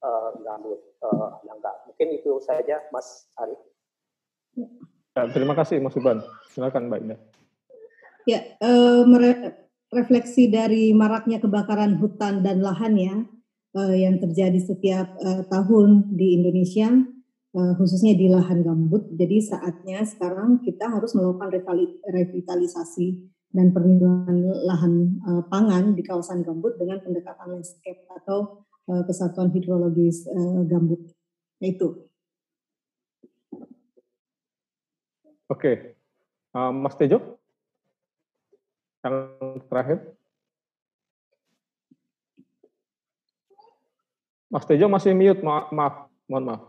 uh, 0.03 0.35
gambut 0.43 0.79
uh, 1.01 1.39
yang 1.47 1.57
enggak. 1.57 1.75
Mungkin 1.87 2.07
itu 2.19 2.37
saja, 2.43 2.83
Mas 2.91 3.31
Arif. 3.39 3.59
Ya, 5.17 5.25
terima 5.33 5.57
kasih 5.57 5.81
Mas 5.81 5.97
Iban. 5.97 6.21
Silakan 6.53 6.91
Mbak 6.91 6.99
Indah. 7.01 7.19
Ya, 8.27 8.43
eh, 8.59 9.01
refleksi 9.89 10.51
dari 10.51 10.91
maraknya 10.91 11.39
kebakaran 11.39 11.95
hutan 11.97 12.43
dan 12.43 12.59
lahan 12.59 12.93
ya 12.99 13.15
eh, 13.79 13.95
yang 14.03 14.19
terjadi 14.19 14.59
setiap 14.59 15.15
eh, 15.17 15.41
tahun 15.47 16.11
di 16.11 16.37
Indonesia 16.37 16.91
uh, 17.57 17.73
khususnya 17.77 18.13
di 18.13 18.29
lahan 18.29 18.61
gambut. 18.61 19.09
Jadi 19.17 19.41
saatnya 19.41 20.05
sekarang 20.05 20.61
kita 20.61 20.85
harus 20.91 21.17
melakukan 21.17 21.49
revitalisasi 22.05 23.31
dan 23.57 23.73
perlindungan 23.73 24.37
lahan 24.69 25.17
uh, 25.25 25.41
pangan 25.49 25.97
di 25.97 26.05
kawasan 26.05 26.45
gambut 26.45 26.77
dengan 26.77 27.01
pendekatan 27.01 27.57
landscape 27.57 28.05
atau 28.13 28.61
uh, 28.85 29.01
kesatuan 29.01 29.49
hidrologis 29.49 30.29
uh, 30.29 30.61
gambut. 30.69 31.01
Itu. 31.57 32.05
Oke, 35.49 35.97
uh, 36.53 36.69
Mas 36.69 36.93
Tejo, 36.93 37.41
yang 39.01 39.33
terakhir. 39.65 40.05
Mas 44.53 44.69
Tejo 44.69 44.85
masih 44.85 45.17
mute, 45.17 45.41
maaf, 45.41 45.73
maaf 45.73 45.95
mohon 46.29 46.45
maaf. 46.45 46.61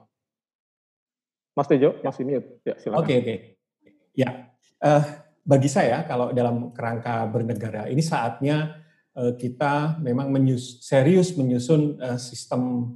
Mas 1.52 1.68
Tejo 1.68 2.00
masih 2.00 2.24
mute, 2.24 2.48
ya 2.64 2.80
silakan. 2.80 3.04
Oke, 3.04 3.12
okay, 3.12 3.18
oke. 3.20 3.28
Okay. 3.28 3.38
Ya, 4.16 4.48
uh, 4.80 5.04
bagi 5.48 5.68
saya 5.72 6.04
kalau 6.04 6.36
dalam 6.36 6.76
kerangka 6.76 7.24
bernegara 7.32 7.88
ini 7.88 8.04
saatnya 8.04 8.84
uh, 9.16 9.32
kita 9.32 9.96
memang 10.04 10.28
menyus, 10.28 10.84
serius 10.84 11.32
menyusun 11.40 11.96
uh, 11.96 12.20
sistem 12.20 12.92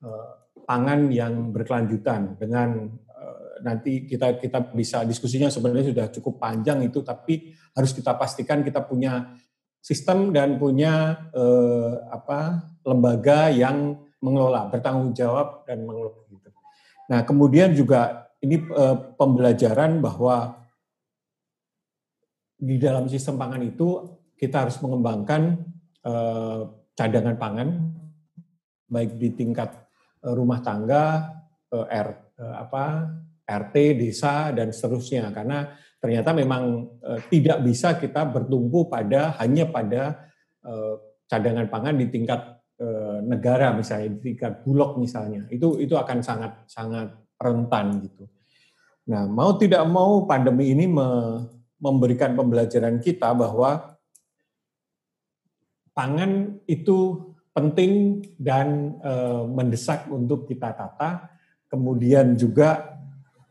uh, 0.00 0.40
pangan 0.64 1.12
yang 1.12 1.52
berkelanjutan 1.52 2.40
dengan 2.40 2.88
nanti 3.62 4.10
kita 4.10 4.42
kita 4.42 4.74
bisa 4.74 5.06
diskusinya 5.06 5.46
sebenarnya 5.46 5.94
sudah 5.94 6.06
cukup 6.10 6.42
panjang 6.42 6.82
itu 6.82 6.98
tapi 7.06 7.54
harus 7.78 7.94
kita 7.94 8.18
pastikan 8.18 8.66
kita 8.66 8.82
punya 8.82 9.38
sistem 9.82 10.34
dan 10.34 10.58
punya 10.58 11.26
uh, 11.30 12.06
apa 12.10 12.70
lembaga 12.82 13.50
yang 13.50 13.98
mengelola, 14.22 14.70
bertanggung 14.70 15.10
jawab 15.14 15.66
dan 15.66 15.82
mengelola. 15.82 16.22
Nah, 17.10 17.26
kemudian 17.26 17.74
juga 17.74 18.30
ini 18.38 18.62
uh, 18.70 19.18
pembelajaran 19.18 19.98
bahwa 19.98 20.61
di 22.62 22.78
dalam 22.78 23.10
sistem 23.10 23.34
pangan 23.34 23.62
itu 23.66 24.06
kita 24.38 24.66
harus 24.66 24.78
mengembangkan 24.78 25.58
uh, 26.06 26.62
cadangan 26.94 27.34
pangan 27.34 27.68
baik 28.86 29.18
di 29.18 29.34
tingkat 29.34 29.74
uh, 30.22 30.30
rumah 30.30 30.62
tangga, 30.62 31.34
uh, 31.74 31.86
R, 31.90 32.08
uh, 32.38 32.54
apa 32.62 33.10
RT, 33.42 33.98
desa 33.98 34.54
dan 34.54 34.70
seterusnya 34.70 35.34
karena 35.34 35.74
ternyata 35.98 36.30
memang 36.30 36.86
uh, 37.02 37.18
tidak 37.26 37.58
bisa 37.66 37.98
kita 37.98 38.22
bertumpu 38.30 38.86
pada 38.86 39.34
hanya 39.42 39.66
pada 39.66 40.30
uh, 40.62 41.02
cadangan 41.26 41.66
pangan 41.66 41.98
di 41.98 42.06
tingkat 42.06 42.62
Eh, 42.82 43.18
negara 43.22 43.70
misalnya 43.70 44.18
di 44.18 44.32
tingkat 44.32 44.66
bulog 44.66 44.98
misalnya 44.98 45.46
itu 45.54 45.78
itu 45.78 45.94
akan 45.94 46.18
sangat 46.18 46.66
sangat 46.66 47.14
rentan 47.38 48.02
gitu. 48.02 48.26
Nah 49.06 49.30
mau 49.30 49.54
tidak 49.54 49.86
mau 49.86 50.26
pandemi 50.26 50.74
ini 50.74 50.90
me, 50.90 51.06
memberikan 51.82 52.38
pembelajaran 52.38 53.02
kita 53.02 53.34
bahwa 53.34 53.98
pangan 55.90 56.62
itu 56.70 57.26
penting 57.50 58.22
dan 58.38 58.96
e, 59.02 59.12
mendesak 59.50 60.06
untuk 60.08 60.46
kita 60.46 60.70
tata. 60.72 61.26
Kemudian 61.66 62.38
juga 62.38 63.02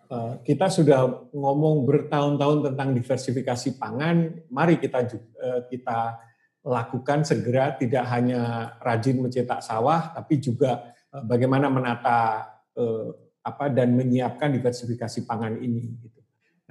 e, 0.08 0.40
kita 0.48 0.72
sudah 0.72 1.28
ngomong 1.36 1.84
bertahun-tahun 1.84 2.72
tentang 2.72 2.90
diversifikasi 2.95 3.76
pangan. 3.76 4.48
Mari 4.48 4.80
kita 4.80 5.06
e, 5.12 5.49
kita 5.68 6.32
lakukan 6.62 7.26
segera 7.26 7.74
tidak 7.74 8.06
hanya 8.14 8.74
rajin 8.78 9.18
mencetak 9.18 9.66
sawah 9.66 10.14
tapi 10.14 10.38
juga 10.38 10.94
eh, 11.10 11.24
bagaimana 11.26 11.74
menata 11.74 12.45
eh, 12.78 13.10
apa 13.41 13.74
dan 13.74 13.98
menyiapkan 13.98 14.53
diversifikasi 14.53 15.26
pangan 15.26 15.58
ini 15.58 15.98
gitu. 16.06 16.20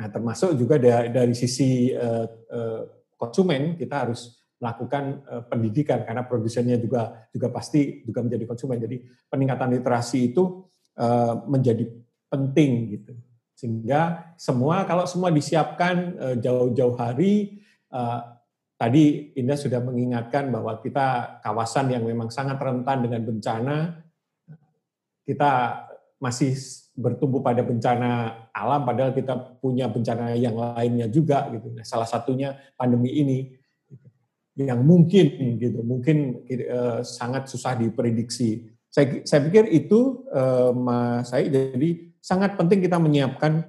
Nah, 0.00 0.08
termasuk 0.08 0.56
juga 0.56 0.80
dari, 0.80 1.36
sisi 1.36 1.92
eh, 1.92 2.26
eh, 2.48 2.82
konsumen 3.20 3.76
kita 3.76 4.08
harus 4.08 4.40
melakukan 4.56 5.04
eh, 5.28 5.42
pendidikan 5.44 6.08
karena 6.08 6.24
produsennya 6.24 6.80
juga 6.80 7.28
juga 7.28 7.52
pasti 7.52 8.00
juga 8.08 8.24
menjadi 8.24 8.44
konsumen. 8.48 8.80
Jadi 8.80 8.96
peningkatan 9.28 9.76
literasi 9.76 10.32
itu 10.32 10.64
menjadi 11.48 11.88
penting 12.28 12.72
gitu. 12.92 13.12
Sehingga 13.56 14.36
semua 14.36 14.84
kalau 14.84 15.08
semua 15.08 15.32
disiapkan 15.32 16.12
jauh-jauh 16.36 16.92
hari 16.92 17.56
Tadi 18.80 19.36
Indah 19.36 19.60
sudah 19.60 19.76
mengingatkan 19.84 20.48
bahwa 20.48 20.80
kita 20.80 21.40
kawasan 21.44 21.92
yang 21.92 22.00
memang 22.00 22.32
sangat 22.32 22.56
rentan 22.56 23.04
dengan 23.04 23.28
bencana, 23.28 23.76
kita 25.28 25.84
masih 26.16 26.56
bertumbuh 27.00 27.40
pada 27.40 27.64
bencana 27.64 28.44
alam, 28.52 28.84
padahal 28.84 29.16
kita 29.16 29.58
punya 29.58 29.88
bencana 29.88 30.36
yang 30.36 30.54
lainnya 30.54 31.08
juga 31.08 31.48
gitu. 31.48 31.72
Nah, 31.72 31.82
salah 31.82 32.04
satunya 32.04 32.54
pandemi 32.76 33.16
ini 33.16 33.38
yang 34.60 34.84
mungkin 34.84 35.56
gitu, 35.56 35.80
mungkin 35.80 36.44
eh, 36.44 37.00
sangat 37.00 37.48
susah 37.48 37.80
diprediksi. 37.80 38.68
Saya, 38.92 39.24
saya 39.24 39.40
pikir 39.48 39.72
itu 39.72 40.28
eh, 40.28 40.70
Mas 40.76 41.32
saya 41.32 41.48
jadi 41.48 42.12
sangat 42.20 42.60
penting 42.60 42.84
kita 42.84 43.00
menyiapkan 43.00 43.64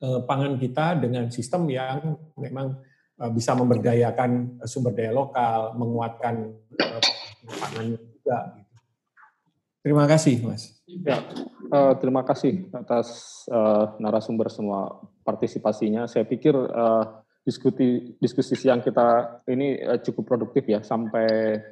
eh, 0.00 0.20
pangan 0.22 0.54
kita 0.62 1.02
dengan 1.02 1.26
sistem 1.34 1.66
yang 1.66 2.14
memang 2.38 2.78
Eh, 3.16 3.32
bisa 3.32 3.56
memberdayakan 3.56 4.60
sumber 4.68 4.92
daya 4.92 5.08
lokal, 5.08 5.72
menguatkan 5.72 6.52
eh, 6.76 7.00
pangan 7.48 7.96
juga. 7.96 8.38
Gitu. 8.60 8.65
Terima 9.86 10.02
kasih, 10.10 10.42
Mas. 10.42 10.82
Ya, 11.06 11.22
uh, 11.70 11.94
terima 12.02 12.26
kasih 12.26 12.66
atas 12.74 13.06
uh, 13.46 13.94
narasumber 14.02 14.50
semua 14.50 14.98
partisipasinya. 15.22 16.10
Saya 16.10 16.26
pikir 16.26 16.58
uh, 16.58 17.22
diskusi 17.46 18.18
diskusi 18.18 18.58
siang 18.58 18.82
kita 18.82 19.38
ini 19.46 19.78
uh, 19.78 20.02
cukup 20.02 20.26
produktif 20.26 20.66
ya 20.66 20.82
sampai 20.82 21.62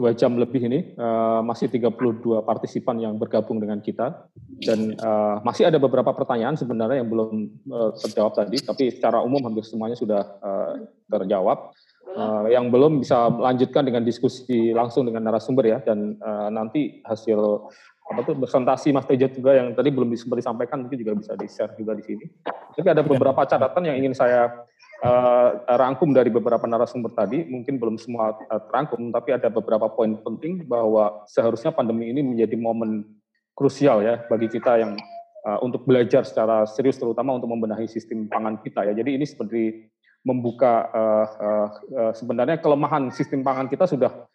dua 0.00 0.16
jam 0.16 0.32
lebih 0.40 0.64
ini 0.64 0.96
uh, 0.96 1.44
masih 1.44 1.68
32 1.68 2.24
partisipan 2.48 2.96
yang 2.96 3.20
bergabung 3.20 3.60
dengan 3.60 3.84
kita 3.84 4.32
dan 4.64 4.96
uh, 4.96 5.44
masih 5.44 5.68
ada 5.68 5.76
beberapa 5.76 6.16
pertanyaan 6.16 6.56
sebenarnya 6.56 7.04
yang 7.04 7.12
belum 7.12 7.30
uh, 7.68 7.92
terjawab 8.00 8.32
tadi 8.32 8.64
tapi 8.64 8.88
secara 8.88 9.20
umum 9.20 9.44
hampir 9.44 9.68
semuanya 9.68 9.92
sudah 9.92 10.24
uh, 10.40 10.80
terjawab 11.12 11.76
uh, 12.10 12.46
yang 12.50 12.68
belum 12.68 13.02
bisa 13.02 13.30
melanjutkan 13.30 13.86
dengan 13.86 14.02
diskusi 14.02 14.74
langsung 14.74 15.06
dengan 15.06 15.26
narasumber 15.30 15.64
ya. 15.66 15.78
Dan 15.82 16.18
uh, 16.18 16.50
nanti 16.50 17.02
hasil 17.06 17.38
apa 18.02 18.20
tuh 18.26 18.34
presentasi 18.36 18.92
Mas 18.92 19.06
Tejo 19.08 19.30
juga 19.30 19.56
yang 19.56 19.72
tadi 19.72 19.88
belum 19.88 20.12
sempat 20.18 20.42
disampaikan 20.42 20.84
mungkin 20.84 20.98
juga 21.00 21.12
bisa 21.16 21.32
di 21.38 21.46
share 21.48 21.72
juga 21.78 21.96
di 21.96 22.04
sini. 22.04 22.24
Tapi 22.76 22.88
ada 22.88 23.00
beberapa 23.00 23.40
catatan 23.46 23.88
yang 23.88 23.96
ingin 24.02 24.12
saya 24.12 24.50
uh, 25.06 25.48
rangkum 25.66 26.12
dari 26.12 26.28
beberapa 26.28 26.66
narasumber 26.66 27.14
tadi, 27.14 27.46
mungkin 27.46 27.78
belum 27.78 27.96
semua 27.96 28.36
terangkum, 28.68 29.14
tapi 29.14 29.38
ada 29.38 29.48
beberapa 29.48 29.88
poin 29.92 30.18
penting 30.20 30.66
bahwa 30.66 31.24
seharusnya 31.30 31.72
pandemi 31.72 32.10
ini 32.10 32.20
menjadi 32.20 32.56
momen 32.58 33.06
krusial 33.52 34.00
ya 34.00 34.24
bagi 34.28 34.48
kita 34.48 34.80
yang 34.80 34.92
uh, 35.46 35.58
untuk 35.60 35.84
belajar 35.84 36.24
secara 36.24 36.64
serius, 36.64 36.98
terutama 36.98 37.36
untuk 37.36 37.50
membenahi 37.50 37.86
sistem 37.86 38.26
pangan 38.28 38.58
kita 38.60 38.88
ya. 38.88 38.92
Jadi 38.96 39.20
ini 39.20 39.26
seperti 39.28 39.92
membuka 40.22 40.86
uh, 40.90 41.26
uh, 41.38 41.68
uh, 41.98 42.12
sebenarnya 42.14 42.62
kelemahan 42.62 43.10
sistem 43.10 43.42
pangan 43.42 43.66
kita 43.66 43.90
sudah 43.90 44.30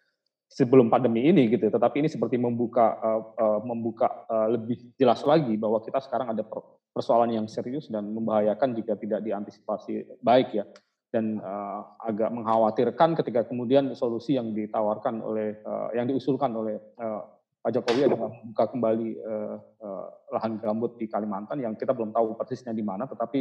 sebelum 0.48 0.88
pandemi 0.88 1.28
ini 1.28 1.48
gitu, 1.52 1.68
tetapi 1.68 2.00
ini 2.00 2.08
seperti 2.08 2.40
membuka 2.40 2.96
uh, 2.96 3.22
uh, 3.36 3.60
membuka 3.64 4.24
uh, 4.28 4.48
lebih 4.48 4.96
jelas 4.96 5.20
lagi 5.28 5.56
bahwa 5.60 5.80
kita 5.84 6.00
sekarang 6.00 6.32
ada 6.32 6.44
persoalan 6.92 7.36
yang 7.36 7.46
serius 7.46 7.92
dan 7.92 8.08
membahayakan 8.16 8.72
jika 8.72 8.96
tidak 8.96 9.20
diantisipasi 9.24 10.08
baik 10.24 10.56
ya. 10.56 10.64
Dan 11.08 11.40
uh, 11.40 11.96
agak 12.04 12.28
mengkhawatirkan 12.28 13.16
ketika 13.16 13.48
kemudian 13.48 13.96
solusi 13.96 14.36
yang 14.36 14.52
ditawarkan 14.52 15.24
oleh 15.24 15.56
uh, 15.64 15.88
yang 15.96 16.04
diusulkan 16.04 16.52
oleh 16.52 16.76
uh, 17.00 17.24
Pak 17.64 17.72
Jokowi 17.72 18.12
adalah 18.12 18.28
membuka 18.28 18.64
kembali 18.68 19.08
uh, 19.24 19.56
uh, 19.56 20.06
lahan 20.36 20.60
gambut 20.60 21.00
di 21.00 21.08
Kalimantan 21.08 21.64
yang 21.64 21.80
kita 21.80 21.96
belum 21.96 22.12
tahu 22.12 22.36
persisnya 22.36 22.76
di 22.76 22.84
mana 22.84 23.08
tetapi 23.08 23.40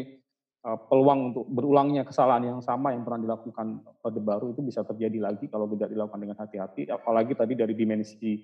peluang 0.63 1.31
untuk 1.31 1.45
berulangnya 1.47 2.03
kesalahan 2.03 2.43
yang 2.43 2.59
sama 2.59 2.91
yang 2.91 3.05
pernah 3.07 3.23
dilakukan 3.23 3.81
Orde 4.03 4.19
Baru 4.19 4.51
itu 4.51 4.59
bisa 4.65 4.83
terjadi 4.83 5.21
lagi 5.23 5.47
kalau 5.47 5.69
tidak 5.71 5.95
dilakukan 5.95 6.19
dengan 6.19 6.37
hati-hati 6.43 6.91
apalagi 6.91 7.37
tadi 7.39 7.55
dari 7.55 7.71
dimensi 7.71 8.41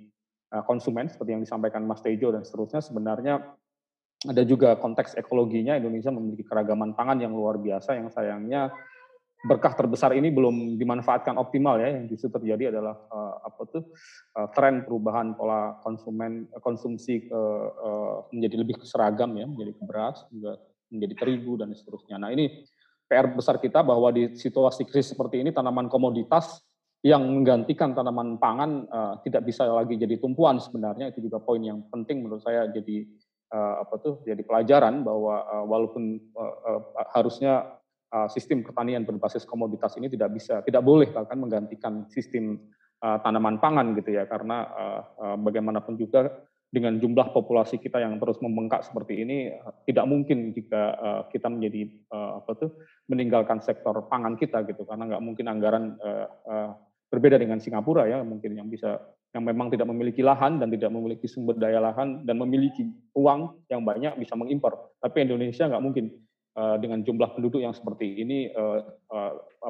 uh, 0.54 0.64
konsumen 0.64 1.10
seperti 1.10 1.34
yang 1.34 1.42
disampaikan 1.42 1.82
Mas 1.84 2.00
Tejo 2.06 2.30
dan 2.30 2.46
seterusnya. 2.46 2.80
Sebenarnya 2.86 3.42
ada 4.24 4.44
juga 4.48 4.80
konteks 4.80 5.20
ekologinya 5.20 5.76
Indonesia 5.76 6.14
memiliki 6.14 6.48
keragaman 6.48 6.96
pangan 6.96 7.20
yang 7.20 7.34
luar 7.36 7.60
biasa 7.60 7.98
yang 8.00 8.08
sayangnya 8.08 8.72
berkah 9.44 9.76
terbesar 9.76 10.16
ini 10.16 10.32
belum 10.32 10.80
dimanfaatkan 10.80 11.36
optimal 11.36 11.76
ya. 11.82 12.00
Yang 12.00 12.16
justru 12.16 12.40
terjadi 12.40 12.78
adalah 12.78 12.96
uh, 13.12 13.36
apa 13.44 13.62
tuh 13.68 13.84
uh, 14.40 14.48
tren 14.56 14.88
perubahan 14.88 15.36
pola 15.36 15.82
konsumen 15.84 16.48
konsumsi 16.64 17.28
ke 17.28 17.42
uh, 17.84 18.30
menjadi 18.32 18.56
lebih 18.64 18.76
seragam 18.88 19.36
ya 19.36 19.50
menjadi 19.50 19.72
ke 19.76 19.84
beras 19.84 20.24
juga 20.32 20.56
menjadi 20.94 21.26
terigu 21.26 21.58
dan 21.58 21.74
seterusnya. 21.74 22.22
Nah 22.22 22.30
ini 22.30 22.64
PR 23.10 23.34
besar 23.34 23.58
kita 23.60 23.82
bahwa 23.82 24.14
di 24.14 24.38
situasi 24.38 24.86
krisis 24.88 25.18
seperti 25.18 25.42
ini 25.42 25.50
tanaman 25.50 25.90
komoditas 25.92 26.62
yang 27.04 27.20
menggantikan 27.28 27.92
tanaman 27.92 28.40
pangan 28.40 28.88
uh, 28.88 29.14
tidak 29.28 29.44
bisa 29.44 29.68
lagi 29.68 30.00
jadi 30.00 30.16
tumpuan 30.24 30.56
sebenarnya 30.56 31.12
itu 31.12 31.20
juga 31.28 31.44
poin 31.44 31.60
yang 31.60 31.84
penting 31.92 32.24
menurut 32.24 32.40
saya 32.40 32.72
jadi 32.72 33.04
uh, 33.52 33.84
apa 33.84 33.96
tuh 34.00 34.14
jadi 34.24 34.40
pelajaran 34.40 35.04
bahwa 35.04 35.44
uh, 35.44 35.66
walaupun 35.68 36.16
uh, 36.32 36.56
uh, 36.64 36.82
harusnya 37.12 37.76
uh, 38.16 38.32
sistem 38.32 38.64
pertanian 38.64 39.04
berbasis 39.04 39.44
komoditas 39.44 40.00
ini 40.00 40.08
tidak 40.08 40.32
bisa 40.32 40.64
tidak 40.64 40.80
boleh 40.80 41.12
bahkan 41.12 41.36
menggantikan 41.36 42.08
sistem 42.08 42.72
uh, 43.04 43.20
tanaman 43.20 43.60
pangan 43.60 44.00
gitu 44.00 44.16
ya 44.16 44.24
karena 44.24 44.64
uh, 44.72 45.02
uh, 45.20 45.38
bagaimanapun 45.44 46.00
juga 46.00 46.32
dengan 46.74 46.98
jumlah 46.98 47.30
populasi 47.38 47.78
kita 47.78 48.02
yang 48.02 48.18
terus 48.18 48.42
membengkak 48.42 48.82
seperti 48.82 49.22
ini 49.22 49.54
tidak 49.86 50.10
mungkin 50.10 50.58
jika 50.58 50.82
uh, 50.98 51.22
kita 51.30 51.46
menjadi 51.46 51.86
uh, 52.10 52.42
apa 52.42 52.52
tuh 52.58 52.74
meninggalkan 53.06 53.62
sektor 53.62 53.94
pangan 54.10 54.34
kita 54.34 54.66
gitu 54.66 54.82
karena 54.82 55.06
nggak 55.14 55.22
mungkin 55.22 55.46
anggaran 55.54 55.94
uh, 56.02 56.74
berbeda 57.14 57.38
dengan 57.38 57.62
Singapura 57.62 58.10
ya 58.10 58.26
mungkin 58.26 58.58
yang 58.58 58.74
bisa 58.74 58.98
yang 59.38 59.46
memang 59.46 59.70
tidak 59.70 59.86
memiliki 59.86 60.26
lahan 60.26 60.58
dan 60.58 60.74
tidak 60.74 60.90
memiliki 60.90 61.30
sumber 61.30 61.54
daya 61.62 61.78
lahan 61.78 62.26
dan 62.26 62.42
memiliki 62.42 62.90
uang 63.14 63.70
yang 63.70 63.86
banyak 63.86 64.18
bisa 64.18 64.34
mengimpor 64.34 64.98
tapi 64.98 65.30
Indonesia 65.30 65.70
nggak 65.70 65.84
mungkin 65.84 66.10
dengan 66.54 67.02
jumlah 67.02 67.34
penduduk 67.34 67.66
yang 67.66 67.74
seperti 67.74 68.22
ini 68.22 68.54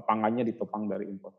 pangannya 0.04 0.44
ditopang 0.44 0.92
dari 0.92 1.08
impor. 1.08 1.32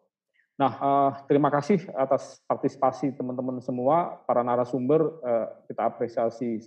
Nah, 0.54 0.72
uh, 0.78 1.10
terima 1.26 1.50
kasih 1.50 1.82
atas 1.98 2.38
partisipasi 2.46 3.10
teman-teman 3.18 3.58
semua, 3.58 4.22
para 4.22 4.46
narasumber, 4.46 5.02
uh, 5.18 5.46
kita 5.66 5.82
apresiasi 5.82 6.62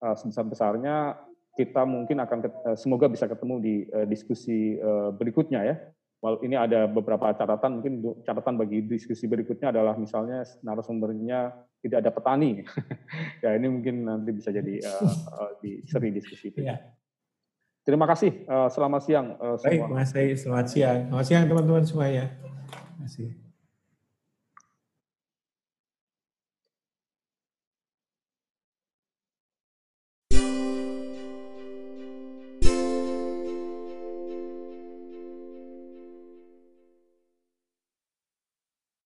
uh, 0.00 0.16
sebesar-besarnya. 0.16 1.20
Kita 1.52 1.84
mungkin 1.84 2.24
akan 2.24 2.38
uh, 2.48 2.76
semoga 2.78 3.04
bisa 3.10 3.28
ketemu 3.28 3.54
di 3.60 3.74
uh, 3.92 4.08
diskusi 4.08 4.80
uh, 4.80 5.12
berikutnya 5.12 5.60
ya. 5.60 5.76
Well, 6.18 6.42
ini 6.42 6.58
ada 6.58 6.90
beberapa 6.90 7.30
catatan, 7.30 7.78
mungkin 7.78 8.02
catatan 8.26 8.58
bagi 8.58 8.82
diskusi 8.82 9.30
berikutnya 9.30 9.70
adalah 9.70 9.94
misalnya 9.94 10.42
narasumbernya 10.66 11.54
tidak 11.84 11.98
ada 12.02 12.10
petani. 12.10 12.66
ya 13.44 13.54
ini 13.54 13.70
mungkin 13.70 14.08
nanti 14.08 14.34
bisa 14.34 14.50
jadi 14.50 14.82
uh, 14.82 15.14
uh, 15.36 15.50
di 15.62 15.84
seri 15.86 16.10
diskusi 16.10 16.50
itu. 16.50 16.64
Ya. 16.64 16.80
Terima 17.86 18.08
kasih. 18.08 18.48
Uh, 18.50 18.66
selamat 18.72 19.00
siang 19.04 19.26
uh, 19.38 19.54
semua. 19.60 19.86
Baik, 19.86 19.94
Mas 19.94 20.10
Selamat 20.42 20.66
siang. 20.72 20.98
Selamat 21.06 21.26
siang 21.28 21.44
teman-teman 21.46 21.84
semuanya. 21.86 22.26
Así 22.98 23.24
es. 23.24 23.47